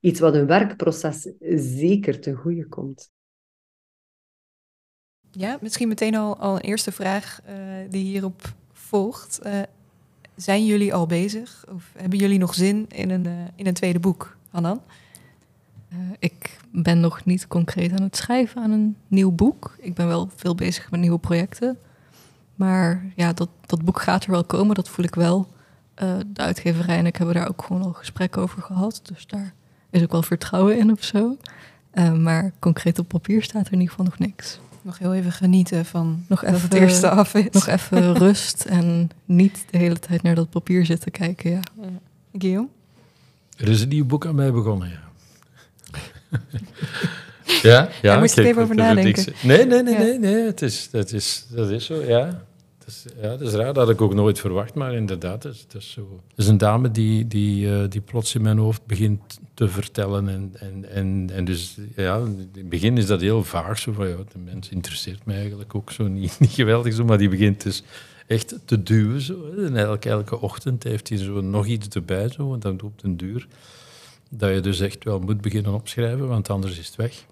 iets 0.01 0.21
wat 0.21 0.35
een 0.35 0.47
werkproces 0.47 1.33
zeker 1.55 2.21
ten 2.21 2.35
goede 2.35 2.69
komt. 2.69 3.11
Ja, 5.31 5.59
misschien 5.61 5.89
meteen 5.89 6.15
al, 6.15 6.37
al 6.37 6.55
een 6.55 6.61
eerste 6.61 6.93
vraag 6.93 7.41
uh, 7.49 7.91
die 7.91 8.05
hierop 8.05 8.43
volgt. 8.93 9.41
Uh, 9.47 9.61
zijn 10.37 10.67
jullie 10.67 10.95
al 10.95 11.07
bezig 11.07 11.65
of 11.75 11.91
hebben 11.97 12.19
jullie 12.19 12.39
nog 12.39 12.55
zin 12.55 12.87
in 12.89 13.11
een, 13.11 13.27
uh, 13.27 13.33
in 13.55 13.67
een 13.67 13.75
tweede 13.75 13.99
boek, 13.99 14.37
Hanan? 14.51 14.81
ik 16.19 16.59
ben 16.71 17.01
nog 17.01 17.25
niet 17.25 17.47
concreet 17.47 17.93
aan 17.93 18.03
het 18.03 18.17
schrijven 18.17 18.63
aan 18.63 18.71
een 18.71 18.97
nieuw 19.09 19.31
boek. 19.31 19.77
Ik 19.79 19.95
ben 19.95 20.07
wel 20.07 20.31
veel 20.37 20.55
bezig 20.55 20.91
met 20.91 21.01
nieuwe 21.01 21.19
projecten. 21.19 21.79
Maar 22.55 23.05
ja, 23.17 23.33
dat, 23.33 23.49
dat 23.67 23.85
boek 23.85 24.01
gaat 24.01 24.25
er 24.25 24.31
wel 24.31 24.45
komen, 24.45 24.75
dat 24.75 24.89
voel 24.89 25.05
ik 25.05 25.15
wel. 25.15 25.49
de 26.27 26.43
uitgeverij 26.43 26.99
en 26.99 27.07
ik 27.07 27.17
hebben 27.17 27.35
daar 27.35 27.49
ook 27.49 27.63
gewoon 27.65 27.83
al 27.83 27.93
gesprekken 27.93 28.43
over 28.43 28.63
gehad. 28.63 29.01
Dus 29.03 29.27
daar 29.27 29.55
is 29.91 30.03
ook 30.03 30.13
wel 30.13 30.23
vertrouwen 30.23 30.79
in 30.79 30.93
of 30.93 31.05
zo. 31.05 31.37
Maar 32.19 32.53
concreet 32.59 32.99
op 32.99 33.09
papier 33.09 33.43
staat 33.43 33.67
er 33.67 33.73
in 33.73 33.81
ieder 33.81 33.91
geval 33.91 34.05
nog 34.05 34.19
niks. 34.19 34.61
Nog 34.83 34.99
heel 34.99 35.15
even 35.15 35.33
genieten 35.33 35.85
van 35.85 36.25
nog 36.29 36.45
even, 36.45 36.61
het 36.61 36.75
eerste 36.75 37.09
af 37.09 37.35
is. 37.35 37.49
Nog 37.51 37.67
even 37.67 38.15
rust 38.25 38.65
en 38.65 39.11
niet 39.25 39.65
de 39.71 39.79
hele 39.79 39.99
tijd 39.99 40.23
naar 40.23 40.35
dat 40.35 40.51
papier 40.51 40.87
zitten 40.87 41.11
kijken. 41.11 41.51
Ja. 41.51 41.61
ja. 41.81 41.89
Guillaume? 42.39 42.69
Er 43.57 43.69
is 43.69 43.81
een 43.81 43.89
nieuw 43.89 44.05
boek 44.05 44.27
aan 44.27 44.35
mij 44.35 44.53
begonnen, 44.53 44.89
ja. 44.89 45.01
ja, 47.45 47.61
ja. 47.63 47.89
Daar 48.03 48.19
moest 48.19 48.35
je 48.35 48.47
even 48.47 48.63
over 48.63 48.75
nadenken. 48.75 49.35
Nee, 49.43 49.67
nee, 49.67 49.83
nee, 49.83 49.99
nee, 49.99 50.19
nee. 50.19 50.45
Het 50.45 50.63
is, 50.63 50.91
dat, 50.91 51.13
is, 51.13 51.47
dat 51.51 51.71
is 51.71 51.85
zo, 51.85 52.03
ja. 52.03 52.43
Dat 52.85 52.95
is, 52.95 53.05
ja, 53.23 53.29
dat 53.29 53.41
is 53.41 53.53
raar, 53.53 53.65
dat 53.73 53.77
had 53.77 53.91
ik 53.91 54.01
ook 54.01 54.15
nooit 54.15 54.41
verwacht, 54.41 54.75
maar 54.75 54.95
inderdaad, 54.95 55.43
het 55.43 55.55
is, 55.55 55.61
het 55.61 55.75
is 55.75 55.91
zo. 55.91 56.21
Het 56.29 56.39
is 56.39 56.47
een 56.47 56.59
dame 56.59 56.91
die, 56.91 57.27
die, 57.27 57.67
uh, 57.67 57.85
die 57.89 58.01
plots 58.01 58.35
in 58.35 58.43
mijn 58.43 58.59
hoofd 58.59 58.87
begint 58.87 59.41
te 59.55 59.69
vertellen. 59.69 60.29
En, 60.29 60.53
en, 60.55 60.91
en, 60.91 61.31
en 61.33 61.45
dus, 61.45 61.77
ja, 61.97 62.17
in 62.17 62.51
het 62.55 62.69
begin 62.69 62.99
is 62.99 63.07
dat 63.07 63.21
heel 63.21 63.45
vaag, 63.45 63.79
zo 63.79 63.93
van, 63.93 64.09
ja, 64.09 64.17
de 64.17 64.39
mens 64.39 64.69
interesseert 64.69 65.25
mij 65.25 65.37
eigenlijk 65.37 65.75
ook 65.75 65.91
zo 65.91 66.09
niet, 66.09 66.37
niet 66.41 66.51
geweldig, 66.51 66.95
zo, 66.95 67.05
maar 67.05 67.19
die 67.19 67.29
begint 67.29 67.63
dus 67.63 67.83
echt 68.27 68.55
te 68.65 68.83
duwen. 68.83 69.21
Zo. 69.21 69.51
En 69.57 69.77
elke, 69.77 70.09
elke 70.09 70.41
ochtend 70.41 70.83
heeft 70.83 71.09
hij 71.09 71.19
zo 71.19 71.41
nog 71.41 71.67
iets 71.67 71.89
erbij, 71.89 72.29
zo, 72.29 72.49
want 72.49 72.63
dan 72.63 72.81
op 72.83 72.93
een 73.03 73.17
duur 73.17 73.47
dat 74.35 74.55
je 74.55 74.61
dus 74.61 74.81
echt 74.81 75.05
wel 75.05 75.21
moet 75.21 75.41
beginnen 75.41 75.75
opschrijven, 75.75 76.29
want 76.29 76.51
anders 76.51 76.79
is 76.79 76.87
het 76.87 76.97
weg. 76.97 77.25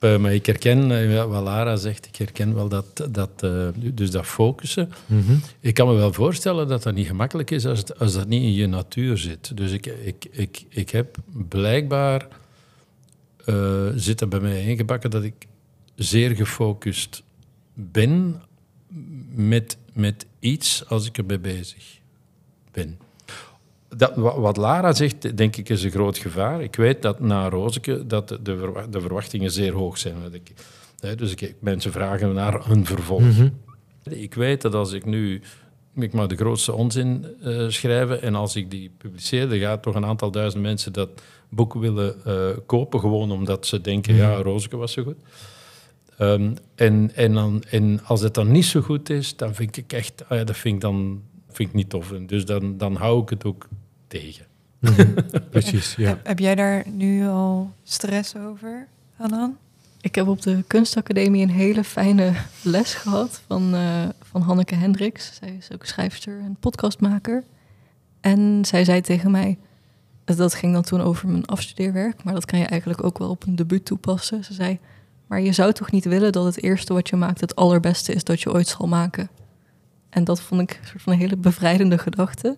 Uh, 0.00 0.18
maar 0.18 0.34
ik 0.34 0.46
herken, 0.46 0.90
uh, 0.90 1.24
wat 1.24 1.42
Lara 1.42 1.76
zegt, 1.76 2.06
ik 2.06 2.16
herken 2.16 2.54
wel 2.54 2.68
dat, 2.68 3.08
dat, 3.10 3.30
uh, 3.44 3.68
dus 3.94 4.10
dat 4.10 4.26
focussen. 4.26 4.92
Mm 5.06 5.22
-hmm. 5.26 5.40
Ik 5.60 5.74
kan 5.74 5.88
me 5.88 5.94
wel 5.94 6.12
voorstellen 6.12 6.68
dat 6.68 6.82
dat 6.82 6.94
niet 6.94 7.06
gemakkelijk 7.06 7.50
is 7.50 7.66
als, 7.66 7.78
het, 7.78 7.98
als 7.98 8.14
dat 8.14 8.28
niet 8.28 8.42
in 8.42 8.52
je 8.52 8.66
natuur 8.66 9.18
zit. 9.18 9.56
Dus 9.56 9.72
ik, 9.72 9.86
ik, 9.86 10.26
ik, 10.30 10.64
ik 10.68 10.90
heb 10.90 11.16
blijkbaar, 11.48 12.26
zit 13.94 14.18
dat 14.18 14.28
bij 14.28 14.40
mij 14.40 14.64
ingebakken, 14.66 15.10
dat 15.10 15.22
ik 15.22 15.46
zeer 15.94 16.36
gefocust 16.36 17.22
ben 17.74 18.42
met, 19.34 19.76
met 19.92 20.26
iets 20.38 20.88
als 20.88 21.06
ik 21.06 21.18
erbij 21.18 21.40
bezig 21.40 21.98
ben 22.72 22.98
dat, 23.96 24.16
wat 24.16 24.56
Lara 24.56 24.92
zegt, 24.92 25.36
denk 25.36 25.56
ik, 25.56 25.68
is 25.68 25.82
een 25.82 25.90
groot 25.90 26.18
gevaar. 26.18 26.62
Ik 26.62 26.76
weet 26.76 27.02
dat 27.02 27.20
na 27.20 27.48
Rozeke 27.48 28.06
dat 28.06 28.28
de, 28.28 28.38
de 28.90 29.00
verwachtingen 29.00 29.50
zeer 29.50 29.72
hoog 29.72 29.98
zijn. 29.98 30.16
Ik, 30.32 30.52
dus 31.18 31.34
ik, 31.34 31.54
mensen 31.60 31.92
vragen 31.92 32.34
naar 32.34 32.70
een 32.70 32.86
vervolg. 32.86 33.20
Mhm. 33.20 33.48
Ik 34.02 34.34
weet 34.34 34.62
dat 34.62 34.74
als 34.74 34.92
ik 34.92 35.04
nu 35.04 35.42
ik 35.94 36.12
mag 36.12 36.26
de 36.26 36.36
grootste 36.36 36.72
onzin 36.72 37.26
uh, 37.44 37.68
schrijven 37.68 38.22
en 38.22 38.34
als 38.34 38.56
ik 38.56 38.70
die 38.70 38.90
publiceer, 38.98 39.48
dan 39.48 39.58
gaat 39.58 39.82
toch 39.82 39.94
een 39.94 40.04
aantal 40.04 40.30
duizend 40.30 40.62
mensen 40.62 40.92
dat 40.92 41.08
boek 41.48 41.74
willen 41.74 42.16
uh, 42.26 42.48
kopen, 42.66 43.00
gewoon 43.00 43.30
omdat 43.30 43.66
ze 43.66 43.80
denken, 43.80 44.14
ja, 44.14 44.32
mhm. 44.32 44.42
Rozeke 44.42 44.76
was 44.76 44.92
zo 44.92 45.02
goed. 45.02 45.18
Um, 46.20 46.54
en, 46.74 47.10
en, 47.14 47.34
dan, 47.34 47.62
en 47.70 48.00
als 48.04 48.20
het 48.20 48.34
dan 48.34 48.50
niet 48.50 48.64
zo 48.64 48.80
goed 48.80 49.10
is, 49.10 49.36
dan 49.36 49.54
vind 49.54 49.76
ik 49.76 49.92
echt, 49.92 50.22
ah 50.28 50.38
ja, 50.38 50.44
dat 50.44 50.56
vind 50.56 50.74
ik 50.74 50.80
dan 50.80 51.22
vind 51.48 51.68
ik 51.68 51.74
niet 51.74 51.90
tof. 51.90 52.12
En 52.12 52.26
dus 52.26 52.44
dan, 52.44 52.76
dan 52.76 52.96
hou 52.96 53.22
ik 53.22 53.28
het 53.28 53.44
ook 53.44 53.68
tegen. 54.10 54.46
Precies, 55.50 55.94
ja. 55.94 56.08
Heb, 56.08 56.26
heb 56.26 56.38
jij 56.38 56.54
daar 56.54 56.84
nu 56.88 57.26
al 57.26 57.72
stress 57.82 58.36
over, 58.36 58.86
Hanan? 59.16 59.56
Ik 60.00 60.14
heb 60.14 60.26
op 60.26 60.42
de 60.42 60.64
kunstacademie 60.66 61.42
een 61.42 61.50
hele 61.50 61.84
fijne 61.84 62.32
les 62.62 62.94
gehad 62.94 63.42
van, 63.46 63.74
eh, 63.74 64.08
van 64.22 64.40
Hanneke 64.40 64.74
Hendricks. 64.74 65.34
Zij 65.34 65.56
is 65.58 65.72
ook 65.72 65.84
schrijfster 65.84 66.38
en 66.38 66.56
podcastmaker. 66.60 67.44
En 68.20 68.64
zij 68.64 68.84
zei 68.84 69.00
tegen 69.00 69.30
mij, 69.30 69.58
dat 70.24 70.54
ging 70.54 70.72
dan 70.72 70.82
toen 70.82 71.00
over 71.00 71.28
mijn 71.28 71.46
afstudeerwerk, 71.46 72.24
maar 72.24 72.34
dat 72.34 72.44
kan 72.44 72.58
je 72.58 72.64
eigenlijk 72.64 73.04
ook 73.04 73.18
wel 73.18 73.30
op 73.30 73.46
een 73.46 73.56
debuut 73.56 73.84
toepassen. 73.84 74.44
Ze 74.44 74.54
zei, 74.54 74.78
maar 75.26 75.40
je 75.40 75.52
zou 75.52 75.72
toch 75.72 75.90
niet 75.90 76.04
willen 76.04 76.32
dat 76.32 76.44
het 76.44 76.62
eerste 76.62 76.92
wat 76.92 77.08
je 77.08 77.16
maakt 77.16 77.40
het 77.40 77.56
allerbeste 77.56 78.12
is 78.12 78.24
dat 78.24 78.40
je 78.40 78.52
ooit 78.52 78.68
zal 78.68 78.86
maken. 78.88 79.30
En 80.08 80.24
dat 80.24 80.40
vond 80.40 80.60
ik 80.60 80.78
een 80.80 80.86
soort 80.86 81.02
van 81.02 81.12
een 81.12 81.18
hele 81.18 81.36
bevrijdende 81.36 81.98
gedachte, 81.98 82.56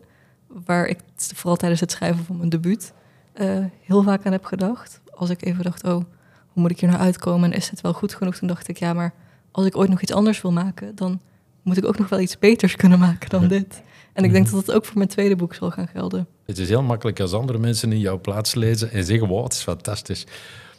waar 0.65 0.87
ik 0.87 0.99
vooral 1.17 1.57
tijdens 1.57 1.81
het 1.81 1.91
schrijven 1.91 2.25
van 2.25 2.37
mijn 2.37 2.49
debuut 2.49 2.93
uh, 3.41 3.65
heel 3.81 4.03
vaak 4.03 4.27
aan 4.27 4.33
heb 4.33 4.45
gedacht. 4.45 5.01
Als 5.11 5.31
ik 5.31 5.45
even 5.45 5.65
dacht, 5.65 5.85
oh, 5.85 5.91
hoe 5.93 6.63
moet 6.63 6.71
ik 6.71 6.81
hier 6.81 6.89
nou 6.89 7.03
uitkomen 7.03 7.53
en 7.53 7.57
is 7.57 7.71
het 7.71 7.81
wel 7.81 7.93
goed 7.93 8.15
genoeg? 8.15 8.37
Toen 8.37 8.49
dacht 8.49 8.69
ik, 8.69 8.79
ja, 8.79 8.93
maar 8.93 9.15
als 9.51 9.67
ik 9.67 9.77
ooit 9.77 9.91
nog 9.91 10.01
iets 10.03 10.13
anders 10.13 10.43
wil 10.43 10.53
maken, 10.53 10.95
dan 10.95 11.21
moet 11.63 11.77
ik 11.77 11.87
ook 11.87 11.99
nog 11.99 12.09
wel 12.09 12.21
iets 12.21 12.39
beters 12.39 12.77
kunnen 12.77 12.99
maken 12.99 13.31
dan 13.31 13.49
dit. 13.49 13.83
En 14.13 14.25
ik 14.25 14.33
denk 14.33 14.51
dat 14.51 14.67
dat 14.67 14.75
ook 14.75 14.85
voor 14.85 14.97
mijn 14.97 15.09
tweede 15.09 15.37
boek 15.37 15.55
zal 15.55 15.71
gaan 15.71 15.89
gelden. 15.89 16.27
Het 16.45 16.59
is 16.59 16.69
heel 16.69 16.83
makkelijk 16.83 17.21
als 17.21 17.33
andere 17.33 17.59
mensen 17.59 17.93
in 17.93 18.01
jouw 18.01 18.21
plaats 18.21 18.55
lezen 18.55 18.91
en 18.91 19.05
zeggen, 19.05 19.29
wow, 19.29 19.43
het 19.43 19.53
is 19.53 19.63
fantastisch. 19.63 20.27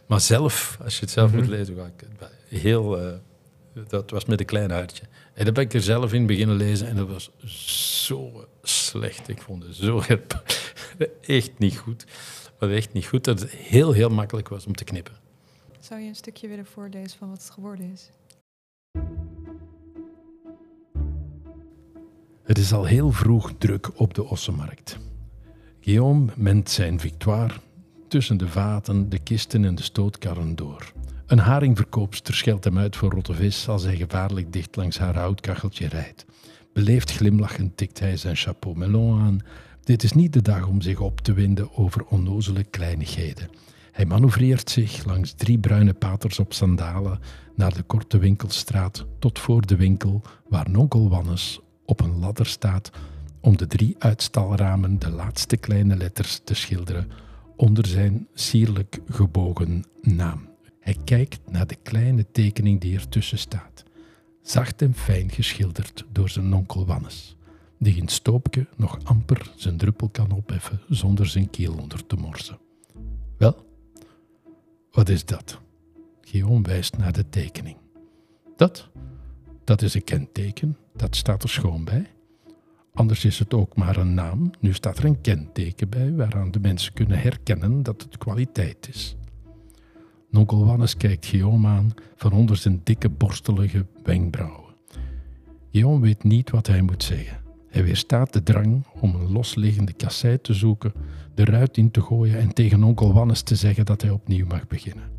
Maar 0.08 0.22
zelf, 0.22 0.78
als 0.84 0.96
je 0.96 1.02
het 1.02 1.12
zelf 1.12 1.32
moet 1.32 1.42
mhm. 1.42 1.50
lezen, 1.50 1.78
heel, 2.48 3.02
uh, 3.02 3.12
dat 3.88 4.12
was 4.12 4.26
met 4.26 4.40
een 4.40 4.46
klein 4.46 4.72
hartje. 4.72 5.04
En 5.34 5.46
dan 5.46 5.54
ben 5.54 5.64
ik 5.64 5.74
er 5.74 5.82
zelf 5.82 6.14
in 6.14 6.26
beginnen 6.26 6.56
lezen 6.56 6.88
en 6.88 6.96
dat 6.96 7.08
was 7.08 7.32
zo 8.06 8.48
slecht. 8.62 9.28
Ik 9.30 9.42
vond 9.42 9.64
het 9.64 9.76
zo 9.76 10.02
echt 11.22 11.60
niet 11.60 11.78
goed. 11.78 12.06
Maar 12.60 12.70
echt 12.70 12.94
niet 12.94 13.06
goed 13.06 13.24
dat 13.24 13.40
het 13.40 13.52
heel, 13.52 13.92
heel 13.92 14.10
makkelijk 14.10 14.50
was 14.50 14.66
om 14.66 14.76
te 14.76 14.84
knippen. 14.84 15.14
Zou 15.80 16.02
je 16.02 16.08
een 16.08 16.16
stukje 16.16 16.48
willen 16.48 16.66
voorlezen 16.66 17.18
van 17.18 17.30
wat 17.30 17.42
het 17.42 17.50
geworden 17.50 17.92
is? 17.92 18.10
Het 22.44 22.58
is 22.58 22.74
al 22.74 22.86
heel 22.86 23.12
vroeg 23.12 23.52
druk 23.58 24.00
op 24.00 24.14
de 24.14 24.24
ossenmarkt. 24.24 24.98
Guillaume 25.80 26.32
ment 26.36 26.70
zijn 26.70 27.00
victoire 27.00 27.54
tussen 28.08 28.38
de 28.38 28.48
vaten, 28.48 29.10
de 29.10 29.20
kisten 29.20 29.66
en 29.66 29.76
de 29.76 29.84
stootkarren 29.84 30.56
door. 30.56 30.94
Een 31.26 31.40
haringverkoopster 31.40 32.34
scheldt 32.36 32.64
hem 32.64 32.78
uit 32.78 32.96
voor 32.96 33.12
rotte 33.12 33.34
vis 33.34 33.68
als 33.68 33.84
hij 33.84 33.96
gevaarlijk 33.96 34.54
dicht 34.54 34.76
langs 34.76 34.98
haar 34.98 35.16
houtkacheltje 35.16 35.88
rijdt. 35.88 36.26
Beleefd 36.74 37.12
glimlachend 37.12 37.78
tikt 37.78 38.00
hij 38.00 38.18
zijn 38.18 38.36
chapeau 38.36 38.78
melon 38.78 39.22
aan. 39.22 39.40
Dit 39.84 40.04
is 40.04 40.14
niet 40.14 40.34
de 40.34 40.42
dag 40.42 40.68
om 40.68 40.82
zich 40.82 41.00
op 41.00 41.22
te 41.22 41.34
winden 41.34 41.78
over 41.78 42.06
onnozele 42.06 42.64
kleinigheden. 42.64 43.50
Hij 43.92 44.06
manoeuvreert 44.06 44.70
zich 44.70 45.06
langs 45.06 45.34
drie 45.34 45.58
bruine 45.58 45.94
paters 45.94 46.40
op 46.40 46.54
sandalen 46.54 47.20
naar 47.56 47.74
de 47.74 47.84
korte 47.84 48.18
winkelstraat 48.18 49.06
tot 49.20 49.40
voor 49.40 49.66
de 49.66 49.76
winkel 49.76 50.22
waar 50.50 50.70
nonkel 50.70 51.10
Wannes 51.10 51.60
op 51.86 52.00
een 52.02 52.20
ladder 52.20 52.46
staat 52.46 52.92
om 53.40 53.58
de 53.58 53.68
drie 53.68 53.96
uitstalramen 54.00 55.00
de 55.00 55.10
laatste 55.10 55.58
kleine 55.58 55.96
letters 55.96 56.42
te 56.44 56.54
schilderen 56.54 57.12
onder 57.56 57.86
zijn 57.86 58.28
sierlijk 58.34 59.00
gebogen 59.10 59.86
naam. 60.02 60.53
Hij 60.84 60.98
kijkt 61.04 61.52
naar 61.52 61.68
de 61.68 61.76
kleine 61.76 62.26
tekening 62.32 62.82
die 62.82 62.98
ertussen 62.98 63.38
staat, 63.38 63.84
zacht 64.42 64.82
en 64.82 64.94
fijn 64.94 65.30
geschilderd 65.30 66.06
door 66.12 66.30
zijn 66.30 66.54
onkel 66.54 66.86
Wannes, 66.86 67.36
die 67.80 67.96
in 67.96 68.08
Stoopke 68.08 68.68
nog 68.76 69.00
amper 69.04 69.52
zijn 69.56 69.78
druppel 69.78 70.10
kan 70.10 70.32
opheffen 70.32 70.80
zonder 70.90 71.28
zijn 71.28 71.50
keel 71.50 71.74
onder 71.74 72.06
te 72.06 72.16
morsen. 72.16 72.58
Wel, 73.38 73.66
wat 74.92 75.10
is 75.10 75.26
dat? 75.26 75.60
Guillaume 76.22 76.62
wijst 76.68 76.98
naar 76.98 77.14
de 77.14 77.30
tekening. 77.30 77.78
Dat? 78.56 78.90
Dat 79.64 79.82
is 79.82 79.94
een 79.94 80.04
kenteken, 80.04 80.78
dat 80.96 81.16
staat 81.16 81.44
er 81.44 81.50
schoon 81.50 81.84
bij. 81.84 82.06
Anders 82.94 83.26
is 83.26 83.40
het 83.40 83.54
ook 83.54 83.76
maar 83.76 83.98
een 83.98 84.14
naam. 84.14 84.52
Nu 84.60 84.74
staat 84.74 84.98
er 84.98 85.06
een 85.06 85.22
kenteken 85.22 85.90
bij 85.90 86.14
waaraan 86.16 86.52
de 86.52 86.60
mensen 86.60 86.94
kunnen 86.94 87.20
herkennen 87.20 87.84
dat 87.84 88.02
het 88.02 88.18
kwaliteit 88.18 88.88
is. 88.90 89.16
Nonkel 90.34 90.66
Wannes 90.66 90.98
kijkt 90.98 91.26
Guillaume 91.26 91.68
aan 91.68 91.94
van 92.16 92.32
onder 92.32 92.58
zijn 92.58 92.82
dikke 92.84 93.10
borstelige 93.10 93.86
wenkbrauwen. 94.04 94.74
Guillaume 95.72 96.02
weet 96.02 96.24
niet 96.24 96.50
wat 96.50 96.68
hij 96.68 96.82
moet 96.82 97.04
zeggen. 97.04 97.38
Hij 97.70 97.84
weerstaat 97.84 98.34
de 98.34 98.44
drang 98.44 98.86
om 99.00 99.16
een 99.16 99.32
losliggende 99.32 99.94
kassei 99.94 100.42
te 100.42 100.54
zoeken, 100.54 100.94
de 101.34 101.46
ruit 101.46 101.78
in 101.78 101.92
te 101.92 102.02
gooien 102.02 102.40
en 102.40 102.54
tegen 102.54 102.84
onkel 102.84 103.14
Wannes 103.14 103.42
te 103.42 103.56
zeggen 103.56 103.86
dat 103.86 104.02
hij 104.02 104.12
opnieuw 104.12 104.46
mag 104.46 104.68
beginnen. 104.68 105.12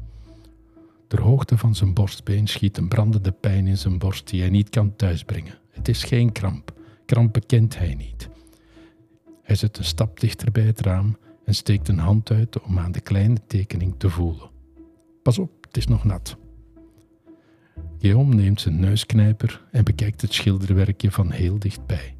Ter 1.08 1.20
hoogte 1.20 1.58
van 1.58 1.74
zijn 1.74 1.94
borstbeen 1.94 2.46
schiet 2.46 2.76
een 2.76 2.88
brandende 2.88 3.32
pijn 3.32 3.66
in 3.66 3.78
zijn 3.78 3.98
borst 3.98 4.30
die 4.30 4.40
hij 4.40 4.50
niet 4.50 4.70
kan 4.70 4.96
thuisbrengen. 4.96 5.58
Het 5.70 5.88
is 5.88 6.04
geen 6.04 6.32
kramp. 6.32 6.72
Krampen 7.06 7.46
kent 7.46 7.78
hij 7.78 7.94
niet. 7.94 8.28
Hij 9.42 9.56
zet 9.56 9.78
een 9.78 9.84
stap 9.84 10.20
dichter 10.20 10.52
bij 10.52 10.64
het 10.64 10.80
raam 10.80 11.16
en 11.44 11.54
steekt 11.54 11.88
een 11.88 11.98
hand 11.98 12.30
uit 12.30 12.60
om 12.60 12.78
aan 12.78 12.92
de 12.92 13.00
kleine 13.00 13.38
tekening 13.46 13.94
te 13.98 14.10
voelen. 14.10 14.52
Pas 15.24 15.38
op, 15.38 15.50
het 15.60 15.76
is 15.76 15.86
nog 15.86 16.04
nat. 16.04 16.36
Guillaume 17.98 18.34
neemt 18.34 18.60
zijn 18.60 18.80
neusknijper 18.80 19.64
en 19.70 19.84
bekijkt 19.84 20.20
het 20.20 20.32
schilderwerkje 20.32 21.10
van 21.10 21.30
heel 21.30 21.58
dichtbij. 21.58 22.16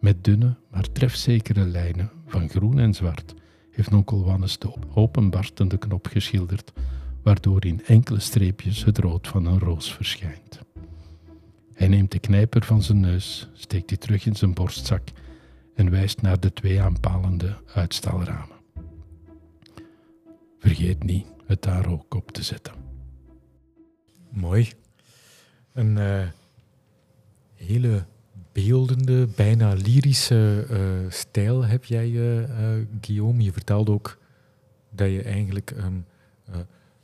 Met 0.00 0.24
dunne, 0.24 0.56
maar 0.70 0.92
trefzekere 0.92 1.64
lijnen 1.64 2.10
van 2.26 2.48
groen 2.48 2.78
en 2.78 2.94
zwart 2.94 3.34
heeft 3.70 3.92
onkel 3.92 4.24
Wannes 4.24 4.58
de 4.58 4.72
openbarstende 4.94 5.76
knop 5.76 6.06
geschilderd, 6.06 6.72
waardoor 7.22 7.64
in 7.64 7.84
enkele 7.86 8.20
streepjes 8.20 8.84
het 8.84 8.98
rood 8.98 9.28
van 9.28 9.46
een 9.46 9.58
roos 9.58 9.94
verschijnt. 9.94 10.60
Hij 11.74 11.88
neemt 11.88 12.12
de 12.12 12.18
knijper 12.18 12.64
van 12.64 12.82
zijn 12.82 13.00
neus, 13.00 13.48
steekt 13.52 13.88
die 13.88 13.98
terug 13.98 14.26
in 14.26 14.36
zijn 14.36 14.54
borstzak 14.54 15.08
en 15.74 15.90
wijst 15.90 16.22
naar 16.22 16.40
de 16.40 16.52
twee 16.52 16.80
aanpalende 16.80 17.56
uitstalramen. 17.74 18.56
Vergeet 20.58 21.02
niet 21.02 21.33
het 21.46 21.62
daar 21.62 21.86
ook 21.90 22.14
op 22.14 22.30
te 22.30 22.42
zetten. 22.42 22.74
Mooi. 24.30 24.72
Een 25.72 25.96
uh, 25.96 26.28
hele 27.54 28.04
beeldende, 28.52 29.26
bijna 29.26 29.72
lyrische 29.72 30.66
uh, 30.70 31.10
stijl 31.10 31.64
heb 31.64 31.84
jij, 31.84 32.08
uh, 32.08 32.86
Guillaume. 33.00 33.42
Je 33.42 33.52
vertelde 33.52 33.92
ook 33.92 34.18
dat 34.90 35.10
je 35.10 35.22
eigenlijk 35.22 35.70
um, 35.70 36.06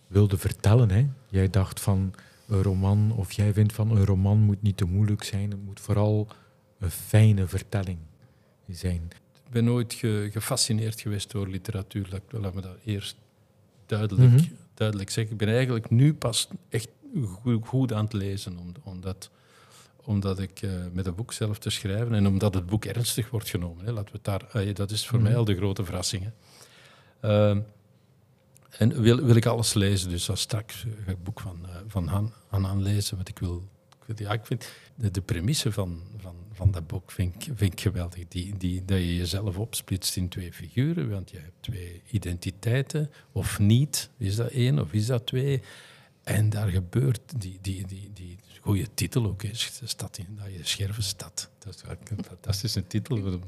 wilde 0.06 0.38
vertellen. 0.38 0.90
Hè? 0.90 1.06
Jij 1.28 1.50
dacht 1.50 1.80
van 1.80 2.14
een 2.48 2.62
roman, 2.62 3.12
of 3.16 3.32
jij 3.32 3.52
vindt 3.52 3.72
van 3.72 3.90
een 3.90 4.04
roman 4.04 4.38
moet 4.38 4.62
niet 4.62 4.76
te 4.76 4.84
moeilijk 4.84 5.22
zijn, 5.22 5.50
het 5.50 5.64
moet 5.64 5.80
vooral 5.80 6.28
een 6.78 6.90
fijne 6.90 7.46
vertelling 7.46 7.98
zijn. 8.68 9.10
Ik 9.44 9.50
ben 9.50 9.64
nooit 9.64 9.94
gefascineerd 10.30 11.00
geweest 11.00 11.30
door 11.30 11.48
literatuur, 11.48 12.20
laat 12.30 12.54
me 12.54 12.60
dat 12.60 12.76
eerst 12.84 13.16
duidelijk, 13.90 14.32
mhm. 14.32 14.52
duidelijk 14.74 15.10
zeggen. 15.10 15.32
Ik 15.32 15.38
ben 15.38 15.48
eigenlijk 15.48 15.90
nu 15.90 16.14
pas 16.14 16.48
echt 16.68 16.88
goed, 17.62 17.92
aan 17.92 18.04
het 18.04 18.12
lezen, 18.12 18.58
omdat, 18.82 19.30
omdat 20.04 20.38
ik 20.38 20.62
uh, 20.62 20.70
met 20.92 21.06
een 21.06 21.14
boek 21.14 21.32
zelf 21.32 21.58
te 21.58 21.70
schrijven 21.70 22.14
en 22.14 22.26
omdat 22.26 22.54
het 22.54 22.66
boek 22.66 22.84
ernstig 22.84 23.30
wordt 23.30 23.48
genomen. 23.48 23.84
Hè. 23.84 23.92
Laten 23.92 24.14
we 24.14 24.18
daar, 24.22 24.42
uh, 24.56 24.74
dat 24.74 24.90
is 24.90 25.06
voor 25.06 25.18
mhm. 25.18 25.28
mij 25.28 25.36
al 25.36 25.44
de 25.44 25.56
grote 25.56 25.84
verrassing. 25.84 26.30
Uh, 27.24 27.56
en 28.70 29.00
wil, 29.00 29.24
wil 29.24 29.36
ik 29.36 29.46
alles 29.46 29.74
lezen, 29.74 30.10
dus 30.10 30.30
als 30.30 30.40
straks 30.40 30.74
ga 30.74 30.88
ik 30.88 31.06
het 31.06 31.24
boek 31.24 31.40
van, 31.40 31.58
uh, 31.62 31.76
van 31.86 32.06
Han, 32.06 32.32
Han 32.48 32.82
lezen, 32.82 33.16
wat 33.16 33.28
ik 33.28 33.38
wil. 33.38 33.68
Ja, 34.16 34.32
ik 34.32 34.46
vind 34.46 34.68
de, 34.94 35.10
de 35.10 35.20
premisse 35.20 35.72
van, 35.72 36.02
van, 36.16 36.34
van 36.60 36.70
dat 36.70 36.86
boek 36.86 37.10
vind 37.10 37.34
ik, 37.34 37.52
vind 37.54 37.72
ik 37.72 37.80
geweldig. 37.80 38.28
Die, 38.28 38.56
die, 38.56 38.84
dat 38.84 38.98
je 38.98 39.16
jezelf 39.16 39.58
opsplitst 39.58 40.16
in 40.16 40.28
twee 40.28 40.52
figuren, 40.52 41.10
want 41.10 41.30
je 41.30 41.38
hebt 41.38 41.62
twee 41.62 42.02
identiteiten, 42.10 43.10
of 43.32 43.58
niet. 43.58 44.10
Is 44.16 44.36
dat 44.36 44.50
één 44.50 44.78
of 44.78 44.92
is 44.92 45.06
dat 45.06 45.26
twee? 45.26 45.62
En 46.22 46.50
daar 46.50 46.68
gebeurt 46.68 47.40
die, 47.40 47.58
die, 47.60 47.86
die, 47.86 48.10
die 48.14 48.38
goede 48.60 48.86
titel 48.94 49.26
ook 49.26 49.42
is. 49.42 49.80
Stad 49.84 50.18
in 50.18 50.26
dat 50.36 50.52
je 50.52 50.64
Schervenstad. 50.66 51.50
Dat 51.58 51.74
is 51.74 51.82
een 51.82 52.24
fantastische 52.24 52.86
titel. 52.86 53.40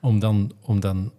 Om 0.00 0.18
dan, 0.18 0.52
om 0.60 0.80
dan 0.80 1.12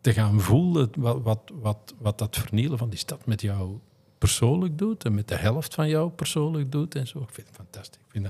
te 0.00 0.12
gaan 0.12 0.40
voelen 0.40 0.90
wat, 0.96 1.50
wat, 1.52 1.94
wat, 1.98 2.18
dat 2.18 2.36
vernielen 2.36 2.78
van 2.78 2.90
die 2.90 2.98
stad 2.98 3.26
met 3.26 3.40
jou 3.40 3.78
persoonlijk 4.18 4.78
doet 4.78 5.04
en 5.04 5.14
met 5.14 5.28
de 5.28 5.36
helft 5.36 5.74
van 5.74 5.88
jou 5.88 6.10
persoonlijk 6.10 6.72
doet 6.72 6.94
en 6.94 7.06
zo. 7.06 7.18
Ik 7.18 7.30
vind 7.30 7.46
het 7.46 7.56
fantastisch. 7.56 8.02
Vind. 8.08 8.26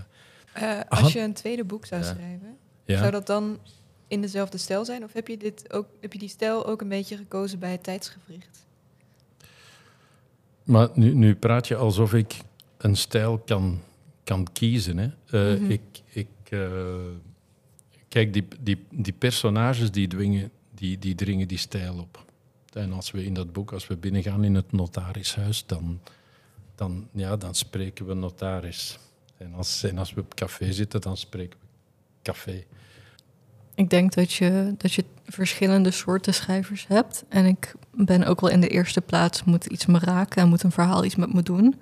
Uh, 0.59 0.81
als 0.89 1.13
je 1.13 1.21
een 1.21 1.33
tweede 1.33 1.65
boek 1.65 1.87
zou 1.87 2.03
schrijven, 2.03 2.57
zou 2.87 3.11
dat 3.11 3.27
dan 3.27 3.59
in 4.09 4.21
dezelfde 4.21 4.59
stijl 4.59 4.85
zijn? 4.85 5.05
Of 5.05 5.13
heb 5.13 5.29
je, 5.29 5.37
dit 5.37 5.73
ook, 5.73 5.87
heb 6.01 6.13
je 6.13 6.19
die 6.19 6.29
stijl 6.29 6.67
ook 6.67 6.81
een 6.81 6.89
beetje 6.89 7.17
gekozen 7.17 7.59
bij 7.59 7.71
het 7.71 7.83
tijdsgevricht? 7.83 8.67
Maar 10.63 10.89
nu, 10.95 11.15
nu 11.15 11.35
praat 11.35 11.69
je 11.69 11.77
alsof 11.77 12.15
ik 12.15 12.37
een 12.77 12.97
stijl 12.97 13.39
kan, 13.39 13.81
kan 14.25 14.47
kiezen. 14.53 14.99
Hè. 14.99 15.11
Uh, 15.31 15.71
Ik, 15.71 16.03
ik 16.07 16.29
uh, 16.51 16.95
kijk, 18.09 18.33
die, 18.33 18.47
die, 18.61 18.87
die 18.91 19.13
personages 19.13 19.91
die 19.91 20.09
dwingen 20.09 20.51
die, 20.75 20.99
die 20.99 21.15
dringen 21.15 21.49
die 21.49 21.59
stijl 21.59 21.99
op. 21.99 22.25
En 22.73 22.93
als 22.93 23.11
we 23.11 23.25
in 23.25 23.35
dat 23.35 23.53
boek, 23.53 23.73
als 23.73 23.87
we 23.87 23.97
binnengaan 23.97 24.45
in 24.45 24.55
het 24.55 24.73
notarishuis, 24.73 25.67
dan, 25.67 26.01
dan, 26.75 27.09
ja, 27.13 27.37
dan 27.37 27.55
spreken 27.55 28.07
we 28.07 28.15
notaris. 28.15 28.99
En 29.41 29.55
als, 29.55 29.83
en 29.83 29.99
als 29.99 30.15
we 30.15 30.21
op 30.21 30.35
café 30.35 30.73
zitten, 30.73 31.01
dan 31.01 31.17
spreken 31.17 31.59
we 31.61 31.67
café. 32.23 32.65
Ik 33.75 33.91
denk 33.91 34.15
dat 34.15 34.33
je, 34.33 34.75
dat 34.77 34.93
je 34.93 35.05
verschillende 35.25 35.91
soorten 35.91 36.35
schrijvers 36.35 36.87
hebt. 36.87 37.25
En 37.29 37.47
ik 37.47 37.75
ben 37.93 38.25
ook 38.25 38.41
wel 38.41 38.51
in 38.51 38.61
de 38.61 38.69
eerste 38.69 39.01
plaats, 39.01 39.45
moet 39.45 39.67
iets 39.67 39.87
me 39.87 39.99
raken 39.99 40.43
en 40.43 40.49
moet 40.49 40.63
een 40.63 40.73
verhaal 40.73 41.05
iets 41.05 41.17
met 41.17 41.33
me 41.33 41.43
doen. 41.43 41.81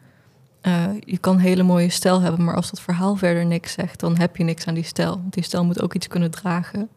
Uh, 0.63 0.91
je 1.01 1.19
kan 1.19 1.39
hele 1.39 1.63
mooie 1.63 1.89
stijl 1.89 2.21
hebben, 2.21 2.45
maar 2.45 2.55
als 2.55 2.71
dat 2.71 2.81
verhaal 2.81 3.17
verder 3.17 3.47
niks 3.47 3.73
zegt, 3.73 4.01
dan 4.01 4.19
heb 4.19 4.37
je 4.37 4.45
niks 4.45 4.67
aan 4.67 4.75
die 4.75 4.85
stijl. 4.85 5.23
Die 5.31 5.43
stijl 5.43 5.65
moet 5.65 5.83
ook 5.83 5.95
iets 5.95 6.09
kunnen 6.09 6.31
dragen. 6.31 6.89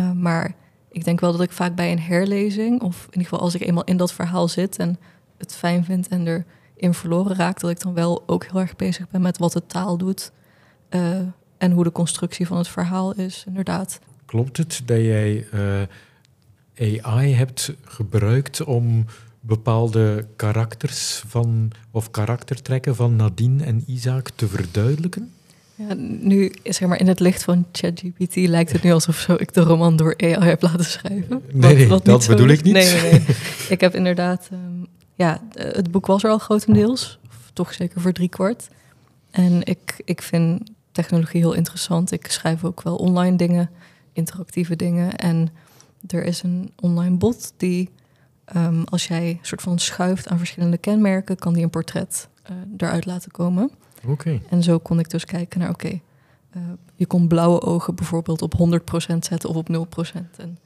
Uh, 0.00 0.12
maar 0.12 0.54
ik 0.90 1.04
denk 1.04 1.20
wel 1.20 1.32
dat 1.32 1.40
ik 1.40 1.52
vaak 1.52 1.74
bij 1.74 1.92
een 1.92 2.00
herlezing, 2.00 2.82
of 2.82 2.96
in 2.96 3.06
ieder 3.06 3.22
geval 3.22 3.40
als 3.40 3.54
ik 3.54 3.60
eenmaal 3.60 3.84
in 3.84 3.96
dat 3.96 4.12
verhaal 4.12 4.48
zit 4.48 4.76
en 4.76 4.98
het 5.38 5.54
fijn 5.54 5.84
vind 5.84 6.08
en 6.08 6.24
erin 6.80 6.94
verloren 6.94 7.36
raak, 7.36 7.60
dat 7.60 7.70
ik 7.70 7.80
dan 7.80 7.94
wel 7.94 8.22
ook 8.26 8.44
heel 8.44 8.60
erg 8.60 8.76
bezig 8.76 9.08
ben 9.08 9.20
met 9.20 9.38
wat 9.38 9.52
de 9.52 9.66
taal 9.66 9.96
doet 9.96 10.32
uh, 10.90 11.18
en 11.58 11.72
hoe 11.72 11.84
de 11.84 11.92
constructie 11.92 12.46
van 12.46 12.56
het 12.56 12.68
verhaal 12.68 13.14
is, 13.14 13.44
inderdaad. 13.46 13.98
Klopt 14.26 14.56
het 14.56 14.82
dat 14.84 14.98
jij 14.98 15.46
AI 17.00 17.34
hebt 17.34 17.72
gebruikt 17.84 18.64
om 18.64 19.04
bepaalde 19.40 20.26
karakters 20.36 21.22
van, 21.26 21.70
of 21.90 22.10
karaktertrekken 22.10 22.96
van 22.96 23.16
Nadine 23.16 23.64
en 23.64 23.84
Isaac 23.86 24.30
te 24.34 24.48
verduidelijken? 24.48 25.32
Ja, 25.74 25.94
nu, 26.20 26.52
zeg 26.62 26.88
maar, 26.88 27.00
in 27.00 27.06
het 27.06 27.20
licht 27.20 27.42
van 27.42 27.66
ChatGPT 27.72 28.36
lijkt 28.36 28.72
het 28.72 28.82
nu 28.82 28.92
alsof 28.92 29.16
zo 29.16 29.34
ik 29.38 29.52
de 29.52 29.60
roman 29.60 29.96
door 29.96 30.14
AI 30.16 30.48
heb 30.48 30.62
laten 30.62 30.84
schrijven. 30.84 31.42
Nee, 31.52 31.88
wat, 31.88 32.04
dat 32.04 32.26
bedoel 32.26 32.48
ik 32.48 32.62
niet. 32.62 32.72
Nee, 32.72 32.92
nee, 32.92 33.10
nee. 33.10 33.22
ik 33.68 33.80
heb 33.80 33.94
inderdaad, 33.94 34.48
um, 34.52 34.86
ja, 35.20 35.40
het 35.52 35.90
boek 35.90 36.06
was 36.06 36.22
er 36.22 36.30
al 36.30 36.38
grotendeels, 36.38 37.18
of 37.28 37.50
toch 37.52 37.72
zeker 37.72 38.00
voor 38.00 38.12
drie 38.12 38.28
kwart. 38.28 38.68
En 39.30 39.62
ik, 39.64 40.02
ik 40.04 40.22
vind 40.22 40.70
technologie 40.92 41.40
heel 41.40 41.52
interessant. 41.52 42.12
Ik 42.12 42.26
schrijf 42.26 42.64
ook 42.64 42.82
wel 42.82 42.96
online 42.96 43.36
dingen, 43.36 43.70
interactieve 44.12 44.76
dingen. 44.76 45.16
En 45.16 45.48
er 46.06 46.24
is 46.24 46.42
een 46.42 46.72
online 46.80 47.16
bot 47.16 47.52
die 47.56 47.90
Um, 48.56 48.84
als 48.84 49.06
jij 49.06 49.30
een 49.30 49.38
soort 49.42 49.62
van 49.62 49.78
schuift 49.78 50.28
aan 50.28 50.38
verschillende 50.38 50.78
kenmerken, 50.78 51.36
kan 51.36 51.52
die 51.52 51.62
een 51.62 51.70
portret 51.70 52.28
uh, 52.50 52.56
eruit 52.76 53.06
laten 53.06 53.30
komen. 53.30 53.70
Oké. 54.06 54.40
En 54.48 54.62
zo 54.62 54.78
kon 54.78 54.98
ik 54.98 55.10
dus 55.10 55.24
kijken 55.24 55.60
naar, 55.60 55.70
oké, 55.70 55.86
okay, 55.86 56.02
uh, 56.56 56.62
je 56.94 57.06
kon 57.06 57.28
blauwe 57.28 57.60
ogen 57.62 57.94
bijvoorbeeld 57.94 58.42
op 58.42 58.54
100% 58.54 59.16
zetten 59.18 59.48
of 59.48 59.56
op 59.56 59.68
0%. 59.68 60.20
En 60.36 60.58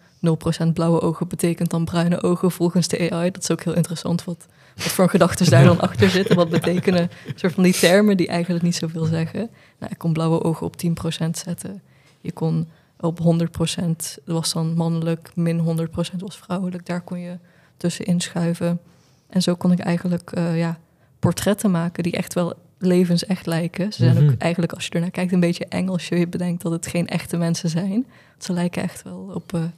0% 0.68 0.72
blauwe 0.72 1.00
ogen 1.00 1.28
betekent 1.28 1.70
dan 1.70 1.84
bruine 1.84 2.22
ogen 2.22 2.50
volgens 2.50 2.88
de 2.88 3.10
AI. 3.10 3.30
Dat 3.30 3.42
is 3.42 3.50
ook 3.50 3.62
heel 3.62 3.74
interessant 3.74 4.24
wat, 4.24 4.46
wat 4.76 4.86
voor 4.86 5.08
gedachten 5.08 5.50
daar 5.50 5.64
dan 5.64 5.80
achter 5.88 6.10
zitten. 6.10 6.36
Wat 6.36 6.48
betekenen 6.50 7.10
soort 7.34 7.52
van 7.52 7.62
die 7.62 7.72
termen 7.72 8.16
die 8.16 8.28
eigenlijk 8.28 8.64
niet 8.64 8.76
zoveel 8.76 9.04
zeggen. 9.04 9.50
Nou, 9.78 9.92
ik 9.92 9.98
kon 9.98 10.12
blauwe 10.12 10.42
ogen 10.42 10.66
op 10.66 10.74
10% 10.86 10.90
zetten. 11.30 11.82
Je 12.20 12.32
kon 12.32 12.68
op 13.00 13.18
100% 13.18 14.24
was 14.24 14.52
dan 14.52 14.74
mannelijk, 14.74 15.30
min 15.34 15.86
100% 15.88 15.90
was 16.18 16.36
vrouwelijk. 16.38 16.86
Daar 16.86 17.00
kon 17.00 17.18
je 17.18 17.38
tussen 17.76 18.04
inschuiven. 18.04 18.80
En 19.28 19.42
zo 19.42 19.54
kon 19.54 19.72
ik 19.72 19.78
eigenlijk 19.78 20.36
uh, 20.38 20.58
ja, 20.58 20.78
portretten 21.18 21.70
maken 21.70 22.02
die 22.02 22.12
echt 22.12 22.34
wel 22.34 22.54
levensecht 22.78 23.46
lijken. 23.46 23.92
Ze 23.92 24.02
zijn 24.04 24.16
ook 24.16 24.22
Mhm. 24.30 24.34
eigenlijk, 24.38 24.72
als 24.72 24.84
je 24.86 24.90
ernaar 24.90 25.10
kijkt, 25.10 25.32
een 25.32 25.40
beetje 25.40 25.66
eng 25.66 25.88
als 25.88 26.08
je 26.08 26.26
bedenkt 26.28 26.62
dat 26.62 26.72
het 26.72 26.86
geen 26.86 27.06
echte 27.06 27.36
mensen 27.36 27.68
zijn. 27.68 28.06
Ze 28.38 28.52
lijken 28.52 28.82
echt 28.82 29.02
wel 29.02 29.30
op, 29.34 29.52
uh, 29.52 29.60
op 29.60 29.68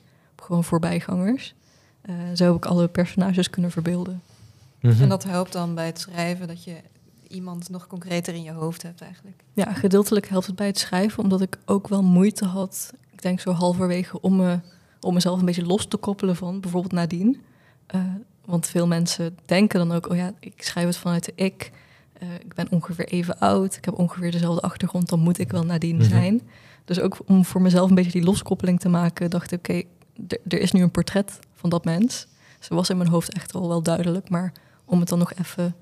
gewoon 0.43 0.65
voorbijgangers. 0.65 1.55
Uh, 2.11 2.15
zo 2.35 2.45
heb 2.45 2.55
ik 2.55 2.65
alle 2.65 2.89
personages 2.89 3.51
kunnen 3.51 3.71
verbeelden. 3.71 4.23
Mhm. 4.81 5.03
En 5.03 5.09
dat 5.09 5.25
helpt 5.25 5.53
dan 5.53 5.75
bij 5.75 5.87
het 5.87 6.01
schrijven 6.01 6.49
dat 6.49 6.65
je 6.65 6.77
iemand 7.29 7.69
nog 7.71 7.87
concreter 7.87 8.35
in 8.35 8.43
je 8.43 8.53
hoofd 8.53 8.83
hebt 8.83 9.01
eigenlijk. 9.01 9.43
Ja, 9.53 9.73
gedeeltelijk 9.73 10.29
helpt 10.29 10.47
het 10.47 10.57
bij 10.57 10.67
het 10.67 10.79
schrijven, 10.79 11.23
omdat 11.23 11.41
ik 11.41 11.59
ook 11.65 11.89
wel 11.89 12.03
moeite 12.03 12.45
had, 12.45 12.93
ik 13.13 13.23
denk 13.23 13.41
zo 13.41 13.51
halverwege, 13.51 14.21
om, 14.21 14.37
me, 14.37 14.59
om 15.01 15.15
mezelf 15.15 15.39
een 15.39 15.45
beetje 15.45 15.67
los 15.67 15.87
te 15.87 15.97
koppelen 15.97 16.37
van 16.37 16.61
bijvoorbeeld 16.61 16.93
Nadine. 16.93 17.37
Uh, 17.95 18.01
want 18.45 18.67
veel 18.67 18.87
mensen 18.87 19.37
denken 19.45 19.79
dan 19.79 19.93
ook, 19.97 20.09
oh 20.11 20.17
ja, 20.17 20.33
ik 20.41 20.63
schrijf 20.63 20.87
het 20.87 20.97
vanuit 20.97 21.25
de 21.25 21.33
ik. 21.35 21.71
Uh, 22.23 22.29
ik 22.35 22.55
ben 22.55 22.71
ongeveer 22.71 23.09
even 23.09 23.39
oud, 23.39 23.77
ik 23.77 23.85
heb 23.85 23.99
ongeveer 23.99 24.31
dezelfde 24.31 24.61
achtergrond, 24.61 25.09
dan 25.09 25.21
moet 25.21 25.39
ik 25.39 25.51
wel 25.51 25.63
Nadine 25.63 25.99
Mhm. 25.99 26.09
zijn. 26.09 26.41
Dus 26.85 27.01
ook 27.01 27.19
om 27.27 27.45
voor 27.45 27.63
mezelf 27.63 27.89
een 27.89 27.95
beetje 27.95 28.11
die 28.11 28.25
loskoppeling 28.25 28.81
te 28.81 28.89
maken, 28.89 29.31
dacht 29.31 29.53
ik, 29.53 29.59
oké, 29.59 29.83
er 30.49 30.61
is 30.61 30.73
nu 30.73 30.83
een 30.83 30.91
portret 30.91 31.39
van 31.55 31.71
dat 31.71 31.85
mens. 31.85 32.27
Ze 32.61 32.75
was 32.75 32.91
in 32.91 32.97
mijn 32.97 33.11
hoofd 33.11 33.33
echt 33.33 33.55
al 33.55 33.69
wel 33.69 33.83
duidelijk, 33.83 34.29
maar 34.29 34.53
om 34.85 35.01
het 35.01 35.09
dan 35.09 35.19
nog 35.19 35.33
even 35.35 35.75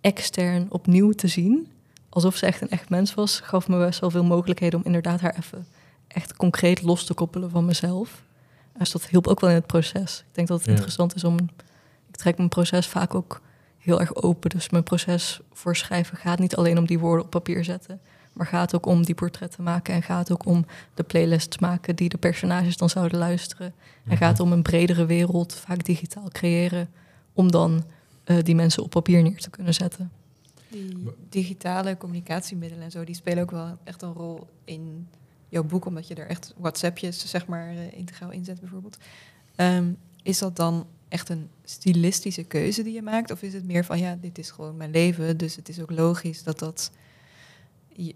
extern 0.00 0.66
opnieuw 0.70 1.12
te 1.12 1.26
zien, 1.26 1.72
alsof 2.08 2.36
ze 2.36 2.46
echt 2.46 2.60
een 2.60 2.70
echt 2.70 2.88
mens 2.88 3.14
was, 3.14 3.40
gaf 3.40 3.68
me 3.68 3.78
best 3.78 4.00
wel 4.00 4.10
veel 4.10 4.24
mogelijkheden 4.24 4.78
om 4.78 4.84
inderdaad 4.84 5.20
haar 5.20 5.36
even 5.36 5.66
echt 6.08 6.36
concreet 6.36 6.82
los 6.82 7.04
te 7.04 7.14
koppelen 7.14 7.50
van 7.50 7.64
mezelf. 7.64 8.22
Dus 8.78 8.90
dat 8.90 9.06
hielp 9.06 9.26
ook 9.26 9.40
wel 9.40 9.50
in 9.50 9.56
het 9.56 9.66
proces. 9.66 10.24
Ik 10.28 10.34
denk 10.34 10.48
dat 10.48 10.56
het 10.56 10.66
Ja. 10.66 10.72
interessant 10.72 11.14
is 11.14 11.24
om. 11.24 11.36
Ik 12.08 12.16
trek 12.16 12.36
mijn 12.36 12.48
proces 12.48 12.86
vaak 12.86 13.14
ook 13.14 13.40
heel 13.78 14.00
erg 14.00 14.14
open. 14.14 14.50
Dus 14.50 14.70
mijn 14.70 14.82
proces 14.82 15.40
voor 15.52 15.76
schrijven 15.76 16.16
gaat 16.16 16.38
niet 16.38 16.56
alleen 16.56 16.78
om 16.78 16.86
die 16.86 16.98
woorden 16.98 17.24
op 17.24 17.30
papier 17.30 17.64
zetten. 17.64 18.00
Maar 18.38 18.46
gaat 18.46 18.74
ook 18.74 18.86
om 18.86 19.04
die 19.04 19.14
portretten 19.14 19.64
maken. 19.64 19.94
En 19.94 20.02
gaat 20.02 20.32
ook 20.32 20.46
om 20.46 20.66
de 20.94 21.02
playlists 21.02 21.58
maken 21.58 21.96
die 21.96 22.08
de 22.08 22.18
personages 22.18 22.76
dan 22.76 22.88
zouden 22.88 23.18
luisteren. 23.18 23.66
En 23.66 23.74
Mhm. 24.04 24.16
gaat 24.16 24.40
om 24.40 24.52
een 24.52 24.62
bredere 24.62 25.06
wereld, 25.06 25.54
vaak 25.54 25.84
digitaal 25.84 26.28
creëren. 26.28 26.88
Om 27.32 27.50
dan 27.50 27.84
eh, 28.24 28.36
die 28.42 28.54
mensen 28.54 28.82
op 28.82 28.90
papier 28.90 29.22
neer 29.22 29.38
te 29.38 29.50
kunnen 29.50 29.74
zetten. 29.74 30.10
Die 30.68 30.96
digitale 31.28 31.96
communicatiemiddelen 31.96 32.84
en 32.84 32.90
zo, 32.90 33.04
die 33.04 33.14
spelen 33.14 33.42
ook 33.42 33.50
wel 33.50 33.78
echt 33.84 34.02
een 34.02 34.12
rol 34.12 34.46
in 34.64 35.08
jouw 35.48 35.64
boek, 35.64 35.84
omdat 35.84 36.08
je 36.08 36.14
er 36.14 36.26
echt 36.26 36.54
WhatsAppjes 36.56 37.30
zeg 37.30 37.46
maar 37.46 37.68
eh, 37.68 37.92
integraal 37.98 38.30
inzet 38.30 38.60
bijvoorbeeld. 38.60 38.96
Ehm, 39.54 39.92
is 40.22 40.38
dat 40.38 40.56
dan 40.56 40.86
echt 41.08 41.28
een 41.28 41.48
stilistische 41.64 42.42
keuze 42.44 42.82
die 42.82 42.92
je 42.94 43.02
maakt? 43.02 43.30
Of 43.30 43.42
is 43.42 43.52
het 43.52 43.64
meer 43.64 43.84
van 43.84 43.98
ja, 43.98 44.18
dit 44.20 44.38
is 44.38 44.50
gewoon 44.50 44.76
mijn 44.76 44.90
leven, 44.90 45.36
dus 45.36 45.56
het 45.56 45.68
is 45.68 45.80
ook 45.80 45.90
logisch 45.90 46.42
dat 46.42 46.58
dat 46.58 46.90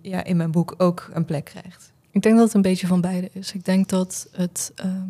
ja, 0.03 0.25
in 0.25 0.37
mijn 0.37 0.51
boek 0.51 0.75
ook 0.79 1.11
een 1.13 1.25
plek 1.25 1.45
krijgt? 1.45 1.93
Ik 2.11 2.23
denk 2.23 2.37
dat 2.37 2.45
het 2.45 2.55
een 2.55 2.63
beetje 2.63 2.87
van 2.87 3.01
beide 3.01 3.31
is. 3.33 3.53
Ik 3.53 3.65
denk 3.65 3.89
dat 3.89 4.29
het 4.33 4.73
ehm, 4.75 5.09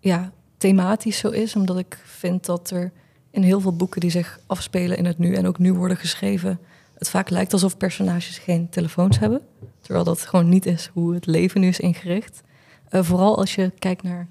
ja, 0.00 0.32
thematisch 0.56 1.18
zo 1.18 1.28
is, 1.28 1.56
omdat 1.56 1.78
ik 1.78 2.02
vind 2.04 2.44
dat 2.44 2.70
er 2.70 2.92
in 3.30 3.42
heel 3.42 3.60
veel 3.60 3.76
boeken 3.76 4.00
die 4.00 4.10
zich 4.10 4.40
afspelen 4.46 4.96
in 4.96 5.04
het 5.04 5.18
nu 5.18 5.34
en 5.34 5.46
ook 5.46 5.58
nu 5.58 5.72
worden 5.72 5.96
geschreven, 5.96 6.60
het 6.98 7.08
vaak 7.10 7.30
lijkt 7.30 7.52
alsof 7.52 7.76
personages 7.76 8.38
geen 8.38 8.68
telefoons 8.68 9.18
hebben. 9.18 9.40
Terwijl 9.80 10.04
dat 10.04 10.20
gewoon 10.20 10.48
niet 10.48 10.66
is 10.66 10.90
hoe 10.92 11.14
het 11.14 11.26
leven 11.26 11.60
nu 11.60 11.68
is 11.68 11.80
ingericht. 11.80 12.42
Uh, 12.90 13.02
vooral 13.02 13.38
als 13.38 13.54
je 13.54 13.72
kijkt 13.78 14.02
naar 14.02 14.28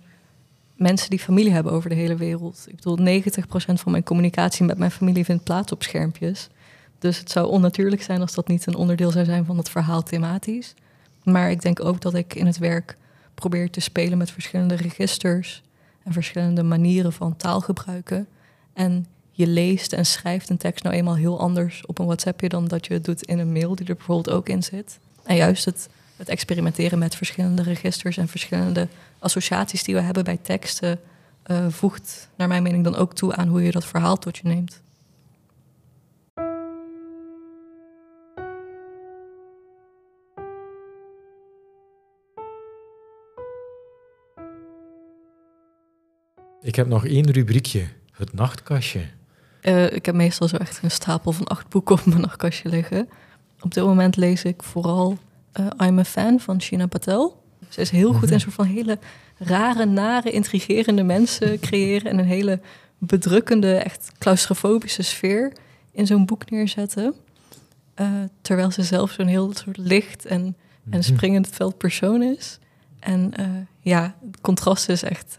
mensen 0.76 1.10
die 1.10 1.20
familie 1.20 1.52
hebben 1.52 1.72
over 1.72 1.90
de 1.90 1.96
hele 1.96 2.16
wereld. 2.16 2.66
Ik 2.68 2.76
bedoel, 2.76 3.22
90% 3.22 3.22
van 3.74 3.92
mijn 3.92 4.04
communicatie 4.04 4.66
met 4.66 4.78
mijn 4.78 4.92
familie 4.92 5.26
vindt 5.26 5.44
plaats 5.44 5.72
op 5.72 5.84
schermpjes. 5.84 6.50
Dus 7.04 7.18
het 7.18 7.32
zou 7.32 7.48
onnatuurlijk 7.48 8.02
zijn 8.02 8.22
als 8.22 8.34
dat 8.34 8.48
niet 8.48 8.66
een 8.66 8.76
onderdeel 8.76 9.12
zou 9.12 9.26
zijn 9.26 9.46
van 9.46 9.58
het 9.58 9.70
verhaal 9.70 10.04
thematisch. 10.04 10.74
Maar 11.24 11.52
ik 11.52 11.62
denk 11.62 11.86
ook 11.86 12.02
dat 12.02 12.14
ik 12.14 12.36
in 12.36 12.46
het 12.46 12.58
werk 12.58 12.98
probeer 13.36 13.70
te 13.70 13.80
spelen 13.80 14.18
met 14.18 14.32
verschillende 14.32 14.76
registers 14.76 15.62
en 16.04 16.14
verschillende 16.14 16.64
manieren 16.64 17.14
van 17.14 17.36
taal 17.36 17.62
gebruiken. 17.62 18.28
En 18.74 19.06
je 19.32 19.48
leest 19.48 19.94
en 19.94 20.06
schrijft 20.06 20.50
een 20.50 20.58
tekst 20.58 20.84
nou 20.84 20.96
eenmaal 20.96 21.16
heel 21.16 21.40
anders 21.40 21.86
op 21.86 22.00
een 22.00 22.06
WhatsAppje 22.06 22.50
dan 22.50 22.68
dat 22.68 22.86
je 22.88 22.94
het 22.94 23.06
doet 23.06 23.24
in 23.24 23.40
een 23.40 23.52
mail 23.52 23.76
die 23.76 23.88
er 23.88 23.96
bijvoorbeeld 23.96 24.36
ook 24.36 24.50
in 24.50 24.64
zit. 24.64 25.00
En 25.24 25.36
juist 25.36 25.66
het, 25.66 25.90
het 26.16 26.30
experimenteren 26.30 27.00
met 27.00 27.16
verschillende 27.16 27.64
registers 27.64 28.18
en 28.18 28.28
verschillende 28.28 28.88
associaties 29.20 29.84
die 29.84 29.96
we 29.96 30.02
hebben 30.02 30.24
bij 30.24 30.40
teksten 30.42 31.00
uh, 31.48 31.66
voegt 31.70 32.30
naar 32.36 32.48
mijn 32.48 32.64
mening 32.64 32.84
dan 32.84 32.96
ook 32.96 33.14
toe 33.14 33.36
aan 33.36 33.48
hoe 33.48 33.64
je 33.64 33.72
dat 33.72 33.86
verhaal 33.86 34.18
tot 34.18 34.38
je 34.38 34.48
neemt. 34.48 34.82
Ik 46.74 46.80
heb 46.80 46.88
nog 46.88 47.06
één 47.06 47.32
rubriekje, 47.32 47.88
het 48.12 48.34
nachtkastje. 48.34 49.00
Uh, 49.62 49.92
ik 49.92 50.06
heb 50.06 50.16
meestal 50.16 50.48
zo 50.48 50.56
echt 50.56 50.80
een 50.84 50.92
stapel 50.92 51.32
van 51.32 51.48
acht 51.48 51.70
boeken 51.70 51.96
op 51.96 52.06
mijn 52.06 52.22
nachtkastje 52.22 52.70
liggen. 52.70 53.10
Op 53.62 53.74
dit 53.74 53.84
moment 53.84 54.16
lees 54.16 54.44
ik 54.44 54.64
vooral 54.64 55.18
uh, 55.60 55.68
I'm 55.88 56.00
a 56.00 56.04
Fan 56.04 56.40
van 56.40 56.62
Shina 56.62 56.88
Patel. 56.88 57.44
Ze 57.70 57.82
is 57.82 57.90
heel 57.90 58.14
goed 58.14 58.28
in 58.28 58.34
een 58.34 58.40
soort 58.40 58.54
van 58.54 58.66
hele 58.66 59.00
rare, 59.38 59.86
nare, 59.86 60.32
intrigerende 60.32 61.04
mensen 61.04 61.60
creëren... 61.68 62.12
en 62.12 62.20
een 62.20 62.26
hele 62.26 62.60
bedrukkende, 62.98 63.76
echt 63.76 64.12
claustrofobische 64.18 65.02
sfeer 65.02 65.54
in 65.92 66.08
zo'n 66.08 66.26
boek 66.26 66.50
neerzetten. 66.50 67.14
Uh, 68.02 68.08
terwijl 68.42 68.72
ze 68.72 68.84
zelf 68.84 69.12
zo'n 69.12 69.28
heel 69.28 69.54
soort 69.54 69.78
licht 69.78 70.26
en, 70.26 70.58
en 70.90 71.04
springend 71.04 71.48
veld 71.48 71.78
persoon 71.78 72.22
is. 72.22 72.60
En 73.00 73.34
ja, 73.80 74.16
het 74.32 74.42
contrast 74.42 74.90
is 74.90 75.04
echt 75.04 75.38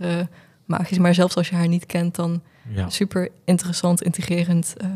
magisch. 0.65 0.99
Maar 0.99 1.15
zelfs 1.15 1.37
als 1.37 1.49
je 1.49 1.55
haar 1.55 1.69
niet 1.69 1.87
kent, 1.87 2.15
dan 2.15 2.43
Ja. 2.75 2.89
super 2.91 3.29
interessant, 3.45 4.03
integrerend 4.03 4.75
eh, 4.77 4.87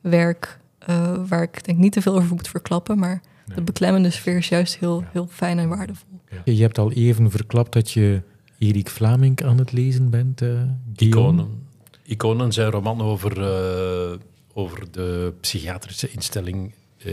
werk. 0.00 0.58
eh, 0.78 1.14
waar 1.28 1.42
ik 1.42 1.64
denk 1.64 1.78
niet 1.78 1.92
te 1.92 2.02
veel 2.02 2.14
over 2.16 2.34
moet 2.34 2.48
verklappen. 2.48 2.98
Maar 2.98 3.20
Nee. 3.46 3.56
de 3.56 3.62
beklemmende 3.62 4.10
sfeer 4.10 4.36
is 4.36 4.48
juist 4.48 4.76
heel, 4.78 5.00
Ja. 5.00 5.08
heel 5.12 5.26
fijn 5.30 5.58
en 5.58 5.68
waardevol. 5.68 6.20
Je 6.44 6.62
hebt 6.62 6.78
al 6.78 6.92
even 6.92 7.30
verklapt 7.30 7.72
dat 7.72 7.90
je 7.90 8.22
Erik 8.58 8.88
Vlaming 8.90 9.44
aan 9.44 9.58
het 9.58 9.72
lezen 9.72 10.10
bent. 10.10 10.42
eh 10.42 10.48
Guillaume. 10.96 11.42
Iconen. 11.42 11.66
Iconen 12.02 12.52
zijn 12.52 12.70
roman 12.70 13.00
over, 13.00 13.40
eh, 13.42 14.18
over 14.52 14.90
de 14.90 15.34
psychiatrische 15.40 16.10
instelling 16.10 16.72
eh, 16.98 17.12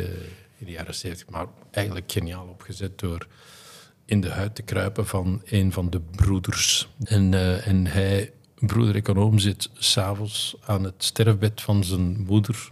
in 0.58 0.66
de 0.66 0.72
jaren 0.72 0.96
70. 0.96 1.30
Maar 1.30 1.46
eigenlijk 1.72 2.12
geniaal 2.12 2.46
opgezet 2.48 3.00
door 3.00 3.28
in 4.12 4.22
de 4.22 4.30
huid 4.30 4.56
te 4.56 4.62
kruipen 4.62 5.08
van 5.08 5.42
een 5.46 5.72
van 5.72 5.90
de 5.90 6.00
broeders. 6.00 6.90
En, 7.04 7.34
eh, 7.34 7.68
en 7.68 7.88
hij, 7.88 8.32
broeder-econoom, 8.60 9.40
zit 9.40 9.70
s'avonds 9.74 10.56
aan 10.66 10.84
het 10.84 10.94
sterfbed 10.98 11.62
van 11.62 11.84
zijn 11.84 12.22
moeder. 12.26 12.72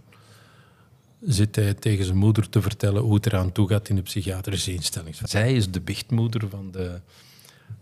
Zit 1.20 1.56
hij 1.56 1.74
tegen 1.74 2.04
zijn 2.04 2.16
moeder 2.16 2.48
te 2.48 2.62
vertellen 2.62 3.02
hoe 3.02 3.14
het 3.14 3.26
eraan 3.26 3.52
toe 3.52 3.68
gaat 3.68 3.88
in 3.88 3.96
de 3.96 4.02
psychiatrische 4.02 4.72
instelling. 4.72 5.16
Zij 5.24 5.54
is 5.54 5.70
de 5.70 5.80
biechtmoeder 5.80 6.48
van 6.48 6.70
de, 6.70 7.00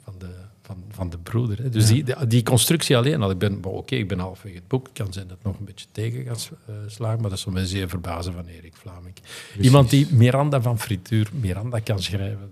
van 0.02 0.14
de, 0.18 0.30
van, 0.62 0.84
van 0.90 1.11
de 1.11 1.18
broeder. 1.18 1.62
Hè. 1.62 1.68
Dus 1.68 1.86
die, 1.86 2.04
die, 2.04 2.26
die 2.26 2.42
constructie 2.42 2.96
alleen 2.96 3.22
al. 3.22 3.30
Ik 3.30 3.38
ben, 3.38 3.64
oké, 3.64 3.94
ik 3.94 4.09
ben 4.09 4.18
halfweg 4.18 4.54
het 4.54 4.68
boek. 4.68 4.86
Het 4.86 4.96
kan 4.96 5.12
zijn 5.12 5.28
dat 5.28 5.36
het 5.36 5.46
nog 5.46 5.59
een 5.59 5.64
beetje 5.64 5.86
tegen 5.92 6.24
gaat 6.24 6.50
eh, 6.66 6.74
slagen, 6.86 7.20
maar 7.20 7.30
dat 7.30 7.38
zal 7.38 7.52
mij 7.52 7.66
zeer 7.66 7.88
verbazen 7.88 8.32
van 8.32 8.46
Erik 8.46 8.76
Vlaming. 8.76 9.14
Iemand 9.61 9.90
die 9.90 10.06
Miranda 10.11 10.62
van 10.62 10.78
Frituur 10.78 11.30
Miranda 11.32 11.78
kan 11.78 12.02
schrijven, 12.02 12.50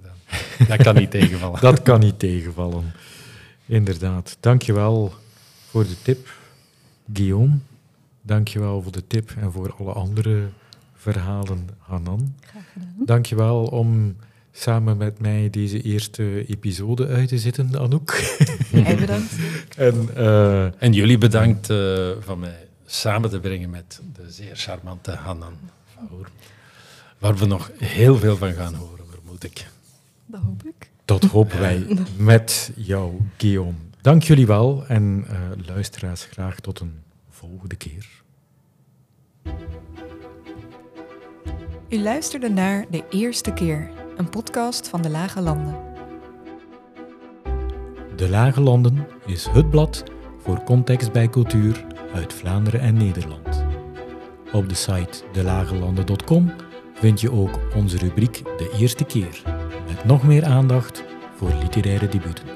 dat 0.68 0.82
kan 0.82 0.94
niet 0.94 1.10
tegenvallen. 1.10 1.60
Dat 1.70 1.82
kan 1.82 2.00
niet 2.00 2.18
tegenvallen. 2.18 2.92
Inderdaad. 3.66 4.36
Dankjewel 4.40 5.14
voor 5.68 5.84
de 5.84 6.02
tip, 6.02 6.32
Guillaume. 7.12 7.58
Dankjewel 8.22 8.82
voor 8.82 8.92
de 8.92 9.06
tip 9.06 9.30
en 9.38 9.52
voor 9.52 9.74
alle 9.78 9.92
andere 9.92 10.48
verhalen, 10.94 11.68
Hanan. 11.78 12.34
Graag 12.40 12.62
gedaan. 12.72 12.94
Dankjewel 12.98 13.64
om 13.64 14.16
samen 14.52 14.96
met 14.96 15.20
mij 15.20 15.50
deze 15.50 15.82
eerste 15.82 16.46
episode 16.46 17.06
uit 17.06 17.28
te 17.28 17.38
zitten, 17.38 17.78
Anouk. 17.78 18.36
Jij 18.72 18.96
bedankt. 18.96 19.32
En 19.76 20.08
eh, 20.14 20.82
En 20.82 20.92
jullie 20.92 21.18
bedankt 21.18 21.70
eh, 21.70 22.10
van 22.20 22.38
mij 22.38 22.68
samen 22.86 23.30
te 23.30 23.40
brengen 23.40 23.70
met 23.70 24.00
de 24.14 24.30
zeer 24.30 24.56
charmante 24.56 25.10
Hanan. 25.10 25.54
Waar 27.18 27.36
we 27.36 27.46
nog 27.46 27.70
heel 27.78 28.16
veel 28.16 28.36
van 28.36 28.52
gaan 28.52 28.74
horen, 28.74 29.04
vermoed 29.10 29.44
ik. 29.44 29.66
Dat 30.26 30.40
hoop 30.40 30.62
ik. 30.64 30.90
dat 31.04 31.24
hopen 31.24 31.58
wij 31.60 31.86
met 32.18 32.72
jou, 32.76 33.20
Guillaume. 33.36 33.78
Dank 34.00 34.22
jullie 34.22 34.46
wel 34.46 34.86
en 34.86 35.24
eh, 35.28 35.66
luisteraars 35.66 36.24
graag 36.24 36.60
tot 36.60 36.80
een 36.80 37.00
volgende 37.28 37.76
keer. 37.76 38.22
U 41.88 41.98
luisterde 41.98 42.48
naar 42.48 42.84
De 42.90 43.04
Eerste 43.10 43.52
Keer, 43.52 43.90
een 44.16 44.30
podcast 44.30 44.88
van 44.88 45.02
De 45.02 45.10
Lage 45.10 45.40
Landen. 45.40 45.76
De 48.16 48.28
Lage 48.28 48.60
Landen 48.60 49.06
is 49.26 49.46
het 49.46 49.70
blad 49.70 50.02
voor 50.42 50.62
context 50.62 51.12
bij 51.12 51.28
cultuur 51.28 51.84
uit 52.14 52.32
Vlaanderen 52.32 52.80
en 52.80 52.94
Nederland. 52.94 53.64
Op 54.52 54.68
de 54.68 54.74
site 54.74 55.22
delagelanden.com 55.32 56.52
vind 56.94 57.20
je 57.20 57.32
ook 57.32 57.60
onze 57.74 57.98
rubriek 57.98 58.42
De 58.44 58.76
Eerste 58.78 59.04
Keer, 59.04 59.42
met 59.96 60.04
nog 60.04 60.22
meer 60.22 60.44
aandacht 60.44 61.04
voor 61.36 61.50
literaire 61.62 62.08
debuten. 62.08 62.55